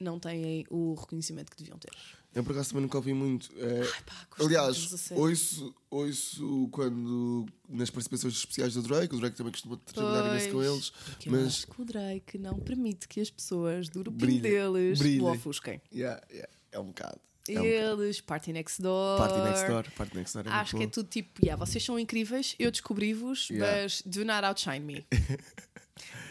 [0.00, 1.90] Não têm o reconhecimento que deviam ter.
[2.36, 3.48] Eu por acaso também nunca ouvi muito.
[3.56, 9.52] É, Ai, pá, aliás, ouço, ouço quando nas participações especiais do Drake, o Drake também
[9.52, 10.92] costuma trabalhar imenso com eles.
[11.24, 15.24] eu Mas acho que o Drake não permite que as pessoas do grupinho deles o
[15.24, 15.80] ofusquem.
[15.92, 17.18] yeah, yeah, é um bocado.
[17.48, 18.02] É um bocado.
[18.02, 19.18] Eles, Party Next Door.
[19.18, 19.84] Party Next Door.
[19.96, 22.70] Party Next Door é Acho que muito é tudo tipo, yeah, vocês são incríveis, eu
[22.70, 23.82] descobri-vos, Yeah.
[23.82, 25.06] mas do not outshine me.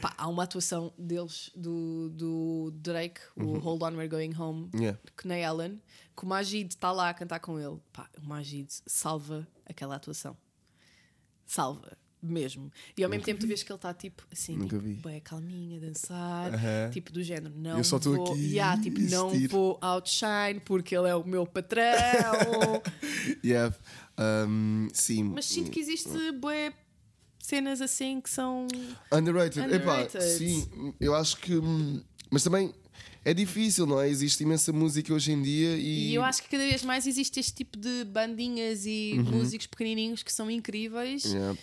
[0.01, 4.69] Pá, há uma atuação deles, do, do Drake, o Hold On We're Going Home.
[4.75, 4.99] Yeah.
[5.17, 5.81] que na Ellen,
[6.15, 7.77] que o Magid está lá a cantar com ele.
[7.91, 10.37] Pá, o Magid salva aquela atuação.
[11.45, 11.97] Salva.
[12.21, 12.71] Mesmo.
[12.97, 14.95] E ao mesmo tempo tu vês que ele está tipo assim, Nunca tipo, vi.
[14.95, 16.89] bem calminho a dançar, Aham.
[16.91, 21.07] tipo do género, não Eu só vou, aqui Yeah, tipo, não vou outshine porque ele
[21.07, 21.83] é o meu patrão.
[23.43, 23.75] Yeah.
[24.17, 25.23] Um, sim.
[25.23, 26.73] Mas sinto que existe bué
[27.45, 28.67] cenas assim que são.
[29.11, 29.59] Underrated.
[29.65, 30.17] Underrated.
[30.17, 31.55] Epá, sim, eu acho que.
[31.55, 32.73] hum, Mas também
[33.23, 34.09] é difícil, não é?
[34.09, 36.09] Existe imensa música hoje em dia e.
[36.11, 40.21] E eu acho que cada vez mais existe este tipo de bandinhas e músicos pequenininhos
[40.23, 41.23] que são incríveis.
[41.25, 41.57] Yeah.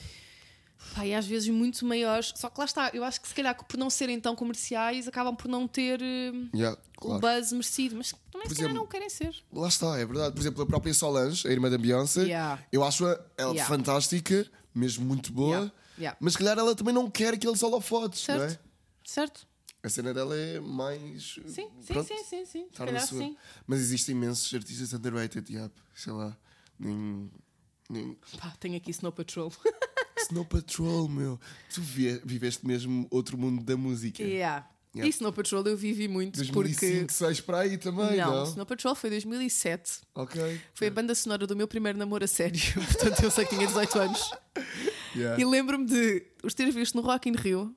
[0.96, 2.32] Pá, e às vezes muito maiores.
[2.36, 5.34] Só que lá está, eu acho que se calhar por não serem tão comerciais acabam
[5.34, 7.20] por não ter eh, Yeah, o claro.
[7.20, 7.96] buzz merecido.
[7.96, 9.34] Mas também Por se calhar exemplo, não querem ser.
[9.52, 10.34] Lá está, é verdade.
[10.34, 12.62] Por exemplo, a própria Solange, a irmã da Beyoncé, Yeah.
[12.72, 13.64] eu acho-a ela Yeah.
[13.74, 14.44] fantástica,
[14.74, 15.72] mesmo muito boa, Yeah.
[15.98, 16.18] Yeah.
[16.20, 18.48] mas se calhar ela também não quer aqueles holofotes, não é?
[18.48, 18.60] Certo?
[19.04, 19.46] Certo?
[19.82, 21.34] A cena dela é mais.
[21.46, 22.62] Sim, sim, pronto, sim, sim, sim.
[22.70, 23.36] Na calhar sim.
[23.66, 26.36] Mas existem imensos artistas underrated, yep, sei lá.
[26.78, 27.30] Nem,
[27.90, 28.16] nem...
[28.38, 29.52] Pá, tenho aqui Snow Patrol.
[30.18, 31.38] Snow Patrol, meu.
[31.74, 34.22] Tu vi- viveste mesmo outro mundo da música.
[34.22, 34.68] yeah.
[34.94, 35.06] Yeah.
[35.06, 36.86] E Snow Patrol eu vivi muito 2005, porque.
[36.86, 38.44] 2006 para aí também, não, não?
[38.44, 40.00] Snow Patrol foi 2007.
[40.14, 40.60] Ok.
[40.74, 42.60] Foi a banda sonora do meu primeiro namoro a sério.
[42.74, 44.30] Portanto, eu sei que tinha 18 anos.
[45.16, 45.40] Yeah.
[45.40, 47.74] E lembro-me de os ter visto no Rock in Rio.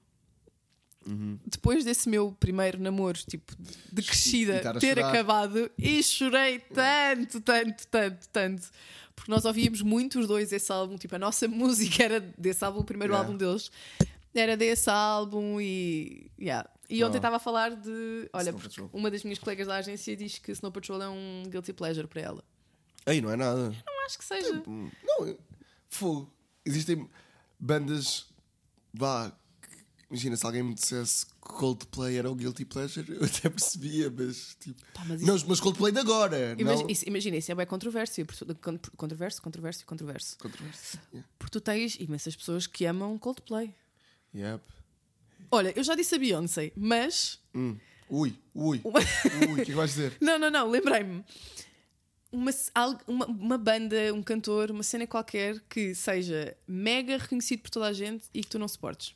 [1.07, 1.39] Uhum.
[1.45, 3.53] Depois desse meu primeiro namoro, tipo,
[3.93, 5.09] de crescida, a ter chorar.
[5.09, 8.67] acabado e chorei tanto, tanto, tanto, tanto.
[9.15, 12.79] Porque nós ouvíamos muito os dois esse álbum, tipo, a nossa música era desse álbum,
[12.79, 13.25] o primeiro Yeah.
[13.25, 13.71] álbum deles
[14.33, 16.29] era desse álbum e.
[16.37, 16.67] yeah.
[16.89, 18.29] E ontem estava a falar de.
[18.33, 18.89] Olha, Snow porque Patrol.
[18.93, 22.21] uma das minhas colegas da agência diz que Snow Patrol é um guilty pleasure para
[22.21, 22.43] ela.
[23.05, 23.69] Aí não é nada.
[23.69, 24.63] Não acho que seja.
[24.67, 25.39] Hum, Não, eu-
[25.89, 26.31] fogo.
[26.65, 27.09] Existem
[27.59, 28.27] bandas.
[28.93, 29.31] Vá.
[29.61, 34.09] que- Imagina, se alguém me dissesse que Coldplay era o Guilty Pleasure, eu até percebia,
[34.15, 34.81] mas tipo.
[35.07, 36.55] Mas Não, mas Coldplay de agora.
[36.57, 36.89] Imagina, não...
[36.89, 38.23] isso, imagina, isso é bem controverso.
[38.25, 40.37] porque tu- con- Controverso, controverso, controverso.
[40.37, 40.99] Controverso.
[41.11, 41.29] Yeah.
[41.39, 43.73] Porque tu tens imensas pessoas que amam Coldplay.
[44.33, 44.63] Yep.
[45.51, 47.39] Olha, eu já disse a Beyoncé, mas.
[47.53, 47.77] Hum.
[48.09, 48.81] Ui, ui.
[48.83, 48.91] ui,
[49.51, 50.15] o que é que vais dizer?
[50.21, 51.25] Não, não, não, lembrei-me.
[52.31, 52.51] Uma,
[53.07, 57.93] uma, uma banda, um cantor, uma cena qualquer que seja mega reconhecido por toda a
[57.93, 59.15] gente e que tu não suportes.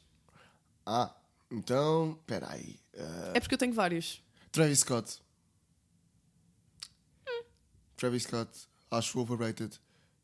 [0.85, 1.13] Ah,
[1.51, 2.17] então.
[2.21, 2.79] Espera aí.
[2.97, 4.23] Ah, É porque eu tenho vários.
[4.51, 5.19] Travis Scott.
[7.97, 8.49] Travis Scott,
[8.89, 9.77] acho overrated.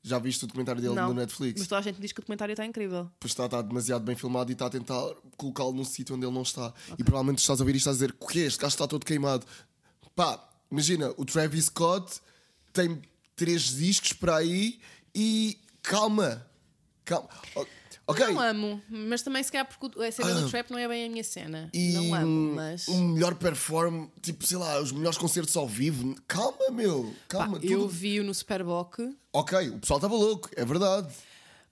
[0.08, 1.08] Já viste o documentário dele não.
[1.08, 1.60] no Netflix?
[1.60, 3.10] Mas toda a gente diz que o documentário está incrível.
[3.20, 5.02] Pois está, está demasiado bem filmado e está a tentar
[5.36, 6.72] colocá-lo num sítio onde ele não está.
[6.96, 8.88] E provavelmente estás a ouvir isto e estás a dizer: o que Este gajo está
[8.88, 9.48] todo queimado.
[10.16, 12.22] Pá, imagina, o Travis Scott
[12.72, 13.02] tem
[13.36, 14.80] três discos para aí
[15.16, 16.46] e calma.
[17.04, 17.28] Calma.
[18.08, 18.26] O- Ok.
[18.28, 20.50] Não amo, mas também se calhar porque a cena do Ah.
[20.50, 21.70] trap não é bem a minha cena.
[21.74, 22.88] E Não amo, mas.
[22.88, 26.16] um melhor perform, tipo, sei lá, os melhores concertos ao vivo.
[26.28, 27.06] Calma, meu.
[27.28, 27.58] Pá, Calma.
[27.64, 29.00] eu tudo- vi-o no Superboc.
[29.34, 31.12] Ok, o pessoal estava louco, é verdade.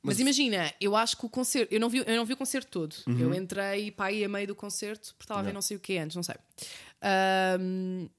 [0.02, 1.74] Mas, imagina, eu acho que o concerto.
[1.74, 2.96] Eu não vi, eu não vi o concerto todo.
[3.08, 3.20] Uhum.
[3.20, 5.80] Eu entrei para aí a meio do concerto porque estava a ver não sei o
[5.80, 6.36] que antes, não sei.
[7.02, 8.10] Ahm,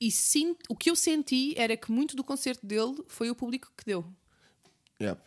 [0.00, 3.70] e sinto, o que eu senti era que muito do concerto dele foi o público
[3.76, 4.04] que deu.
[5.00, 5.20] Yep.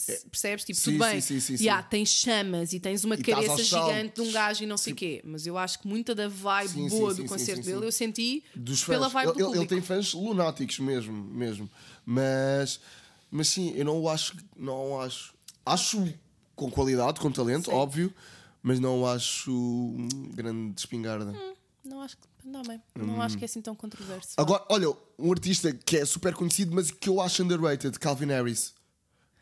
[0.00, 0.64] Se- Percebes?
[0.64, 0.82] Tipo, É.
[0.82, 1.20] Sim, tudo bem.
[1.20, 4.62] sim, sim, sim, Yeah, tens chamas e tens uma E cabeça gigante de um gajo
[4.64, 5.20] e não sei o quê.
[5.24, 8.96] Mas eu acho que muita da vibe boa do concerto dele eu senti dos fãs.
[8.96, 9.62] pela vibe ele, do ele- público.
[9.74, 11.70] ele tem fãs lunáticos mesmo, mesmo.
[12.04, 12.80] Mas,
[13.30, 15.32] mas sim, eu não o acho, não o acho.
[15.64, 16.12] Acho
[16.56, 18.12] com qualidade, com talento, óbvio,
[18.62, 21.34] mas não o acho um grande espingarda.
[21.84, 22.28] Não acho que.
[22.44, 22.80] Não, bem.
[22.96, 24.30] Não acho que é assim tão controverso.
[24.36, 24.88] Agora, olha,
[25.18, 28.72] um artista que é super conhecido, mas que eu acho underrated, Calvin Harris.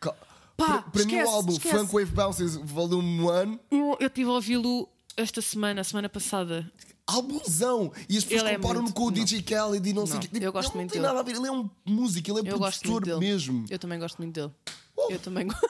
[0.00, 0.16] Cal-
[0.58, 1.74] Pá, para, mim, o álbum esquece.
[1.76, 6.70] Funk Wave Bounces Volume 1, Eu, eu tive a ouvi-lo esta semana, a semana passada.
[7.06, 7.92] álbumzão.
[8.08, 9.12] E as pessoas Ele é comparam-no muito- com o não.
[9.12, 10.28] DJ Khaled e não, sei o Não, quê.
[10.28, 11.14] Tipo, eu gosto ele muito não tem dele.
[11.14, 13.20] nada a ver, ele é um músico, ele é Eu produtor dele.
[13.20, 13.64] mesmo.
[13.70, 14.52] Eu também gosto muito dele.
[14.96, 15.08] Oh.
[15.10, 15.66] Eu também gosto.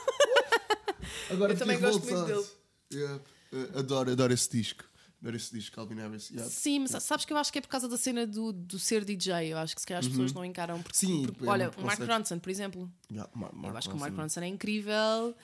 [1.31, 2.47] Agora Eu também gosto muito revoltado.
[2.93, 3.21] Yeah.
[3.53, 4.85] Uh, adoro, adoro esse disco.
[5.25, 6.31] Esse disco, Calvin Harris.
[6.31, 6.49] Yeah.
[6.51, 9.05] Sim, mas sabes que eu acho que é por causa da cena do, do ser
[9.05, 9.53] DJ.
[9.53, 10.81] Eu acho que se calhar as pessoas não encaram.
[10.81, 12.01] Porque, Sim, porque, é olha, o Mark.
[12.01, 12.91] Ronson, por exemplo.
[13.11, 14.23] Yeah, Mar- eu acho que o Mark Ronson.
[14.23, 15.35] Ronson é incrível.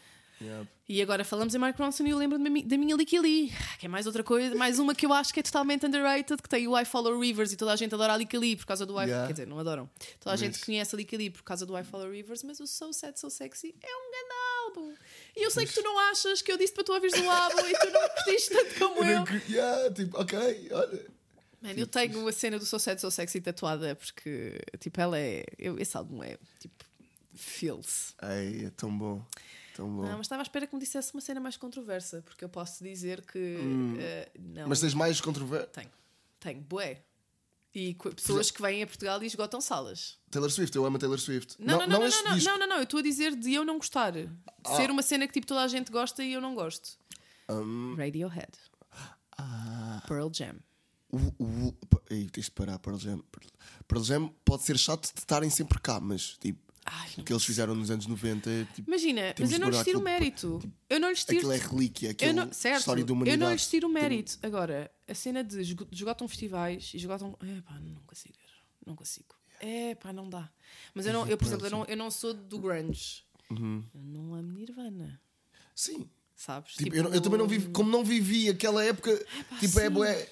[0.41, 0.69] Yeah.
[0.89, 3.89] E agora falamos em Mark Ronson e eu lembro da minha, Licky Lee, que é
[3.89, 6.79] mais outra coisa, mais uma que eu acho que é totalmente underrated, que tem o
[6.79, 9.05] I Follow Rivers e toda a gente adora a Licky Lee por causa do I
[9.05, 9.27] Yeah.
[9.27, 9.89] Quer dizer, não adoram.
[10.21, 12.67] Toda a gente conhece a Licky Lee por causa do I Follow Rivers, mas o
[12.67, 14.95] So Sad, So Sexy é um grande álbum.
[15.37, 17.67] E eu sei que tu não achas que eu disse para tu ouvires o álbum
[17.67, 19.43] e tu não curtiste tanto como Eu eu.
[19.49, 21.07] yeah, tipo, ok, olha.
[21.61, 25.45] Man, eu tenho a cena do So Sad, So Sexy tatuada porque, tipo, ela é.
[25.59, 26.85] Eu, esse álbum é, tipo,
[27.35, 28.15] feels.
[28.21, 29.25] Ai, é tão bom.
[29.75, 30.03] Tão bom.
[30.03, 32.83] Não, mas estava à espera que me dissesse uma cena mais controversa, porque eu posso
[32.83, 33.59] dizer que.
[33.99, 34.65] eh, não.
[34.65, 34.69] Hum.
[34.69, 35.67] Mas tens mais controvérsia.
[35.69, 35.91] Tenho.
[36.41, 37.03] Tenho, bué.
[37.75, 40.17] E pessoas que vêm a Portugal e esgotam salas.
[40.31, 41.57] Taylor Swift, eu amo a Taylor Swift.
[41.59, 43.65] Não, não, não, não, não, não, não, não, não, eu estou a dizer de eu
[43.65, 44.13] não gostar.
[44.13, 44.31] De
[44.65, 44.77] Ah.
[44.77, 46.97] ser uma cena que tipo toda a gente gosta e eu não gosto.
[47.51, 47.97] Hum.
[47.99, 48.53] Radiohead.
[49.37, 50.01] Ah.
[50.07, 50.55] Pearl Jam.
[51.13, 51.75] O,
[52.11, 53.23] ei, tens de parar, Pearl Jam.
[53.89, 57.45] Pearl Jam pode ser chato de estarem sempre cá, mas tipo, Ai, o que eles
[57.45, 58.91] fizeram nos anos 90 é tipo.
[58.91, 60.73] Imagina, mas eu não lhes tiro o mérito.
[60.91, 61.39] Eu não lhes tiro.
[61.39, 63.41] Aquilo é relíquia, aquilo Eu não, certo, história da eu humanidade.
[63.41, 64.39] não lhes tiro o mérito.
[64.43, 67.37] Agora, a cena de esgo- esgotam festivais e esgotam.
[67.43, 68.35] É pá, não consigo.
[68.87, 69.35] Não consigo.
[69.61, 70.51] É pá, não dá.
[70.93, 73.23] Mas eu, não, eu por exemplo, eu não, eu não sou do grunge.
[73.51, 73.83] Uhum.
[73.95, 75.21] Eu não amo Nirvana.
[75.75, 76.09] Sim.
[76.37, 76.75] Sabes?
[76.75, 79.17] Tipo, eu, eu também não vivi, como não vivi aquela época,
[79.61, 79.91] tipo, é sim.
[79.91, 80.29] bué.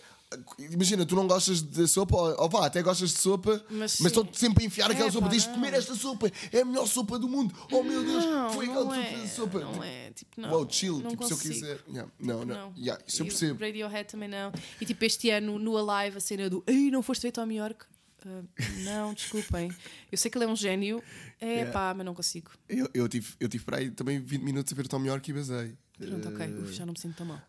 [0.70, 4.28] Imagina, tu não gostas de sopa, ou pá, até gostas de sopa, Mas mas, estão
[4.32, 5.26] sempre a enfiar aquela É, sopa.
[5.26, 7.54] pá, Tens de comer esta sopa, é a melhor sopa do mundo.
[7.70, 9.60] Oh meu Deus, Não, foi aquela é, sopa.
[9.60, 10.50] não é, tipo, não.
[10.50, 11.54] Wow, chill, não tipo, se eu consigo.
[11.54, 11.80] quiser.
[11.88, 12.74] Yeah, Não, não, Não.
[12.76, 13.60] Yeah, isso eu E percebo.
[13.64, 14.52] Radiohead também não.
[14.80, 17.84] E tipo, este ano no Alive, a cena do Ei, não foste ver Tom York?
[18.24, 18.42] Ah,
[18.84, 19.74] não, desculpem.
[20.10, 21.02] Eu sei que ele é um gênio.
[21.40, 21.72] É Yeah.
[21.72, 22.52] pá, mas não consigo.
[22.68, 25.34] Eu, eu, tive, eu tive para aí também 20 minutos a ver Tom York e
[25.34, 25.74] basei.
[25.98, 26.46] Pronto, ok.
[26.46, 27.40] Eh, Uf, já não me sinto tão mal.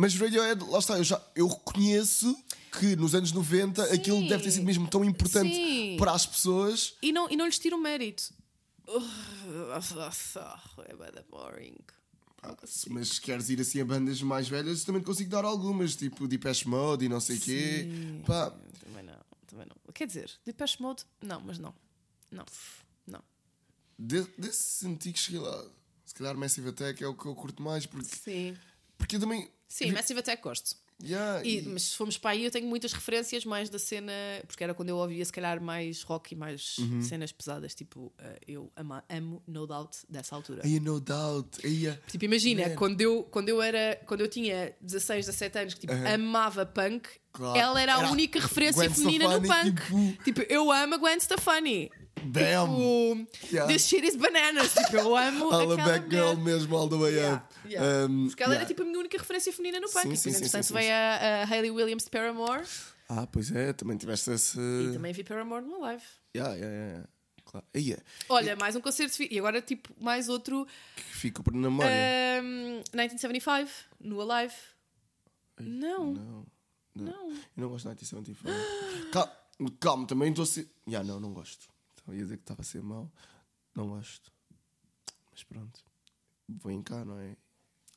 [0.00, 2.34] Mas Radiohead, lá está, eu, já, eu reconheço
[2.78, 5.96] que nos anos 90 aquilo deve ter sido mesmo tão importante Sim.
[5.98, 6.94] para as pessoas.
[7.02, 8.32] E não, e não lhes tiro o mérito.
[10.88, 11.76] É bada boring.
[12.64, 16.26] Se- mas se queres ir assim a bandas mais velhas, também consigo dar algumas, tipo
[16.26, 17.88] Depeche Mode e não sei o quê.
[18.26, 18.50] Pá,
[18.82, 19.92] Também não, também não.
[19.92, 21.74] Quer dizer, Depeche Mode, não, mas não.
[22.30, 22.46] Não,
[23.06, 23.22] não.
[23.98, 25.64] de- desses antigos, sei lá,
[26.06, 28.56] se calhar Massive Attack é o que eu curto mais, porque, Sim.
[28.96, 29.50] porque eu também.
[29.72, 30.74] Sim, Massive Attack gosto.
[31.02, 34.12] Yeah, E- e- mas se formos para aí, eu tenho muitas referências mais da cena,
[34.46, 37.00] porque era quando eu ouvia se calhar mais rock e mais Uhum.
[37.00, 37.74] cenas pesadas.
[37.74, 40.60] Tipo, eh, eu ama- amo No Doubt dessa altura.
[40.62, 41.58] Aí, no doubt.
[41.64, 42.74] É- Tipo, imagina, Man.
[42.74, 47.08] quando eu, quando eu era, quando eu tinha 16, 17 anos, que tipo, amava punk,
[47.32, 47.58] Claro.
[47.58, 50.18] ela era a Era única referência Gwen feminina no Stefani, punk.
[50.24, 51.90] Tipo, eu amo a Gwen Stefani.
[52.24, 53.26] Bam!
[53.32, 53.72] Tipo, Yeah.
[53.72, 54.72] this shit is bananas.
[54.74, 57.54] Tipo, eu amo All aquela back girl mesmo, all the way Yeah, up.
[57.68, 58.06] yeah.
[58.06, 58.64] Um, Porque ela yeah.
[58.64, 60.16] era tipo a minha única referência feminina no punk.
[60.16, 62.64] Sim, e sim, sim, veio a, a Hayley Williams de Paramore
[63.08, 64.58] Ah, pois é, também tiveste esse.
[64.58, 66.02] e também vi Paramore no live.
[66.36, 67.08] Yeah, yeah, yeah, yeah.
[67.44, 67.66] Claro.
[67.74, 67.98] Aí, é,
[68.28, 70.66] Olha, mais um concerto E agora, tipo, mais outro.
[70.94, 71.90] que fico por na memória.
[72.42, 73.68] um, 1975,
[74.00, 74.54] no Alive.
[75.58, 76.46] Não, Não,
[76.94, 77.04] não.
[77.06, 77.30] não.
[77.30, 78.48] Eu não gosto de 1975.
[79.10, 79.32] calma,
[79.80, 80.68] calma, também estou a ser.
[80.88, 81.68] Yeah, não, não gosto.
[82.10, 83.10] Então ia dizer que estava a ser mau.
[83.74, 84.32] Não gosto.
[85.30, 85.80] Mas pronto.
[86.48, 87.36] Vem cá, não é?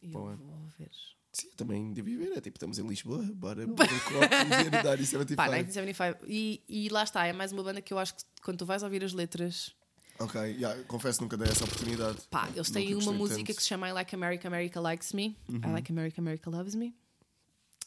[0.02, 0.92] E eu Bom, vou ver.
[1.32, 2.38] Sim, eu também devi ver.
[2.38, 4.20] É tipo, estamos em Lisboa, bora beber copo
[4.68, 5.36] e dar 75.
[5.36, 6.26] Pá, 1975.
[6.28, 8.84] E, e lá está, é mais uma banda que eu acho que quando tu vais
[8.84, 9.76] ouvir as letras.
[10.20, 12.22] Ok, yeah, confesso nunca dei essa oportunidade.
[12.30, 13.56] Pá, eles têm uma música tanto.
[13.56, 15.36] que se chama I Like America, America Likes Me.
[15.50, 16.96] I Like America, America Loves Me.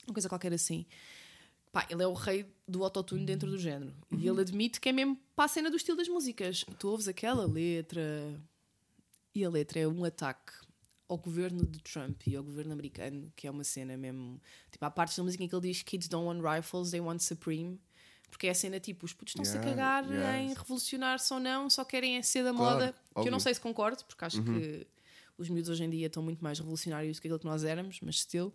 [0.06, 0.86] Uma coisa qualquer assim.
[1.76, 3.92] Pá, ele é o rei do autotune dentro do género.
[4.10, 6.64] E ele admite que é mesmo para a cena do estilo das músicas.
[6.78, 8.02] Tu ouves aquela letra.
[9.34, 10.54] E a letra é um ataque
[11.06, 14.40] ao governo de Trump e ao governo americano, que é uma cena mesmo.
[14.70, 17.20] Tipo, há partes da música em que ele diz: Kids don't want rifles, they want
[17.20, 17.78] Supreme.
[18.30, 20.38] Porque é a cena tipo: os putos estão-se Yeah, a cagar yeah.
[20.38, 22.92] em revolucionar-se ou não, só querem é ser da Claro, moda.
[22.92, 23.32] Que eu óbvio.
[23.32, 24.86] não sei se concordo, porque acho que
[25.36, 28.00] os miúdos hoje em dia estão muito mais revolucionários do que aquilo que nós éramos,
[28.00, 28.50] mas still.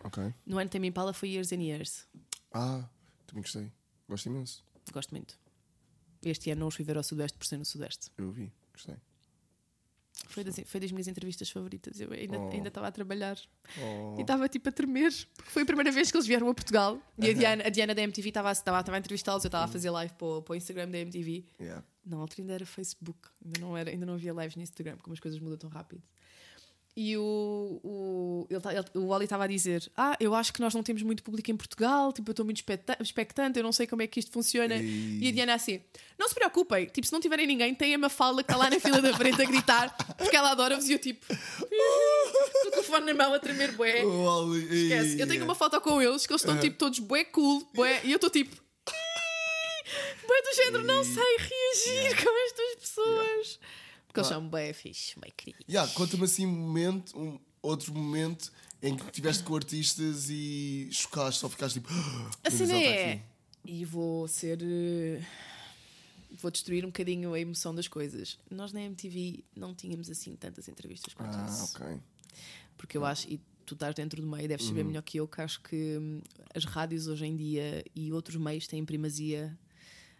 [0.04, 0.34] Ok.
[0.46, 2.06] No ano Tame Impala foi Years and Years.
[2.52, 2.88] Ah,
[3.26, 3.70] também gostei.
[4.08, 4.64] Gosto imenso.
[4.92, 5.38] Gosto muito.
[6.24, 8.10] Este ano não os fui ver ao Sudoeste por ser no Sudeste.
[8.18, 8.96] Eu vi, gostei.
[10.28, 11.98] Foi das, foi das minhas entrevistas favoritas.
[12.00, 12.48] Eu ainda Oh.
[12.68, 13.36] estava a trabalhar
[13.78, 14.14] Oh.
[14.18, 17.00] e estava tipo a tremer, porque foi a primeira vez que eles vieram a Portugal.
[17.18, 19.90] E a Diana, a Diana da MTV estava estava a entrevistá-los, eu estava a fazer
[19.90, 21.44] live para, o- para o Instagram da MTV.
[21.60, 21.84] Yeah.
[22.04, 25.12] Na altura ainda era Facebook, ainda não, era, ainda não havia lives no Instagram, como
[25.14, 26.02] as coisas mudam tão rápido.
[26.94, 30.60] E o, o, ele, tá- ele- o Oli estava a dizer: Ah, eu acho que
[30.60, 33.72] nós não temos muito público em Portugal, tipo, eu estou muito expecta- expectante, eu não
[33.72, 34.74] sei como é que isto funciona.
[34.74, 35.18] Ei.
[35.22, 35.80] E a Diana assim:
[36.18, 38.78] Não se preocupem, tipo, se não tiverem ninguém, tem a Mafalda que está lá na
[38.78, 40.86] fila da frente a gritar, porque ela adora-vos.
[40.86, 44.04] E eu, tipo, com o telefone na mão a tremer, bué.
[44.04, 45.18] Oli, Esquece.
[45.18, 48.12] Eu tenho uma foto com eles que eles estão tipo todos bué cool, bué, e
[48.12, 48.54] eu estou tipo.
[50.26, 53.60] Bué do género, não sei reagir com estas pessoas.
[54.12, 55.64] Porque eles são bué fixe, bué queridos.
[55.68, 58.52] Yeah, Conta-me assim um momento, um outro momento
[58.82, 61.88] em que estiveste com artistas e chocaste, só ficaste tipo.
[62.44, 63.12] A "Meu Deus, cena ela está é.
[63.14, 63.22] aqui."
[63.64, 64.58] E vou ser.
[64.62, 65.22] eh,
[66.40, 68.38] Vou destruir um bocadinho a emoção das coisas.
[68.50, 71.76] Nós na MTV não tínhamos assim tantas entrevistas quanto Ah, isso.
[71.76, 72.00] ok.
[72.76, 74.72] Porque eu acho, e tu estás dentro do meio, deves Uhum.
[74.72, 76.20] saber melhor que eu, que acho que hum,
[76.54, 79.56] as rádios hoje em dia e outros meios têm primazia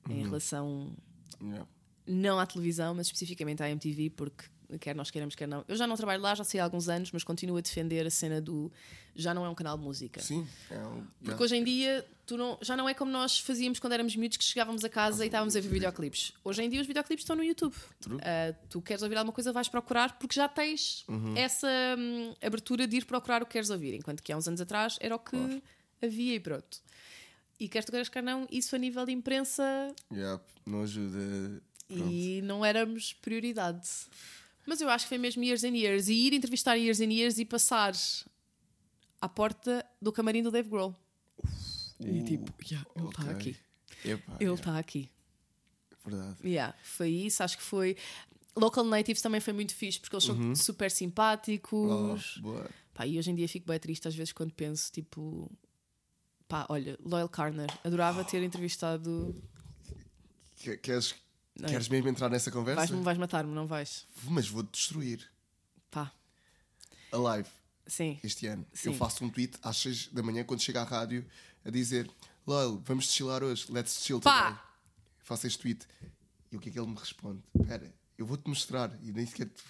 [0.08, 0.16] Uhum.
[0.16, 0.96] em relação
[1.40, 1.66] Yeah.
[2.06, 4.44] Não à televisão, mas especificamente à MTV, porque
[4.80, 5.64] quer nós queiramos, quer não.
[5.68, 8.10] Eu já não trabalho lá, já sei há alguns anos, mas continuo a defender a
[8.10, 8.72] cena do
[9.14, 10.20] já não é um canal de música.
[10.22, 11.06] Sim, é um.
[11.22, 14.38] Porque hoje em dia tu não, já não é como nós fazíamos quando éramos miúdos
[14.38, 16.32] que chegávamos a casa e estávamos a ver videoclipes.
[16.42, 17.74] Hoje em dia os videoclipes estão no YouTube.
[18.22, 21.36] Ah, tu queres ouvir alguma coisa, vais procurar porque já tens Uhum.
[21.36, 23.92] essa hum, abertura de ir procurar o que queres ouvir.
[23.94, 25.62] Enquanto que há uns anos atrás era o que
[26.02, 26.80] havia e pronto.
[27.60, 29.62] E queres tu queres quer não, isso a nível de imprensa
[30.10, 31.62] Yeah, não ajuda.
[31.94, 32.12] Pronto.
[32.12, 33.88] e não éramos prioridade.
[34.66, 36.08] Mas eu acho que foi mesmo years and years.
[36.08, 37.92] E ir entrevistar years and years e passar
[39.20, 40.94] à porta do camarim do Dave Grohl.
[42.00, 43.32] E tipo, yeah, ele está ok.
[43.32, 43.56] aqui.
[44.04, 45.08] Epá, Ele yeah, está aqui.
[46.04, 46.36] Verdade.
[46.44, 47.96] Yeah, foi isso, acho que foi.
[48.56, 52.36] Local Natives também foi muito fixe porque eles são super simpáticos.
[52.38, 52.70] Oh, boa.
[52.92, 55.50] Pá, e hoje em dia fico bem triste às vezes quando penso, tipo,
[56.48, 59.34] Pá, olha, Loyal Carner, adorava ter entrevistado.
[60.56, 61.14] Que- Queres,
[61.58, 61.68] Não.
[61.68, 62.80] queres mesmo entrar nessa conversa?
[62.80, 64.06] Vais-me, vais matar-me, não vais?
[64.24, 65.28] Mas vou-te destruir.
[65.90, 66.10] Pá,
[67.12, 67.48] A live
[67.86, 68.18] sim.
[68.24, 68.66] este ano.
[68.72, 68.90] Sim.
[68.90, 71.26] Eu faço um tweet às 6 da manhã quando chego à rádio
[71.64, 72.10] a dizer:
[72.46, 73.66] Lol, vamos deschilar hoje.
[73.70, 74.44] Let's chill Pá!
[74.50, 74.60] today.
[75.18, 75.86] Faço este tweet.
[76.50, 77.42] E o que é que ele me responde?
[77.58, 78.90] Espera, eu vou-te mostrar.
[79.02, 79.62] E nem sequer te-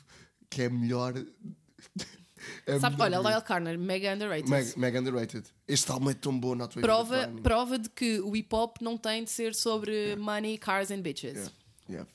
[0.48, 1.14] que é melhor.
[2.66, 3.18] é Sabe, olha.
[3.20, 4.48] Loyal Carner, mega underrated.
[4.50, 5.44] Mega, mega underrated.
[5.66, 8.96] Este álbum é tão bom na tua Prova, prova de que o hip hop não
[8.96, 11.34] tem de ser sobre money, cars and bitches.
[11.34, 11.52] Yeah.
[11.92, 12.10] Yeah.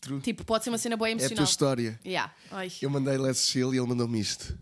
[0.00, 0.20] True.
[0.20, 1.44] Tipo, pode ser uma cena boa é a tua emocional.
[1.44, 2.00] história.
[2.04, 2.32] yeah.
[2.50, 2.70] Ai.
[2.80, 4.56] Eu mandei Let's Chill e ele mandou-me isto.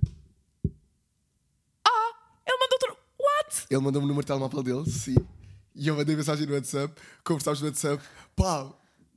[2.46, 2.96] Ele mandou outro.
[3.18, 3.66] What?
[3.70, 5.16] Ele mandou-me o número de telemóvel dele, sim.
[5.74, 8.02] E eu mandei mensagem no WhatsApp, conversámos no WhatsApp.
[8.34, 8.72] Pá,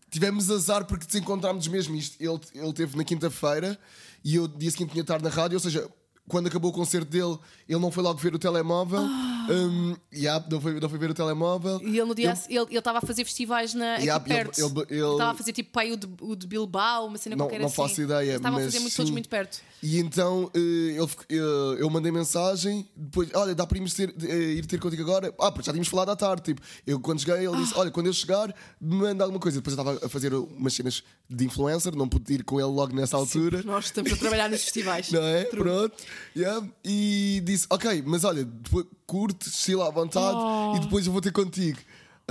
[0.10, 2.18] tivemos azar porque desencontrámos mesmo isto.
[2.22, 3.80] Ele, ele teve na quinta-feira
[4.24, 5.90] e eu dia seguinte tinha tarde na rádio, ou seja,
[6.28, 9.02] quando acabou o concerto dele, ele não foi logo ver o telemóvel.
[9.50, 11.80] Um, yeah, não, foi, não foi ver o telemóvel.
[11.84, 12.34] E ele no dia.
[12.50, 14.60] Eu- Ele estava a fazer festivais na, aqui Yeah, perto.
[14.60, 17.60] ele- estava a fazer tipo pai o de, o de Bilbao, uma cena Não- qualquer
[17.60, 17.76] não assim.
[17.76, 19.14] faço ideia, Estavam a fazer muito, todos sim.
[19.14, 19.62] muito perto.
[19.82, 20.60] E então eh,
[20.98, 21.36] ele, fic- eh,
[21.80, 25.34] eu mandei mensagem, depois, olha, dá para irmos ter, eh, ir ter contigo agora?
[25.40, 26.42] Ah, porque já tínhamos falado à tarde.
[26.44, 27.58] Tipo, eu quando cheguei, ele Ah.
[27.62, 29.58] disse: Olha, quando eu chegar, me manda alguma coisa.
[29.60, 32.94] Depois eu estava a fazer umas cenas de influencer, não pude ir com ele logo
[32.94, 33.64] nessa altura.
[33.64, 35.10] Nós estamos a trabalhar nos festivais.
[35.12, 35.46] Não é?
[35.46, 35.94] Pronto.
[36.36, 36.68] Yeah.
[36.84, 40.76] E disse: Ok, mas olha, depois, curte, estilo à vontade Oh.
[40.76, 41.80] e depois eu vou ter contigo.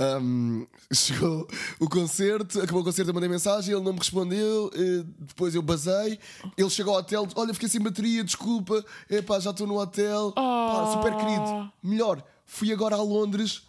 [0.01, 1.45] Um, chegou
[1.77, 4.71] o concerto, acabou o concerto, eu mandei mensagem, ele não me respondeu.
[4.73, 6.17] eh, depois eu basei.
[6.57, 10.31] Ele chegou ao hotel, olha, fiquei sem bateria, desculpa, epá, já estou no hotel.
[10.31, 11.71] Pá, super querido.
[11.83, 13.63] Melhor, fui agora a Londres.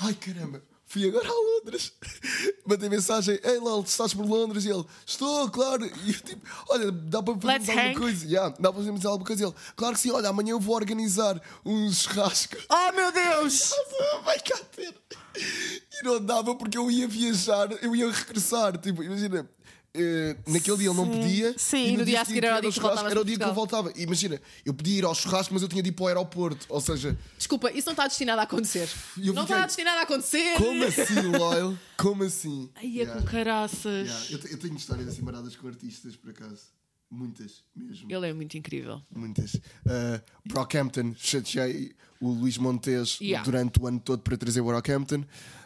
[0.00, 0.62] Ai caramba,
[0.94, 1.92] fui agora a Londres.
[2.64, 4.64] Mandei mensagem, ei Lol, estás por Londres?
[4.64, 5.84] E ele, estou, claro.
[5.84, 7.98] E eu tipo, olha, dá para fazermos alguma hang.
[7.98, 8.26] coisa?
[8.26, 9.44] Yeah, dá para fazermos alguma coisa?
[9.44, 12.56] Ele, claro que sim, olha, amanhã eu vou organizar um churrasco.
[12.70, 13.72] Oh meu Deus!
[14.24, 14.94] Vai cá ter.
[15.36, 18.78] E não dava porque eu ia viajar, eu ia regressar.
[18.78, 19.50] Tipo, imagina.
[19.94, 22.58] Eh, naquele dia ele não podia Sim, e e no dia a seguinte seguir era
[22.58, 23.92] o dia que churrasco, voltavas era o dia que eu voltava.
[23.96, 26.66] Imagina, eu podia ir ao churrasco, mas eu tinha de ir para o aeroporto.
[26.68, 28.88] Ou seja, Desculpa, isso não está destinado a acontecer.
[29.18, 30.54] Eu não fiquei- está destinado a acontecer.
[30.56, 31.78] como assim, Loyal?
[31.96, 32.70] Como assim?
[32.74, 33.20] Ai, é Yeah.
[33.20, 34.08] com caraças.
[34.08, 36.62] Yeah, Eu, te- eu tenho histórias assim maradas com artistas, por acaso.
[37.10, 38.10] Muitas, mesmo.
[38.10, 39.00] Ele é muito incrível.
[39.14, 39.54] Muitas.
[39.54, 43.44] Uh, Brockhampton, chateei o Luís Montes Yeah.
[43.44, 45.24] durante o ano todo para trazer o Brockhampton.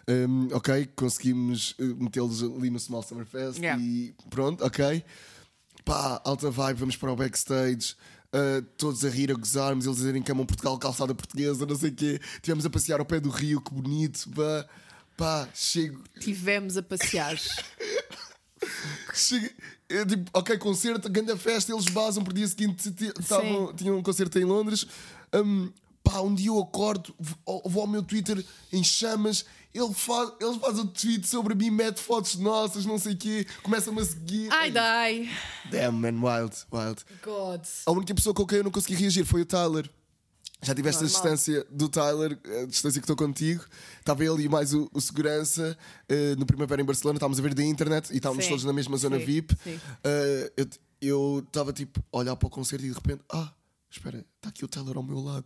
[0.09, 3.83] Um, ok, conseguimos uh, metê-los ali no Small Summer Fest Yeah.
[3.83, 5.05] e pronto, ok.
[5.85, 7.95] Pá, alta vibe, vamos para o backstage.
[8.33, 11.77] uh, todos a rir, a gozarmos, eles a dizerem que amam Portugal, calçada portuguesa, não
[11.77, 12.21] sei o quê.
[12.43, 14.29] Tivemos a passear ao pé do rio, que bonito.
[14.31, 14.67] Pá,
[15.17, 17.37] pá chego, Tivemos a passear.
[19.15, 19.51] Chega,
[19.89, 24.39] eu, tipo, ok, concerto, grande festa, eles basam por dia seguinte estavam- tinham um concerto
[24.39, 24.87] em Londres.
[25.33, 25.71] Um,
[26.03, 29.45] pá, um dia eu acordo, vou vou ao meu Twitter em chamas,
[29.81, 33.47] ele faz, eles fazem um tweet sobre mim, mete fotos nossas, não sei o quê,
[33.63, 34.49] começam-me a seguir.
[34.53, 35.29] Ai, dai.
[35.71, 37.05] Damn, man, wild, wild.
[37.23, 37.63] God.
[37.87, 39.89] A única pessoa com quem eu não consegui reagir foi o Tyler.
[40.61, 41.23] Já tiveste a Normal.
[41.23, 43.65] distância do Tyler, a distância que estou contigo.
[44.01, 47.17] Estava ele e mais o, o segurança eh, no Primavera em Barcelona.
[47.17, 48.51] Estávamos a ver da internet e estávamos Sim.
[48.51, 49.57] todos na mesma zona Sim, VIP.
[49.63, 49.81] sim.
[50.03, 50.67] Eh, eu-
[51.01, 53.53] eu estava tipo a olhar para o concerto e de repente, ah,
[53.89, 55.45] espera, está aqui o Tyler ao meu lado.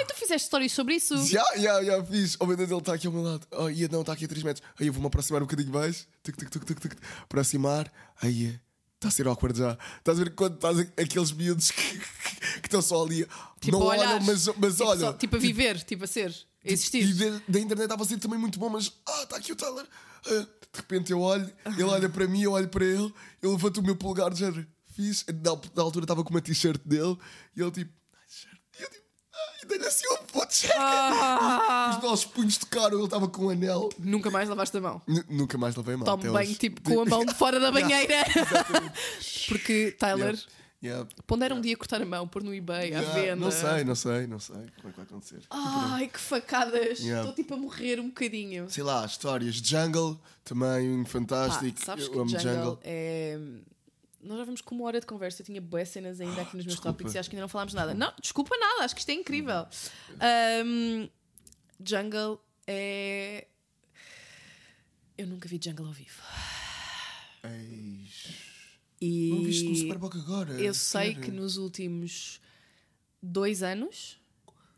[0.00, 1.16] Ai, tu fizeste stories sobre isso?
[1.26, 2.36] Já, já, já fiz.
[2.40, 3.46] Oh meu Deus, ele está aqui ao meu lado.
[3.52, 4.66] Oh, ia, não, está aqui a 3 metros.
[4.78, 6.06] Aí eu vou-me aproximar um bocadinho mais.
[6.22, 6.92] Tuc, tuc, tuc, tuc, tuc.
[7.22, 7.92] Aproximar.
[8.22, 8.58] Aí
[8.94, 9.76] está a ser awkward já.
[9.98, 13.26] Estás a ver quando estás aqueles miúdos que, que estão só ali.
[13.60, 14.08] Tipo, não a olhar.
[14.14, 15.00] olham, mas, mas tipo, olham.
[15.00, 16.30] só- tipo a viver, tipo a ser,
[16.64, 17.02] a existir.
[17.04, 19.56] E da, da internet estava a ser também muito bom, mas ah, está aqui o
[19.56, 19.86] Tyler.
[20.26, 23.78] Ah, de repente eu olho, ele olha para mim, eu olho para ele, eu levanto
[23.78, 24.66] o meu polegar de género.
[24.94, 25.24] Fiz.
[25.26, 27.16] Na, na altura estava com uma t-shirt dele
[27.56, 27.92] e ele tipo.
[28.14, 29.04] "Ai, t-shirt." E eu tipo.
[29.32, 30.74] "Ah", E dei-lhe assim um puto cheque.
[30.76, 33.88] Ah, Os nossos punhos tocaram, ele estava com um anel.
[33.98, 35.00] nunca mais lavaste a mão.
[35.08, 36.16] N- nunca mais levei a mão.
[36.18, 36.54] Bem, hoje.
[36.56, 38.16] tipo, com a mão de fora da banheira.
[39.48, 40.34] Porque, Tyler,
[40.82, 41.00] Yeah.
[41.00, 41.08] Yeah.
[41.26, 43.36] pondera um dia cortar a mão, pôr no eBay, à Yeah, venda.
[43.36, 45.40] Não sei, não sei, não sei como é que vai acontecer.
[45.50, 47.00] Ai, que facadas.
[47.00, 47.20] Yeah.
[47.20, 48.70] Estou tipo a morrer um bocadinho.
[48.70, 49.56] Sei lá, histórias.
[49.56, 51.84] Jungle, também Pá, fantástico.
[51.84, 52.78] sabes Eu que amo Jungle, Jungle.
[52.82, 53.38] é.
[54.22, 55.40] Nós já vamos com uma hora de conversa.
[55.42, 56.90] Eu tinha boas cenas ainda aqui nos meus Desculpa.
[56.92, 57.94] tópicos e acho que ainda não falámos nada.
[57.94, 59.66] Não, desculpa nada, acho que isto é incrível.
[60.20, 61.08] Ahm,
[61.84, 63.46] Jungle é.
[65.16, 66.22] Eu nunca vi Jungle ao vivo.
[67.44, 68.28] Eis.
[69.00, 70.52] E Não viste no Superboc agora?
[70.60, 72.38] eu sei que nos últimos
[73.22, 74.20] dois anos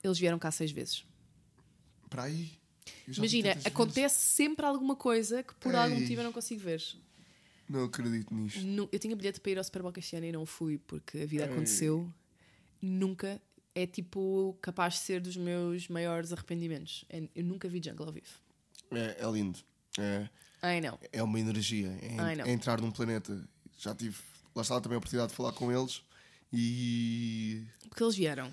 [0.03, 1.05] eles vieram cá seis vezes.
[2.09, 2.53] Para aí.
[3.17, 6.83] Imagina, acontece sempre alguma coisa que por algum motivo eu não consigo ver.
[7.73, 8.61] Não acredito nisto.
[8.65, 11.27] Nu- Eu tinha bilhete para ir ao Superboc este ano e não fui porque a
[11.27, 12.13] vida aconteceu.
[12.81, 13.41] Nunca
[13.75, 17.05] é tipo capaz de ser dos meus maiores arrependimentos.
[17.09, 18.27] É- Eu nunca vi Jungle ao vivo.
[18.91, 19.59] É, é lindo.
[19.99, 20.29] É,
[20.61, 20.99] Ai não.
[21.13, 21.89] é uma energia.
[22.03, 22.45] É, Ai, não.
[22.45, 23.43] é entrar num planeta.
[23.79, 24.19] Já tive.
[24.55, 26.03] Lá está também a oportunidade de falar com eles.
[26.53, 27.63] E.
[27.89, 28.53] Porque eles vieram.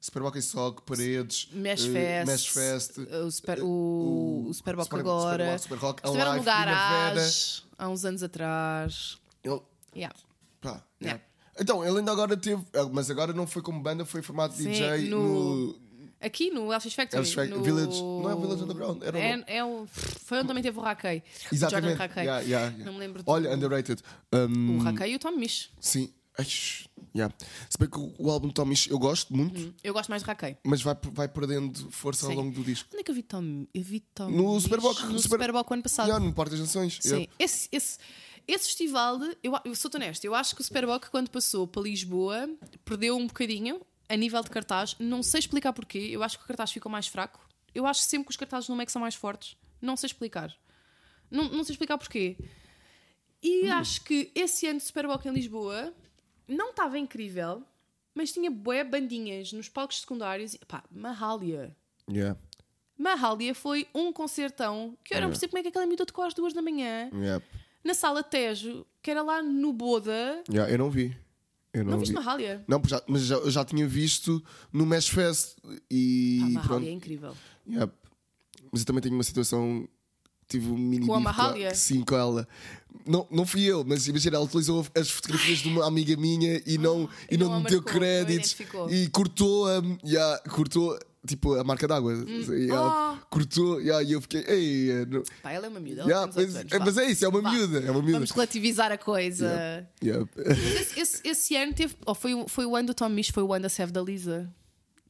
[0.00, 5.58] Superbock Stock, Paredes, Mesh eh, Fest, Mesh Fest, o, super, o, o Superboc Super- agora.
[5.58, 6.42] Super Rock, Estiveram no.
[6.42, 9.18] Garage há uns anos atrás.
[9.42, 9.60] Ele,
[9.94, 10.14] Yeah.
[10.60, 11.20] pá, Yeah.
[11.60, 12.62] Então, ele ainda agora teve.
[12.92, 15.88] Mas agora não foi como banda, foi formato Sim, DJ no- no.
[16.20, 17.22] Aqui no LX Factory.
[17.22, 17.64] LX Factory, no...
[17.64, 19.86] Village- não é o Village Underground, era o é, é o...
[19.92, 21.22] Foi onde também teve o Raquei.
[21.52, 21.86] Exatamente.
[21.90, 22.22] Jordan Raquei.
[22.24, 22.84] Yeah, yeah, yeah.
[22.84, 24.02] Não me lembro do- Olha, underrated.
[24.32, 25.70] Um, O Raquei e o Tom Misch.
[25.80, 26.12] Sim.
[26.36, 26.44] Ai,
[27.14, 27.34] yeah.
[27.68, 30.56] Se bem que o, álbum Tomish eu gosto muito, Eu gosto mais de Raquei.
[30.64, 32.36] mas vai, vai perdendo força ao Sim.
[32.38, 32.88] longo do disco.
[32.92, 33.66] Onde é que eu vi Tom?
[33.72, 35.00] Eu vi Tom No Superboc.
[35.02, 36.06] No Super- Superboc ano passado.
[36.06, 36.98] Yeah, no Parque das Nações.
[37.00, 37.08] Sim.
[37.10, 37.32] Yeah.
[37.38, 37.98] Esse, esse,
[38.46, 41.82] esse festival, de, eu, eu sou honesto, eu acho que o Superboc, quando passou para
[41.82, 42.48] Lisboa,
[42.84, 44.96] perdeu um bocadinho a nível de cartaz.
[44.98, 46.08] Não sei explicar porquê.
[46.10, 47.46] Eu acho que o cartaz ficou mais fraco.
[47.74, 49.56] Eu acho sempre que os cartazes no MEC são mais fortes.
[49.80, 50.52] Não sei explicar.
[51.30, 52.36] Não, não sei explicar porquê.
[53.42, 55.92] E acho que esse ano de Superboc em Lisboa
[56.48, 57.62] não estava incrível,
[58.14, 60.54] mas tinha bué bandinhas nos palcos secundários.
[60.54, 61.76] E, pá, Mahalia.
[62.10, 62.38] Yeah.
[62.96, 66.34] Mahalia foi um concertão que eu não percebo como é que aquela miúda tocou às
[66.34, 67.44] duas da manhã Yeah.
[67.84, 70.42] na sala Tejo, que era lá no Boda.
[70.50, 71.16] Yeah, eu não vi.
[71.72, 72.04] Eu não, Não, vi.
[72.06, 72.64] viste Mahalia?
[72.66, 74.42] Não, já, mas já, eu já tinha visto
[74.72, 75.58] no Mesh Fest
[75.90, 76.68] e Pá, pronto.
[76.70, 77.36] Mahalia é incrível.
[77.68, 77.92] Yeah.
[78.72, 79.86] Mas eu também tenho uma situação.
[80.48, 81.74] Tive um mini Com a Mahalia?
[81.74, 82.48] Sim, com ela.
[83.08, 86.76] Não, não fui eu, mas imagina, ela utilizou as fotografias de uma amiga minha e
[86.78, 88.56] não, e e não, não me deu marcou, créditos.
[88.90, 89.82] E cortou-a.
[90.04, 92.14] Yeah, cortou tipo a marca d'água.
[92.26, 93.26] E ela Oh.
[93.30, 93.80] cortou.
[93.80, 94.44] Yeah, e eu fiquei.
[94.46, 96.02] Ei, eh, não- Pá, ela é uma miúda.
[96.02, 97.78] Yeah, tem 18 mas, anos, é, mas é isso, é uma miúda.
[97.80, 98.12] É uma miúda.
[98.12, 99.86] Vamos relativizar a coisa.
[100.02, 100.26] Yeah.
[100.80, 101.94] Esse, esse- esse ano teve.
[102.06, 104.48] Oh, foi, foi o ano do Tom Misch, foi o ano da Seve da Lisa.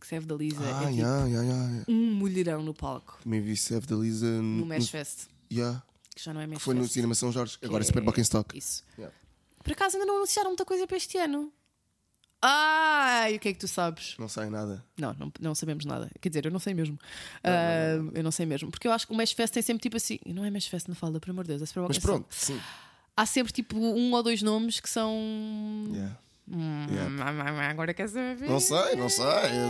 [0.01, 3.19] Que da Lisa Ah, é tipo um mulherão no palco.
[3.23, 4.67] Também vi Save da Lisa No no.
[4.67, 5.27] Mesh Fest.
[5.53, 5.83] Yeah.
[6.19, 6.87] Que já não é Mesh Foi no.
[6.89, 7.57] Cinema São Jorge.
[7.63, 8.59] Agora é Super Buck in Stock.
[8.59, 8.83] Isso.
[8.99, 9.17] Yeah.
[9.63, 11.53] Por acaso ainda não anunciaram muita coisa para este ano.
[12.43, 14.17] Ai, o que é que tu sabes?
[14.19, 14.85] Não sai nada.
[14.97, 16.11] Não, não, não sabemos nada.
[16.21, 16.99] Quer dizer, eu não sei mesmo.
[17.45, 18.69] Ah, eu não sei mesmo.
[18.69, 20.19] Porque eu acho que o Mesh Fest tem sempre tipo assim.
[20.27, 21.63] Não é Mesh Fest na falda, por amor de Deus.
[21.63, 22.61] É Super Mas pronto, sim.
[23.17, 25.15] Há sempre tipo um ou dois nomes que são.
[25.93, 26.19] Yeah.
[26.51, 27.69] Hum, Yeah.
[27.71, 28.49] Agora quer saber?
[28.49, 29.25] Não sei, não sei.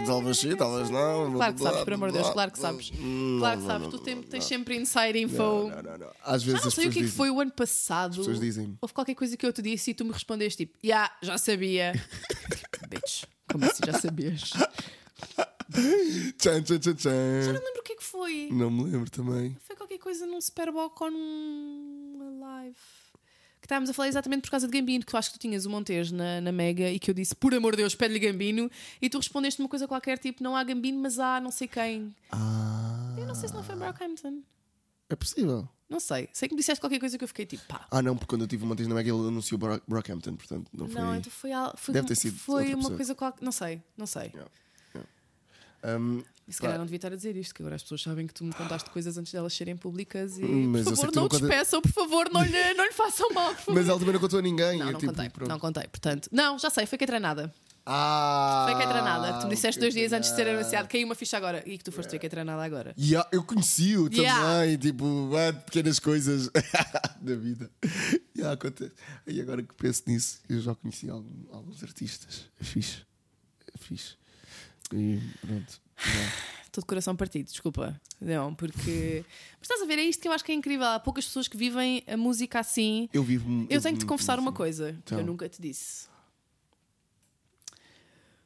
[0.06, 1.32] Talvez sim, talvez não.
[1.32, 2.90] Claro que sabes, por amor de Deus, claro que sabes.
[2.90, 4.48] Claro que sabes, não, tu não, tem- não, tens não.
[4.48, 5.36] sempre inside info.
[5.42, 6.10] Não, não, não, não.
[6.24, 8.12] Às vezes Já não sei o que é que foi o ano passado.
[8.12, 8.78] As pessoas dizem.
[8.80, 11.92] Houve qualquer coisa que eu te disse e tu me respondeste tipo, yeah, já sabia.
[12.88, 14.52] Bitch, como assim já sabias?
[16.38, 17.42] Tchan, tchan, tchan, tchan.
[17.42, 18.48] Já não lembro o que é que foi.
[18.52, 19.56] Não me lembro também.
[19.66, 22.76] Foi qualquer coisa num Superboc ou num live.
[23.68, 25.70] Estávamos a falar exatamente por causa de Gambino, que eu acho que tu tinhas o
[25.70, 28.70] Montes na, na Mega e que eu disse, por amor de Deus, pede-lhe Gambino.
[29.00, 32.14] E tu respondeste uma coisa qualquer, tipo, não há Gambino, mas há não sei quem.
[32.32, 33.14] Ah.
[33.18, 34.40] Eu não sei se não foi Brockhampton.
[35.10, 35.68] É possível.
[35.86, 36.30] Não sei.
[36.32, 37.86] Sei que me disseste qualquer coisa que eu fiquei tipo, pá.
[37.90, 40.70] Ah, não, porque quando eu tive uma vez na Mega ele anunciou Brock- Brockhampton, portanto
[40.72, 41.00] não foi.
[41.02, 42.96] Não, então foi, foi, Deve ter sido foi uma pessoa.
[42.96, 43.44] coisa qualquer.
[43.44, 44.32] Não sei, não sei.
[44.34, 45.98] Yeah.
[46.00, 48.26] Um, E se calhar não devia estar a dizer isto, que agora as pessoas sabem
[48.26, 51.12] que tu me contaste coisas antes delas serem públicas e Hum, mas por favor não
[51.22, 53.74] não o conta- despeçam, por favor, não lhe, não lhe façam mal, por favor.
[53.74, 54.78] mas ela também não contou a ninguém.
[54.78, 55.48] Não, é não tipo, contei, pronto.
[55.50, 56.28] não contei, portanto.
[56.32, 57.52] Não, já sei, foi que treinada.
[57.90, 58.66] Ah!
[58.70, 59.32] Foi que treinada.
[59.34, 61.62] Que tu me disseste dois dias antes de ser anunciado, caiu uma ficha agora.
[61.66, 62.94] E que tu foste ver que treinada agora.
[62.98, 64.78] Yeah, eu conheci-o também, Yeah.
[64.78, 66.50] tipo, ah, pequenas coisas
[67.20, 67.70] da vida.
[68.36, 68.92] Yeah, acontece.
[69.26, 72.46] E agora que penso nisso, eu já conheci algum- alguns artistas.
[72.60, 73.02] É fixe.
[73.74, 74.16] É fixe.
[74.92, 75.80] E pronto.
[76.68, 77.98] Estou de coração partido, desculpa.
[78.20, 79.24] Não, porque.
[79.58, 80.86] Mas estás a ver, é isto que eu acho que é incrível.
[80.86, 83.08] Há poucas pessoas que vivem a música assim.
[83.12, 83.66] Eu vivo.
[83.70, 84.56] Eu tenho que te confessar muito uma assim.
[84.56, 85.18] coisa que Então.
[85.18, 86.06] eu nunca te disse.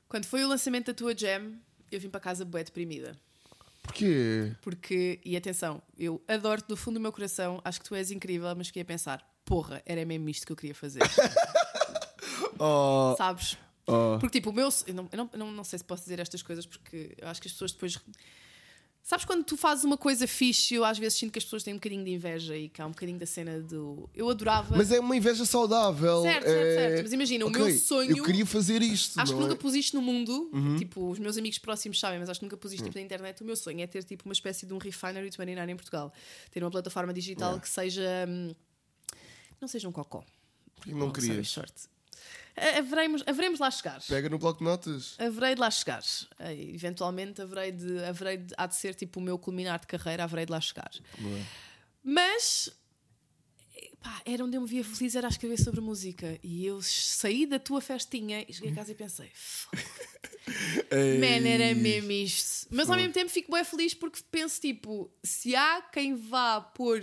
[0.09, 1.53] Quando foi o lançamento da tua jam,
[1.91, 3.19] eu vim para casa bué deprimida.
[3.83, 4.53] Porquê?
[4.63, 8.55] Porque, e atenção, eu adoro-te do fundo do meu coração, acho que tu és incrível,
[8.57, 11.01] mas fiquei a pensar, porra, era mesmo isto que eu queria fazer.
[12.65, 13.57] Oh, Sabes?
[13.87, 14.19] Oh.
[14.21, 14.69] Porque, tipo, o meu.
[14.87, 17.41] Eu não, eu não, não, não sei se posso dizer estas coisas porque eu acho
[17.41, 17.99] que as pessoas depois.
[19.05, 21.75] Sabes quando tu fazes uma coisa fixe, eu às vezes sinto que as pessoas têm
[21.75, 24.09] um bocadinho de inveja e que há um bocadinho da cena do.
[24.15, 24.77] Eu adorava.
[24.77, 26.23] Mas é uma inveja saudável.
[26.23, 26.49] Certo, é...
[26.49, 27.03] certo, certo.
[27.03, 29.19] Mas imagina, o Ok, meu sonho- Eu queria fazer isto.
[29.19, 29.61] Acho que não nunca é?
[29.61, 30.49] pus isto no mundo,
[30.79, 33.41] tipo, os meus amigos próximos sabem, mas acho que nunca pus isto tipo, na internet.
[33.43, 36.13] O meu sonho é ter tipo uma espécie de um Refinery 29 em Portugal.
[36.53, 37.61] Ter uma plataforma digital Yeah.
[37.61, 38.27] que seja.
[38.29, 38.55] hum,
[39.61, 40.25] não seja um cocó.
[40.87, 41.47] Não sorry, querias?
[41.49, 41.73] short.
[42.57, 44.01] Ha- Haveremos, haveremos lá chegar.
[44.07, 45.15] Pega no bloco de notas.
[45.19, 46.03] Haverei de lá chegar.
[46.39, 48.55] Eh, Eventualmente haverei de, haverei de.
[48.57, 50.91] Há de ser tipo o meu culminar de carreira, haverei de lá chegar.
[51.19, 51.41] Boa.
[52.05, 52.71] Mas.
[54.01, 56.39] pá, era onde eu me via feliz, era a escrever sobre música.
[56.43, 59.77] E eu saí da tua festinha e cheguei a casa e pensei, "Fuck,
[61.21, 62.67] man, era mesmo isto.
[62.71, 67.01] Mas ao mesmo tempo fico bem feliz porque penso, tipo, se há quem vá pôr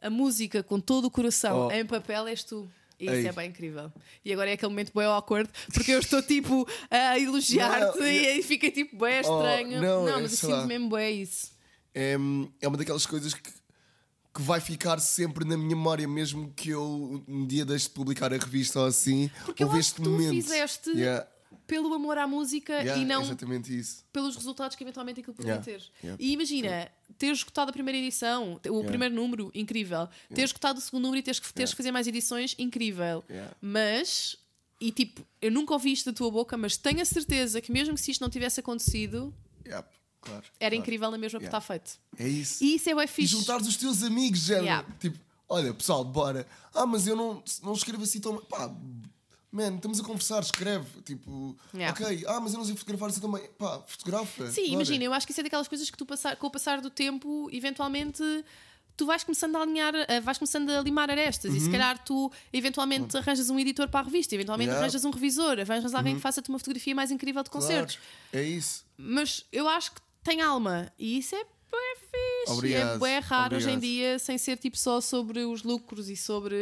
[0.00, 1.70] a música com todo o coração Oh.
[1.72, 2.70] em papel, és tu.
[2.98, 3.18] E Ei.
[3.18, 3.92] isso é bem incrível.
[4.24, 8.26] E agora é aquele momento bem awkward porque eu estou tipo a elogiar-te Não, e
[8.26, 9.80] aí fica tipo bem Oh, estranho.
[9.82, 10.66] não, é, mas eu sinto lá.
[10.66, 11.52] mesmo bem isso.
[11.94, 12.16] É,
[12.62, 13.50] é uma daquelas coisas que,
[14.34, 18.32] que vai ficar sempre na minha memória, mesmo que eu um dia deixe de publicar
[18.32, 19.30] a revista ou assim.
[19.44, 20.30] Porque eu houve acho este que tu momento.
[20.30, 21.26] fizeste Yeah,
[21.66, 23.22] pelo amor à música yeah, e não
[24.12, 25.82] pelos resultados que eventualmente aquilo podia Yeah, ter.
[26.02, 26.22] yeah.
[26.22, 30.08] E imagina, ter esgotado a primeira edição, o primeiro número, incrível.
[30.34, 33.24] Ter esgotado o segundo número e teres que, teres que fazer mais edições, incrível.
[33.60, 34.36] Mas,
[34.80, 37.94] e tipo, eu nunca ouvi isto da tua boca, mas tenho a certeza que mesmo
[37.94, 39.34] que se isto não tivesse acontecido,
[40.20, 40.74] claro, era claro.
[40.74, 41.58] incrível na mesma por Yeah.
[41.58, 41.98] estar feito.
[42.18, 42.62] É isso.
[42.64, 43.28] E isso é E fixe.
[43.36, 44.86] juntar os teus amigos, género.
[45.00, 45.18] Tipo,
[45.48, 46.46] olha, pessoal, bora.
[46.74, 48.36] Ah, mas eu não, não escrevo assim tão.
[48.44, 48.74] Pá,
[49.52, 50.86] man, estamos a conversar, escreve.
[51.02, 51.92] Tipo, Yeah.
[52.04, 52.24] ok.
[52.28, 53.42] Ah, mas eu não sei fotografar assim também.
[53.58, 54.50] Pá, fotografa.
[54.50, 56.80] Sim, imagina, eu acho que isso é daquelas coisas que tu passar, com o passar
[56.80, 58.22] do tempo, eventualmente
[58.96, 62.32] tu vais começando a alinhar, eh, vais começando a limar arestas e se calhar tu
[62.50, 64.72] eventualmente arranjas um editor para a revista, eventualmente Uhum.
[64.76, 64.80] Yeah.
[64.80, 64.84] Uhum.
[64.84, 67.98] arranjas um revisor, arranjas alguém que faça-te uma fotografia mais incrível de Claro, concertos.
[68.32, 68.86] É isso.
[68.96, 72.52] Mas eu acho que tem alma e isso é bem fixe.
[72.52, 73.90] Obrigado, É bem raro hoje em obrigado.
[73.92, 76.56] dia sem ser tipo só sobre os lucros e sobre.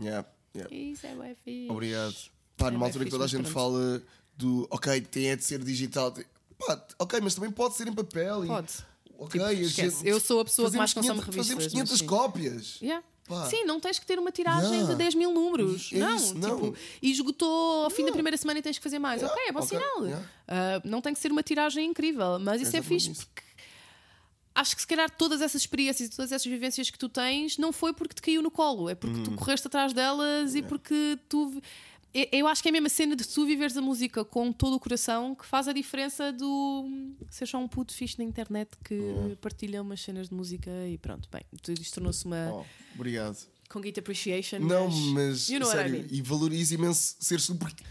[0.00, 0.74] Yeah, yeah.
[0.74, 1.70] Isso é bem fixe.
[1.70, 2.14] Obrigado.
[2.56, 3.54] Pá, É numa altura que toda a gente pronto.
[3.54, 4.02] fala
[4.36, 6.12] do ok, tem é de ser digital.
[6.58, 8.44] Pá, ok, mas também pode ser em papel.
[8.44, 8.72] e- Pode.
[9.18, 11.98] Ok, Tipo, gente- Eu sou a pessoa que mais consome 500 revistas, Fazemos mas 500
[11.98, 12.06] sim.
[12.06, 12.78] cópias.
[12.80, 13.04] Yeah.
[13.28, 13.46] Pá.
[13.48, 14.90] Sim, não tens que ter uma tiragem Yeah.
[14.92, 15.90] de 10 mil números.
[15.92, 16.74] É não, isso, tipo, não.
[17.02, 19.20] e esgotou ao fim da primeira semana e tens que fazer mais.
[19.22, 20.24] Yeah, Ok, é bom ok, sinal.
[20.48, 23.26] Ah, não tem que ser uma tiragem incrível, mas isso é Exatamente fixe isso.
[23.26, 23.42] porque
[24.60, 27.72] acho que se calhar todas essas experiências e todas essas vivências que tu tens não
[27.72, 29.24] foi porque te caiu no colo, é porque Hum.
[29.24, 31.60] tu correste atrás delas e porque tu.
[32.12, 34.80] Eu- acho que é a mesma cena de tu viveres a música com todo o
[34.80, 36.88] coração que faz a diferença do
[37.30, 39.00] ser só um puto fixe na internet que
[39.40, 41.42] partilha umas cenas de música e pronto, bem,
[41.78, 42.64] isto tornou-se uma Oh,
[42.96, 43.38] obrigado.
[43.68, 44.58] com Git Appreciation.
[44.58, 46.08] Não, mas You know what I sério, mean.
[46.10, 47.84] e valorizo imenso seres tu porque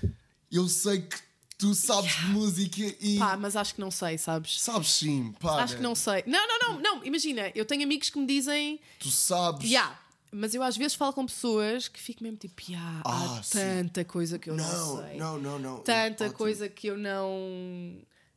[0.52, 1.18] eu sei que
[1.60, 4.60] tu sabes de música e Pá, mas acho que não sei, sabes?
[4.62, 5.62] sabes sim, pá.
[5.62, 6.24] Acho que não sei.
[6.26, 7.06] Não, não, não, não.
[7.06, 9.70] Imagina, eu tenho amigos que me dizem, Tu sabes.
[9.70, 10.00] yeah,
[10.32, 13.52] mas eu às vezes falo com pessoas que fico mesmo tipo, yeah, Ah, há sim.
[13.60, 15.18] tanta coisa que eu não, Não, sei.
[15.18, 15.78] não, não, não.
[15.80, 16.38] Tanta Ótimo.
[16.38, 17.30] coisa que eu não.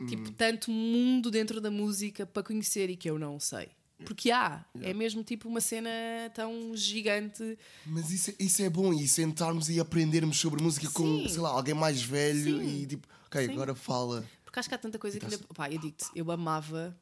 [0.08, 0.34] Tipo, Hum.
[0.36, 3.68] tanto mundo dentro da música para conhecer e que eu não sei.
[4.04, 5.88] Porque há, é mesmo tipo uma cena
[6.34, 7.56] tão gigante.
[7.86, 11.28] Mas isso, é- isso é bom, e sentarmos e aprendermos sobre música com, Sim.
[11.28, 12.82] sei lá, alguém mais velho Sim.
[12.82, 13.52] e tipo, ok, Sim.
[13.52, 14.24] agora fala.
[14.44, 15.38] Porque acho que há tanta coisa que ainda.
[15.54, 16.96] Pá, eu digo-te, eu amava,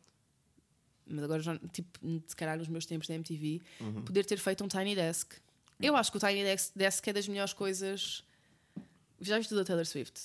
[1.06, 4.02] mas agora já, tipo, se calhar nos meus tempos da MTV, Uhum.
[4.02, 5.32] poder ter feito um Tiny Desk.
[5.80, 6.44] Eu acho que o Tiny
[6.76, 8.22] Desk, é das melhores coisas.
[9.22, 10.20] Já viste o da Taylor Swift?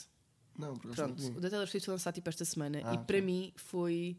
[0.58, 2.98] Não, por acaso Pronto, o da Taylor Swift foi lançado tipo esta semana Ah, e
[3.00, 4.18] para mim foi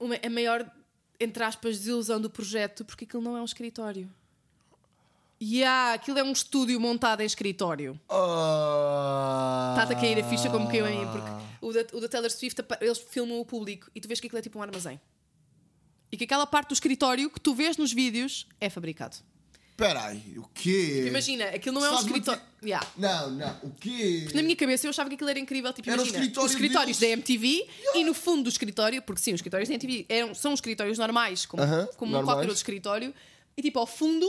[0.00, 0.68] uma, a maior,
[1.20, 4.10] entre aspas, desilusão do projeto porque aquilo não é um escritório.
[5.40, 7.98] E ah, aquilo é um estúdio montado em escritório.
[8.08, 9.74] Ah.
[9.74, 11.30] Está-te a cair a ficha como caiu a mim, porque
[11.62, 14.38] o da, o da Taylor Swift, eles filmam o público e tu vês que aquilo
[14.38, 15.00] é tipo um armazém.
[16.12, 19.16] E que aquela parte do escritório que tu vês nos vídeos é fabricado.
[19.80, 21.04] Espera aí, o quê?
[21.08, 22.40] Imagina, aquilo não é um Sabes escritório.
[22.42, 22.86] muito- Yeah.
[22.98, 24.28] Não, não, o quê?
[24.34, 25.72] Na minha cabeça eu achava que aquilo era incrível.
[25.72, 27.16] Tipo, imagina, escritório os escritórios deles.
[27.16, 30.52] da MTV e no fundo do escritório, porque sim, os escritórios da MTV eram, são
[30.52, 32.26] escritórios normais, como, Aham, como normais.
[32.34, 33.14] qualquer outro escritório,
[33.56, 34.26] e tipo, ao fundo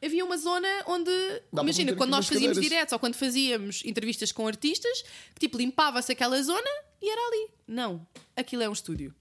[0.00, 1.10] havia uma zona onde,
[1.50, 2.70] para imagina, quando nós fazíamos cadeiras.
[2.70, 5.02] diretos ou quando fazíamos entrevistas com artistas,
[5.34, 6.70] que tipo, limpava-se aquela zona
[7.00, 7.48] e era ali.
[7.66, 8.06] Não,
[8.36, 9.12] aquilo é um estúdio.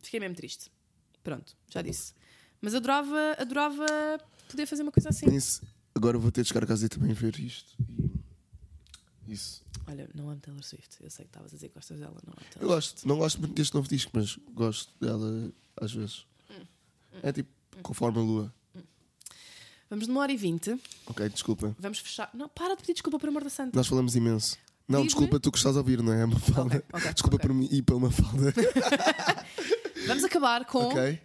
[0.00, 0.70] Fiquei mesmo triste.
[1.24, 2.12] Pronto, já disse.
[2.60, 3.86] Mas adorava, adorava
[4.48, 5.26] poder fazer uma coisa assim.
[5.94, 7.76] Agora vou ter de chegar a casa e também ver isto.
[9.26, 9.62] Isso.
[9.86, 10.96] Olha, não amo Taylor Swift.
[11.00, 13.18] Eu sei que estavas a dizer que gostas dela, não amo Taylor Eu gosto, não
[13.18, 16.26] gosto muito deste novo disco, mas gosto dela às vezes.
[16.50, 16.64] Hum.
[17.22, 17.50] É tipo,
[17.82, 18.54] conforme a lua.
[19.90, 20.78] Vamos numa hora e vinte.
[21.06, 21.74] Ok, desculpa.
[21.78, 22.30] Vamos fechar.
[22.34, 23.76] Não, para de pedir desculpa por amor da santa.
[23.76, 24.58] Nós falamos imenso.
[24.86, 26.22] Não, desculpa, tu que estás a ouvir, não é?
[26.22, 26.76] É uma falda.
[26.76, 27.48] Ok, ok, desculpa ok.
[27.48, 28.54] por mim e para uma falda.
[30.06, 31.20] Vamos acabar com ok?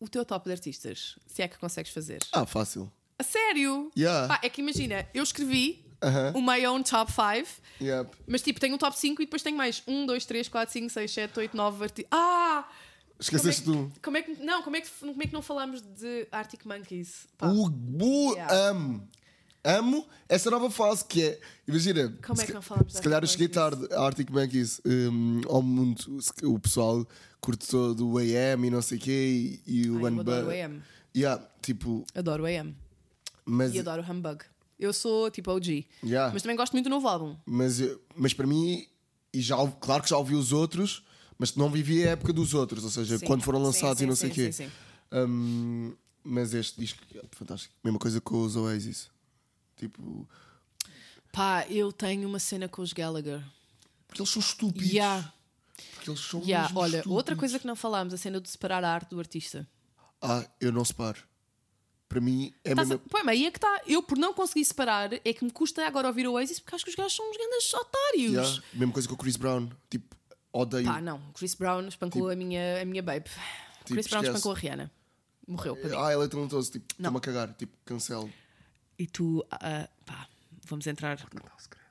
[0.00, 1.16] O teu top de artistas.
[1.26, 2.20] Se é que consegues fazer.
[2.32, 2.90] Ah, fácil.
[3.18, 3.90] A sério?
[3.96, 4.28] Yeah.
[4.28, 6.32] Pá, é que imagina, eu escrevi Aham.
[6.34, 7.48] o my own top 5,
[7.80, 8.10] Yep.
[8.26, 10.90] mas tipo, tenho um top 5 e depois tenho mais 1, 2, 3, 4, 5,
[10.90, 12.10] 6, 7, 8, 9 artistas.
[12.12, 12.68] Ah!
[13.18, 14.00] Esqueceste como é, tu.
[14.02, 17.26] como é que Não, como é que, como é que não falamos de Arctic Monkeys?
[17.38, 18.54] Pá, O bu Yeah.
[18.68, 19.08] amo.
[19.66, 21.40] Amo essa nova fase que é.
[21.66, 22.16] Imagina.
[22.26, 25.60] Como é que não falamos Se calhar eu cheguei tarde a Arctic Monkeys um, ao
[25.62, 26.02] mundo.
[26.44, 27.06] O pessoal
[27.40, 30.50] curte todo o AM e não sei o quê e, e o Ai, adoro o
[30.50, 30.82] AM.
[31.16, 32.76] Yeah, tipo, Adoro o AM.
[33.44, 34.44] mas, E adoro o Humbug.
[34.78, 35.86] Eu sou tipo OG.
[36.04, 36.30] Yeah.
[36.32, 37.36] Mas também gosto muito do novo álbum.
[37.46, 38.86] mas, eu- mas para mim,
[39.32, 41.02] e já, claro que já ouvi os outros,
[41.38, 43.26] mas não vivi a época dos outros, ou seja, Sim.
[43.26, 44.52] quando foram lançados sim, e não sei o quê.
[44.52, 44.72] sim, sim.
[45.12, 47.72] Um, mas este disco é fantástico.
[47.82, 49.08] Mesma coisa com os Oasis.
[49.76, 50.28] Tipo,
[51.32, 53.42] Pá, eu tenho uma cena com os Gallagher.
[54.06, 54.90] porque eles são estúpidos.
[54.90, 55.32] Yeah.
[55.94, 56.72] Porque eles são Yeah.
[56.74, 57.16] Olha, estúpidos.
[57.16, 59.66] outra coisa que não falámos, a cena de separar a arte do artista.
[60.22, 61.20] Ah, eu não separo.
[62.08, 63.02] Para mim é Tá mesmo.
[63.12, 63.82] Mas aí é que está.
[63.86, 66.84] Eu, por não conseguir separar, é que me custa agora ouvir o Oasis porque acho
[66.84, 68.32] que os gajos são uns grandes otários.
[68.32, 69.68] Yeah, mesma coisa com o Chris Brown.
[69.90, 70.16] Tipo,
[70.52, 70.86] odeio.
[70.86, 71.20] Pá, não.
[71.34, 73.28] Chris Brown espancou a, minha, a minha babe.
[73.84, 74.36] Chris Brown esquece.
[74.38, 74.90] espancou a Rihanna.
[75.46, 75.76] Morreu.
[75.98, 76.70] Ah, ele é talentoso.
[76.72, 77.52] Tipo, estou-me a cagar.
[77.54, 78.32] Tipo, cancelo.
[78.98, 80.28] E tu, ah, pá,
[80.64, 81.18] vamos entrar.
[81.34, 81.86] Não, segredo.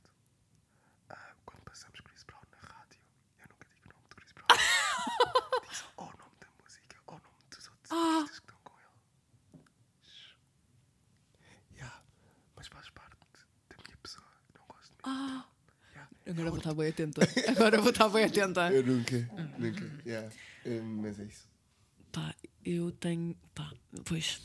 [1.09, 2.99] Ah, quando passamos Chris Brown na rádio,
[3.39, 4.47] eu nunca digo o nome de Chris Brown.
[5.69, 8.73] Diz ou o nome da música ou o nome dos outros artistas que estão com
[8.79, 9.63] ele.
[11.75, 12.01] Yeah,
[12.55, 13.15] mas faz parte
[13.69, 14.27] da minha pessoa.
[14.57, 15.03] Não gosto de mim.
[15.03, 15.45] Ah.
[16.27, 17.21] Agora vou estar bem atenta.
[17.51, 18.73] Agora vou estar bem atenta.
[18.73, 19.29] Eu nunca,
[19.59, 20.03] nunca.
[20.03, 20.31] Yeah.
[20.65, 21.47] Eh, mas é isso.
[22.11, 22.33] Pá,
[22.63, 23.35] eu tenho.
[23.53, 23.71] Pá,
[24.05, 24.41] pois.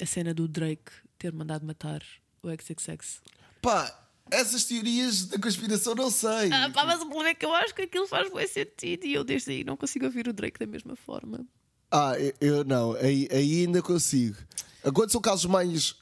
[0.00, 0.92] A cena do Drake
[1.22, 2.02] ter mandado matar
[2.42, 3.20] o XXX.
[3.60, 3.96] Pá,
[4.30, 6.52] essas teorias da conspiração não sei.
[6.52, 9.14] Ah, pá, mas o problema é que eu acho que aquilo faz bem sentido e
[9.14, 11.46] eu desde aí não consigo ouvir o Drake da mesma forma.
[11.90, 14.36] Ah, eu, eu não, aí, aí ainda consigo.
[14.94, 15.94] Quando são casos mais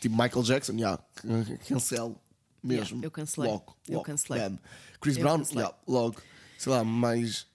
[0.00, 2.20] tipo Michael Jackson, yeah, can- cancelo
[2.62, 2.96] mesmo.
[2.98, 3.50] Yeah, eu cancelei.
[3.50, 4.42] Logo, Eu logo, cancelei.
[4.48, 4.58] bam.
[5.00, 5.64] Chris Eu Brown, cancelei.
[5.64, 6.22] yeah, logo.
[6.58, 7.46] Sei lá, mais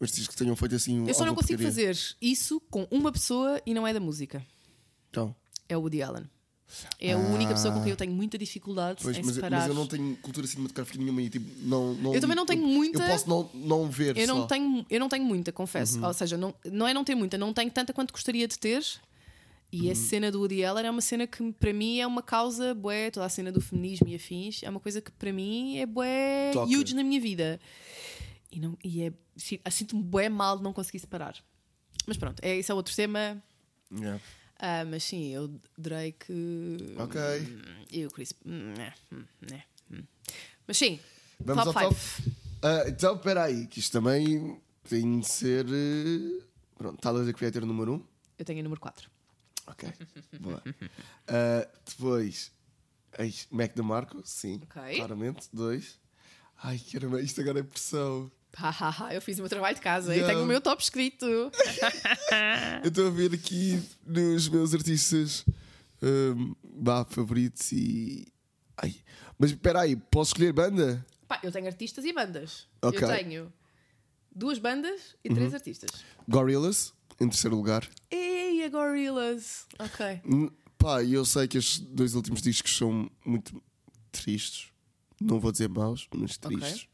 [0.00, 1.06] artistas que tenham feito assim.
[1.06, 1.94] Eu só não consigo porcaria.
[1.94, 4.44] fazer isso com uma pessoa e não é da música.
[5.10, 5.34] Então,
[5.68, 6.28] É o Woody Allen.
[7.00, 9.58] É a única pessoa com quem eu tenho muita dificuldade pois, em mas, eu- separar.
[9.60, 12.66] mas eu não tenho cultura cinematográfica nenhuma e tipo, não, não Eu também não tenho
[12.66, 14.16] muita- Eu posso não, não ver.
[14.16, 14.46] Eu não, só.
[14.46, 15.98] tenho, eu não tenho muita, confesso.
[15.98, 16.06] Uhum.
[16.06, 18.84] Ou seja, não, não é não ter muita, não tenho tanta quanto gostaria de ter.
[19.72, 19.94] E a Uhum.
[19.96, 23.26] cena do Woody Allen é uma cena que para mim é uma causa bué, toda
[23.26, 26.70] a cena do feminismo e afins, é uma coisa que para mim é bué Toca.
[26.70, 27.58] huge na minha vida.
[28.52, 31.34] E, não, e é, si- sinto-me bué mal de não conseguir separar.
[32.06, 33.42] Mas pronto, é, isso é outro tema.
[33.92, 34.20] Yeah.
[34.58, 36.32] Ah, mas sim, eu Drake
[36.98, 37.20] Ok.
[37.90, 38.32] e o Chris.
[38.44, 39.62] hum, é, hum, é,
[39.92, 40.02] hum.
[40.66, 40.98] Mas sim,
[41.40, 41.94] Vamos top ao 5.
[41.94, 42.32] top.
[42.62, 45.66] Ah, então, espera aí, que isto também tem de ser.
[45.68, 46.42] eh,
[46.78, 46.96] Pronto,
[47.40, 48.06] vai ter o número 1?
[48.38, 49.10] Eu tenho o número 4.
[49.66, 49.92] Ok,
[50.40, 50.62] boa.
[51.28, 52.50] Ah, depois,
[53.50, 54.96] Mac DeMarco, sim, Ok.
[54.96, 55.48] claramente.
[55.52, 55.98] Dois.
[56.62, 58.30] Ai, caramba, isto agora é pressão.
[59.12, 60.32] Eu fiz o meu trabalho de casa e Yeah.
[60.32, 61.26] tenho o meu top escrito.
[62.82, 65.44] Eu estou a ver aqui nos meus artistas
[66.02, 68.26] um, bah, favoritos e.
[68.76, 68.94] Ai,
[69.38, 71.04] mas espera aí, posso escolher banda?
[71.28, 72.66] Pá, eu tenho artistas e bandas.
[72.80, 73.02] Ok.
[73.02, 73.52] Eu tenho
[74.34, 75.90] duas bandas e três artistas.
[76.28, 77.88] Gorillaz, em terceiro lugar.
[78.10, 79.66] Ei, a Gorillaz.
[79.78, 80.20] Ok.
[80.24, 83.60] Hum, Pá, e eu sei que estes dois últimos discos são muito
[84.12, 84.68] tristes.
[85.20, 86.86] Não vou dizer maus, mas tristes.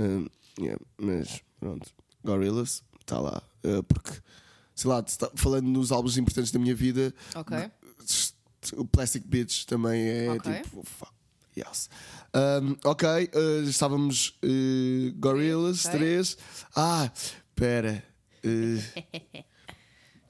[0.00, 0.26] Hum,
[0.58, 1.90] yeah, mas pronto,
[2.24, 3.42] Gorillaz está lá.
[3.64, 4.10] Uh, porque,
[4.74, 7.56] sei lá, está- falando nos álbuns importantes da minha vida, Ok.
[8.76, 10.62] o Plastic Beach também é Ok.
[10.62, 10.84] tipo.
[11.56, 11.88] Yes.
[12.34, 15.98] Um, ok, uh, estávamos uh, Gorillaz, Ok.
[15.98, 16.36] três.
[16.74, 18.04] Ah, espera.
[18.44, 19.42] Uh,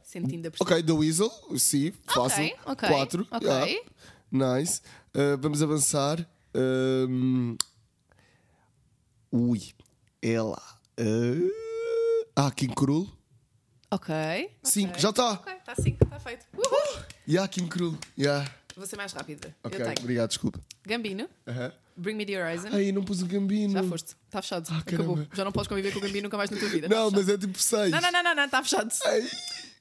[0.04, 0.64] Sentindo a pressão.
[0.66, 2.52] Ok, The Weasel, sim, fácil.
[2.64, 3.26] ok, Quatro.
[3.30, 3.46] ok.
[3.48, 3.82] yeah.
[4.30, 4.80] Nice.
[5.14, 6.26] Uh, vamos avançar.
[6.54, 7.56] Um,
[9.32, 9.74] Ui,
[10.22, 10.62] é lá.
[10.98, 11.50] Uh,
[12.34, 13.06] ah, King Cruel.
[13.90, 14.14] Ok.
[14.62, 15.00] Cinco, ok.
[15.02, 15.32] já está.
[15.32, 16.44] Ok, está cinco, está feito.
[16.56, 17.02] Uhul.
[17.28, 17.96] Yeah, King Cruel.
[18.18, 18.50] Yeah.
[18.76, 19.54] Vou ser mais rápida.
[19.62, 20.60] Ok, Eu tenho obrigado, desculpa.
[20.84, 21.72] Gambino, Aham.
[21.96, 22.68] Bring Me the Horizon.
[22.72, 23.72] Ai, não pus o Gambino.
[23.72, 24.14] Já foste.
[24.26, 24.68] Está fechado.
[24.70, 25.14] Ah, Acabou.
[25.16, 25.28] caramba.
[25.34, 26.88] Já não podes conviver com o Gambino nunca mais na tua vida.
[26.88, 27.44] Não, Tá mas fechado.
[27.44, 27.90] é tipo seis.
[27.90, 28.92] Não, não, não, não, não, está fechado.
[29.06, 29.26] Ai.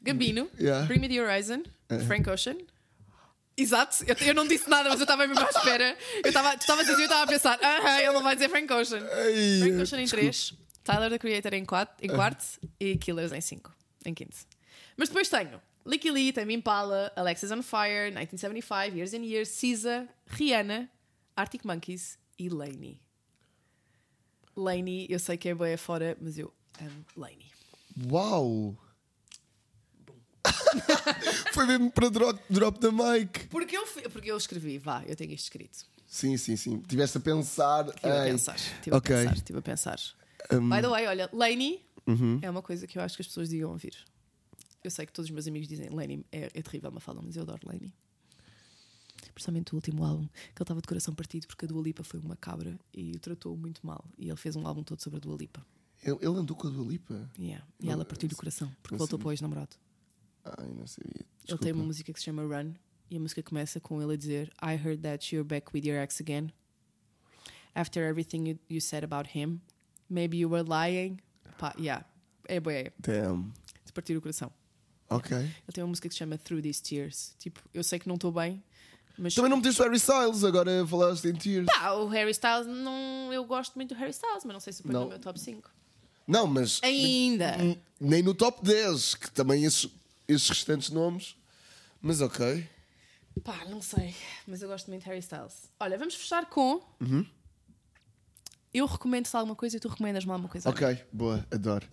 [0.02, 0.86] Gambino, Yeah.
[0.88, 1.64] Bring Me the Horizon,
[2.08, 2.56] Frank Ocean.
[3.58, 5.98] Exato, eu, eu não disse nada, mas eu estava mesmo à espera.
[6.24, 8.50] Eu estava, tu estavas a dizer, eu estava a pensar, ah, ele não vai dizer
[8.50, 9.00] Frank Ocean.
[9.00, 10.24] Ai, Frank Ocean em desculpa.
[10.24, 10.54] 3,
[10.84, 12.46] Tyler the Creator em 4 em quarto
[12.80, 13.74] e Killers em 5,
[14.06, 14.38] em quinto.
[14.98, 20.08] Mas depois tenho Licky Lee, Tame Impala, Alexis on Fire, 1975, Years and Years, SZA,
[20.28, 20.90] Rihanna,
[21.36, 23.00] Arctic Monkeys e Laney.
[24.56, 26.52] Laney, eu sei que é boa fora, mas eu
[26.82, 27.52] amo Laney.
[28.10, 28.76] Uau!
[31.54, 33.48] Foi mesmo para drop, drop the mic.
[33.48, 35.86] Porque eu, porque eu escrevi, vá, eu tenho isto escrito.
[36.08, 36.80] Sim, sim, sim.
[36.88, 37.88] Tiveste a pensar.
[37.88, 39.16] Estive a pensar, estive Ok.
[39.16, 40.00] a pensar, estive a pensar.
[40.52, 42.40] Um, By the way, olha, Laney Uhum.
[42.42, 43.96] é uma coisa que eu acho que as pessoas digam ouvir.
[44.84, 47.36] Eu sei que todos os meus amigos dizem Laney é, é terrível, uma fala, mas
[47.36, 47.92] eu adoro Laney.
[49.34, 52.20] Principalmente o último álbum, que ele estava de coração partido porque a Dua Lipa foi
[52.20, 54.06] uma cabra e o tratou muito mal.
[54.18, 55.66] E ele fez um álbum todo sobre a Dua Lipa.
[56.04, 57.30] Ele, ele andou com a Dua Lipa?
[57.38, 57.66] Yeah.
[57.82, 59.76] E ela partiu-lhe o coração porque voltou para o ex-namorado.
[60.46, 61.12] Ai, não sabia.
[61.16, 61.64] Ele Desculpa.
[61.64, 62.74] tem uma música que se chama Run
[63.10, 65.98] e a música começa com ele a dizer I heard that you're back with your
[65.98, 66.52] ex again.
[67.74, 69.60] After everything you, you said about him,
[70.10, 71.20] maybe you were lying.
[71.58, 72.06] Pá, yeah.
[72.48, 72.92] É boa, é.
[73.00, 73.52] Damn.
[73.86, 74.52] De partir o coração.
[75.10, 75.36] Ok.
[75.38, 77.36] Ele tem uma música que se chama Through These Tears.
[77.38, 78.64] Tipo, eu sei que não estou bem,
[79.18, 79.36] mas.
[79.36, 81.66] Também não meteste o Harry Styles, agora falaste em Tears.
[81.68, 84.82] Pá, o Harry Styles, não, eu gosto muito do Harry Styles, mas não sei se
[84.84, 85.70] põe no meu top 5.
[86.28, 87.56] Não, mas Ainda!
[87.58, 89.88] n- nem no top 10, que também esses,
[90.28, 91.36] esses restantes nomes.
[92.02, 92.68] Mas ok.
[93.44, 94.16] Pá, não sei,
[94.48, 95.70] mas eu gosto muito de Harry Styles.
[95.80, 96.82] Olha, vamos fechar com.
[98.74, 100.70] Eu recomendo-te alguma coisa e tu recomendas-me alguma coisa.
[100.70, 101.88] Ok, boa, adoro.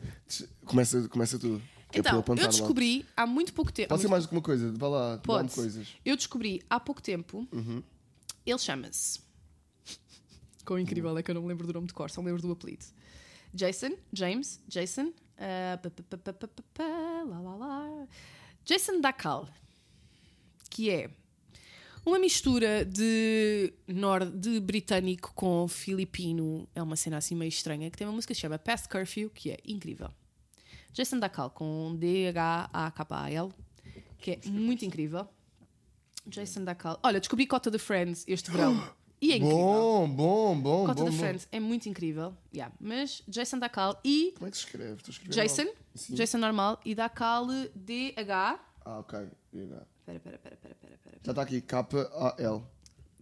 [0.64, 1.60] Começa, começa tu.
[1.92, 2.46] é Então, eu lá.
[2.48, 3.88] descobri há muito pouco tempo.
[3.88, 5.52] Pode ser mais do que uma coisa, vá lá, Pode.
[5.54, 5.88] coisas.
[6.04, 7.46] Eu descobri há pouco tempo.
[8.44, 9.20] Ele chama-se.
[10.64, 12.42] Quão incrível é que eu não me lembro do nome de cor, só me lembro
[12.42, 12.84] do apelido.
[13.54, 15.12] Jason, James, Jason.
[15.38, 15.78] ah,
[17.24, 18.06] lá, lá, lá.
[18.64, 19.48] Jason Dacal.
[20.70, 21.10] Que é
[22.04, 26.68] uma mistura de, nor de britânico com filipino.
[26.74, 27.90] É uma cena assim meio estranha.
[27.90, 30.10] Que tem uma música que se chama Past Curfew, que é incrível.
[30.92, 33.50] Jason Dacal com D-H-A-K-A-L,
[34.18, 35.26] que é muito incrível.
[36.26, 36.98] Jason Dacal.
[37.02, 38.74] Olha, descobri Cota de Friends este verão.
[39.20, 39.56] E é incrível.
[39.56, 40.86] Bom, bom, bom.
[40.86, 41.22] Cota bom, de bom.
[41.22, 42.36] Friends é muito incrível.
[42.52, 42.74] Yeah.
[42.80, 45.00] Mas Jason Dacal e Como é que se escreve?
[45.08, 45.66] Escrever Jason.
[45.94, 46.14] Sim.
[46.14, 48.60] Jason normal e Dacal D-H.
[48.84, 49.28] Ah, ok.
[49.54, 49.86] Yeah.
[49.98, 51.18] Espera, espera, espera, espera, espera.
[51.22, 52.62] Já está aqui, K-A-L.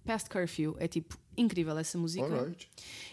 [0.04, 2.24] Past Curfew é tipo incrível essa música.
[2.24, 2.70] Alright.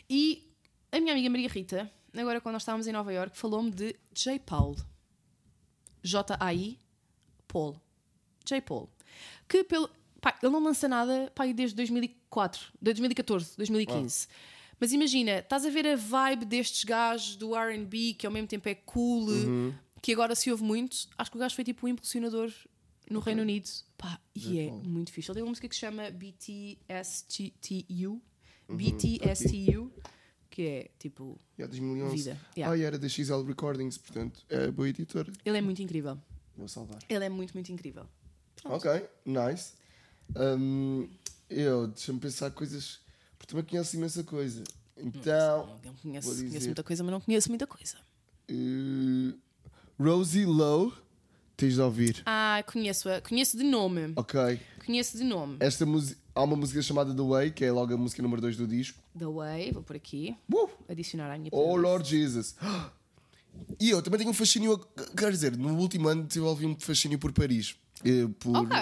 [0.10, 0.50] E
[0.92, 4.40] a minha amiga Maria Rita, agora quando nós estávamos em Nova York, falou-me de J.
[4.40, 4.76] Paul.
[6.02, 6.80] J-A-I
[7.48, 7.76] Paul.
[8.46, 8.62] J.
[8.62, 8.90] Paul.
[9.48, 9.90] Que pelo.
[10.22, 14.28] Pá, ele não lança nada pá, desde 2004, de 2014, 2015.
[14.80, 18.70] Mas imagina, estás a ver a vibe destes gajos do RB, que ao mesmo tempo
[18.70, 19.28] é cool,
[20.02, 21.08] que agora se ouve muito.
[21.18, 22.52] Acho que o gajo foi tipo um impulsionador
[23.10, 23.68] no Reino Unido.
[23.98, 25.32] Pá, e é muito fixe.
[25.32, 27.52] Ele tem uma música que se chama BTSTU.
[28.70, 29.92] BTSTU,
[30.50, 31.40] que é tipo.
[31.58, 32.16] Yeah, 2011.
[32.16, 32.74] Vida, yeah.
[32.74, 35.32] Ah, e era da XL Recordings, portanto, é boa editora.
[35.46, 36.20] Ele é muito incrível.
[36.56, 37.00] Vou salvar.
[37.08, 38.06] Ele é muito, muito incrível.
[38.66, 38.90] Ok,
[39.26, 39.74] nice.
[40.36, 41.08] Hum,
[41.50, 43.00] eu, deixa-me pensar coisas.
[43.38, 44.64] Porque também conheço imensa coisa.
[44.98, 47.98] Então, Eu conheço, dizer- conheço muita coisa, mas não conheço muita coisa.
[48.50, 49.34] eh,
[50.00, 50.94] Rosie Lowe,
[51.56, 52.22] tens de ouvir.
[52.26, 53.22] Ah, conheço-a.
[53.22, 54.14] Conheço de nome.
[54.16, 54.60] Ok.
[54.86, 55.58] Conheço de nome.
[55.60, 56.20] Esta música.
[56.34, 59.02] Há uma música chamada The Way, que é logo a música número 2 do disco.
[59.18, 60.36] The Way, vou por aqui.
[60.54, 60.70] Uh!
[60.88, 61.84] Adicionar à minha Oh playlist.
[61.84, 62.56] Lord Jesus.
[63.80, 64.78] E eu também tenho um fascínio.
[65.18, 67.76] Quer dizer, no último ano desenvolvi um fascínio por Paris.
[68.06, 68.78] Eh, por- Ok.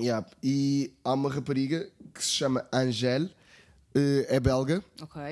[0.00, 0.26] Yeah.
[0.42, 3.30] E há uma rapariga que se chama Angèle,
[4.28, 5.22] é belga, Ok.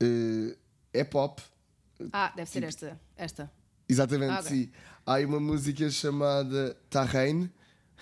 [0.00, 0.56] eh,
[0.92, 1.42] é pop,
[2.12, 3.00] Ah, deve ser esta.
[3.16, 3.50] Esta.
[3.88, 4.48] exatamente, Ah, ok.
[4.50, 4.70] sim.
[5.06, 7.50] Há uma música chamada Tarraine.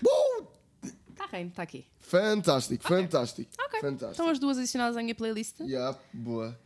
[0.02, 0.52] Bom!
[0.82, 1.86] Está aqui.
[1.98, 3.50] Fantástico, fantástico.
[3.58, 3.80] Ok.
[3.80, 4.10] Fantástico.
[4.12, 5.58] Estão as duas adicionadas à minha playlist?
[5.60, 6.58] Yeah, boa.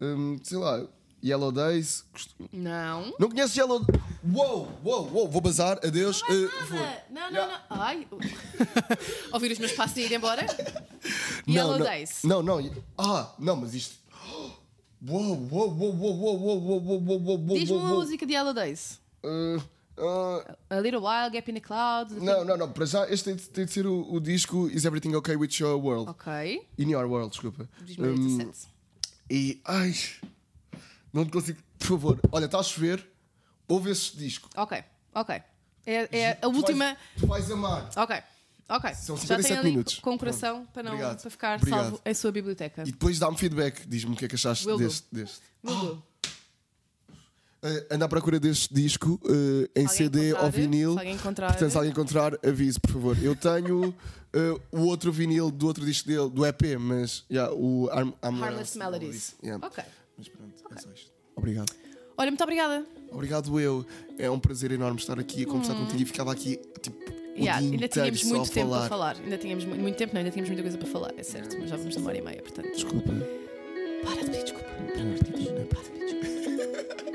[0.00, 0.86] Hum, sei lá,
[1.24, 2.04] Yellow Days.
[2.52, 3.12] Não.
[3.18, 3.84] Não conheces Yellow
[4.34, 6.22] Uou, uou, uou, vou bazar, adeus.
[6.28, 6.78] eh, vou.
[7.10, 7.64] Não, não, Yeah.
[7.70, 7.82] não.
[7.82, 8.06] Ai.
[9.32, 10.42] Ouvir os meus passos e ir embora?
[11.46, 12.22] Não, Yellow não, Days.
[12.24, 12.70] Não, não.
[12.96, 13.96] Ah, não, mas isto.
[15.08, 18.52] Uou, uou, uou, uou, uou, uou, uou, uou, uou, uou, Diz-me uma música de Yellow
[18.52, 18.98] Days.
[19.24, 19.62] Ah,
[19.98, 22.14] ah, A Little While, Gap in the Cloud.
[22.14, 22.70] não, não, não.
[22.72, 25.50] Para já, este tem de, tem de ser o, o disco Is Everything Okay with
[25.60, 26.10] Your World?
[26.10, 26.66] Ok.
[26.78, 27.68] In Your World, desculpa.
[27.86, 28.44] 2017.
[28.44, 28.52] Hum,
[29.30, 29.60] e.
[29.64, 29.94] Ai.
[31.12, 31.58] Não te consigo.
[31.78, 33.06] Por favor, olha, está a chover.
[33.66, 34.48] Ouve esse disco.
[34.56, 34.82] Ok,
[35.14, 35.42] ok.
[35.86, 36.96] É, é Tu a vais- última.
[37.18, 37.88] Tu vais amar.
[37.96, 38.16] Ok,
[38.68, 38.94] ok.
[38.94, 39.98] São Já 57 tem ali minutos.
[40.00, 41.20] com o coração para, não, Obrigado.
[41.22, 41.80] para ficar Obrigado.
[41.82, 42.82] salvo em sua biblioteca.
[42.82, 43.86] E depois dá-me feedback.
[43.86, 44.84] Diz-me o que é que achaste Will do.
[44.84, 45.06] deste.
[45.12, 45.40] deste.
[45.64, 46.02] Will.
[47.60, 50.92] Uh, anda à procura deste disco uh, em alguém CD ou vinil.
[50.92, 53.18] se alguém encontrar- Portanto, se alguém encontrar, avise, por favor.
[53.20, 57.88] Eu tenho uh, o outro vinil do outro disco dele, do EP, mas yeah, o
[57.90, 59.34] Arm, Arm- Harmless Melodies.
[59.42, 59.66] Yeah.
[59.66, 59.82] Ok.
[60.18, 61.12] Mas pronto, é só isto.
[61.36, 61.72] Obrigado.
[62.16, 62.84] Olha, muito obrigada.
[63.12, 63.86] Obrigado eu.
[64.18, 66.98] É um prazer enorme estar aqui a conversar contigo e ficava aqui tipo
[67.38, 68.78] Yeah, ainda tínhamos muito tempo falar.
[68.80, 69.16] para falar.
[69.22, 71.56] Ainda tínhamos mu- muito tempo, não, ainda tínhamos muita coisa para falar, é certo.
[71.60, 72.72] Mas já vamos uma hora e meia, portanto.
[72.72, 73.12] Desculpa.
[74.02, 74.64] Para de pedir desculpa.
[74.68, 75.74] Para de pedir desculpa.
[75.74, 77.07] Para de pedir desculpa.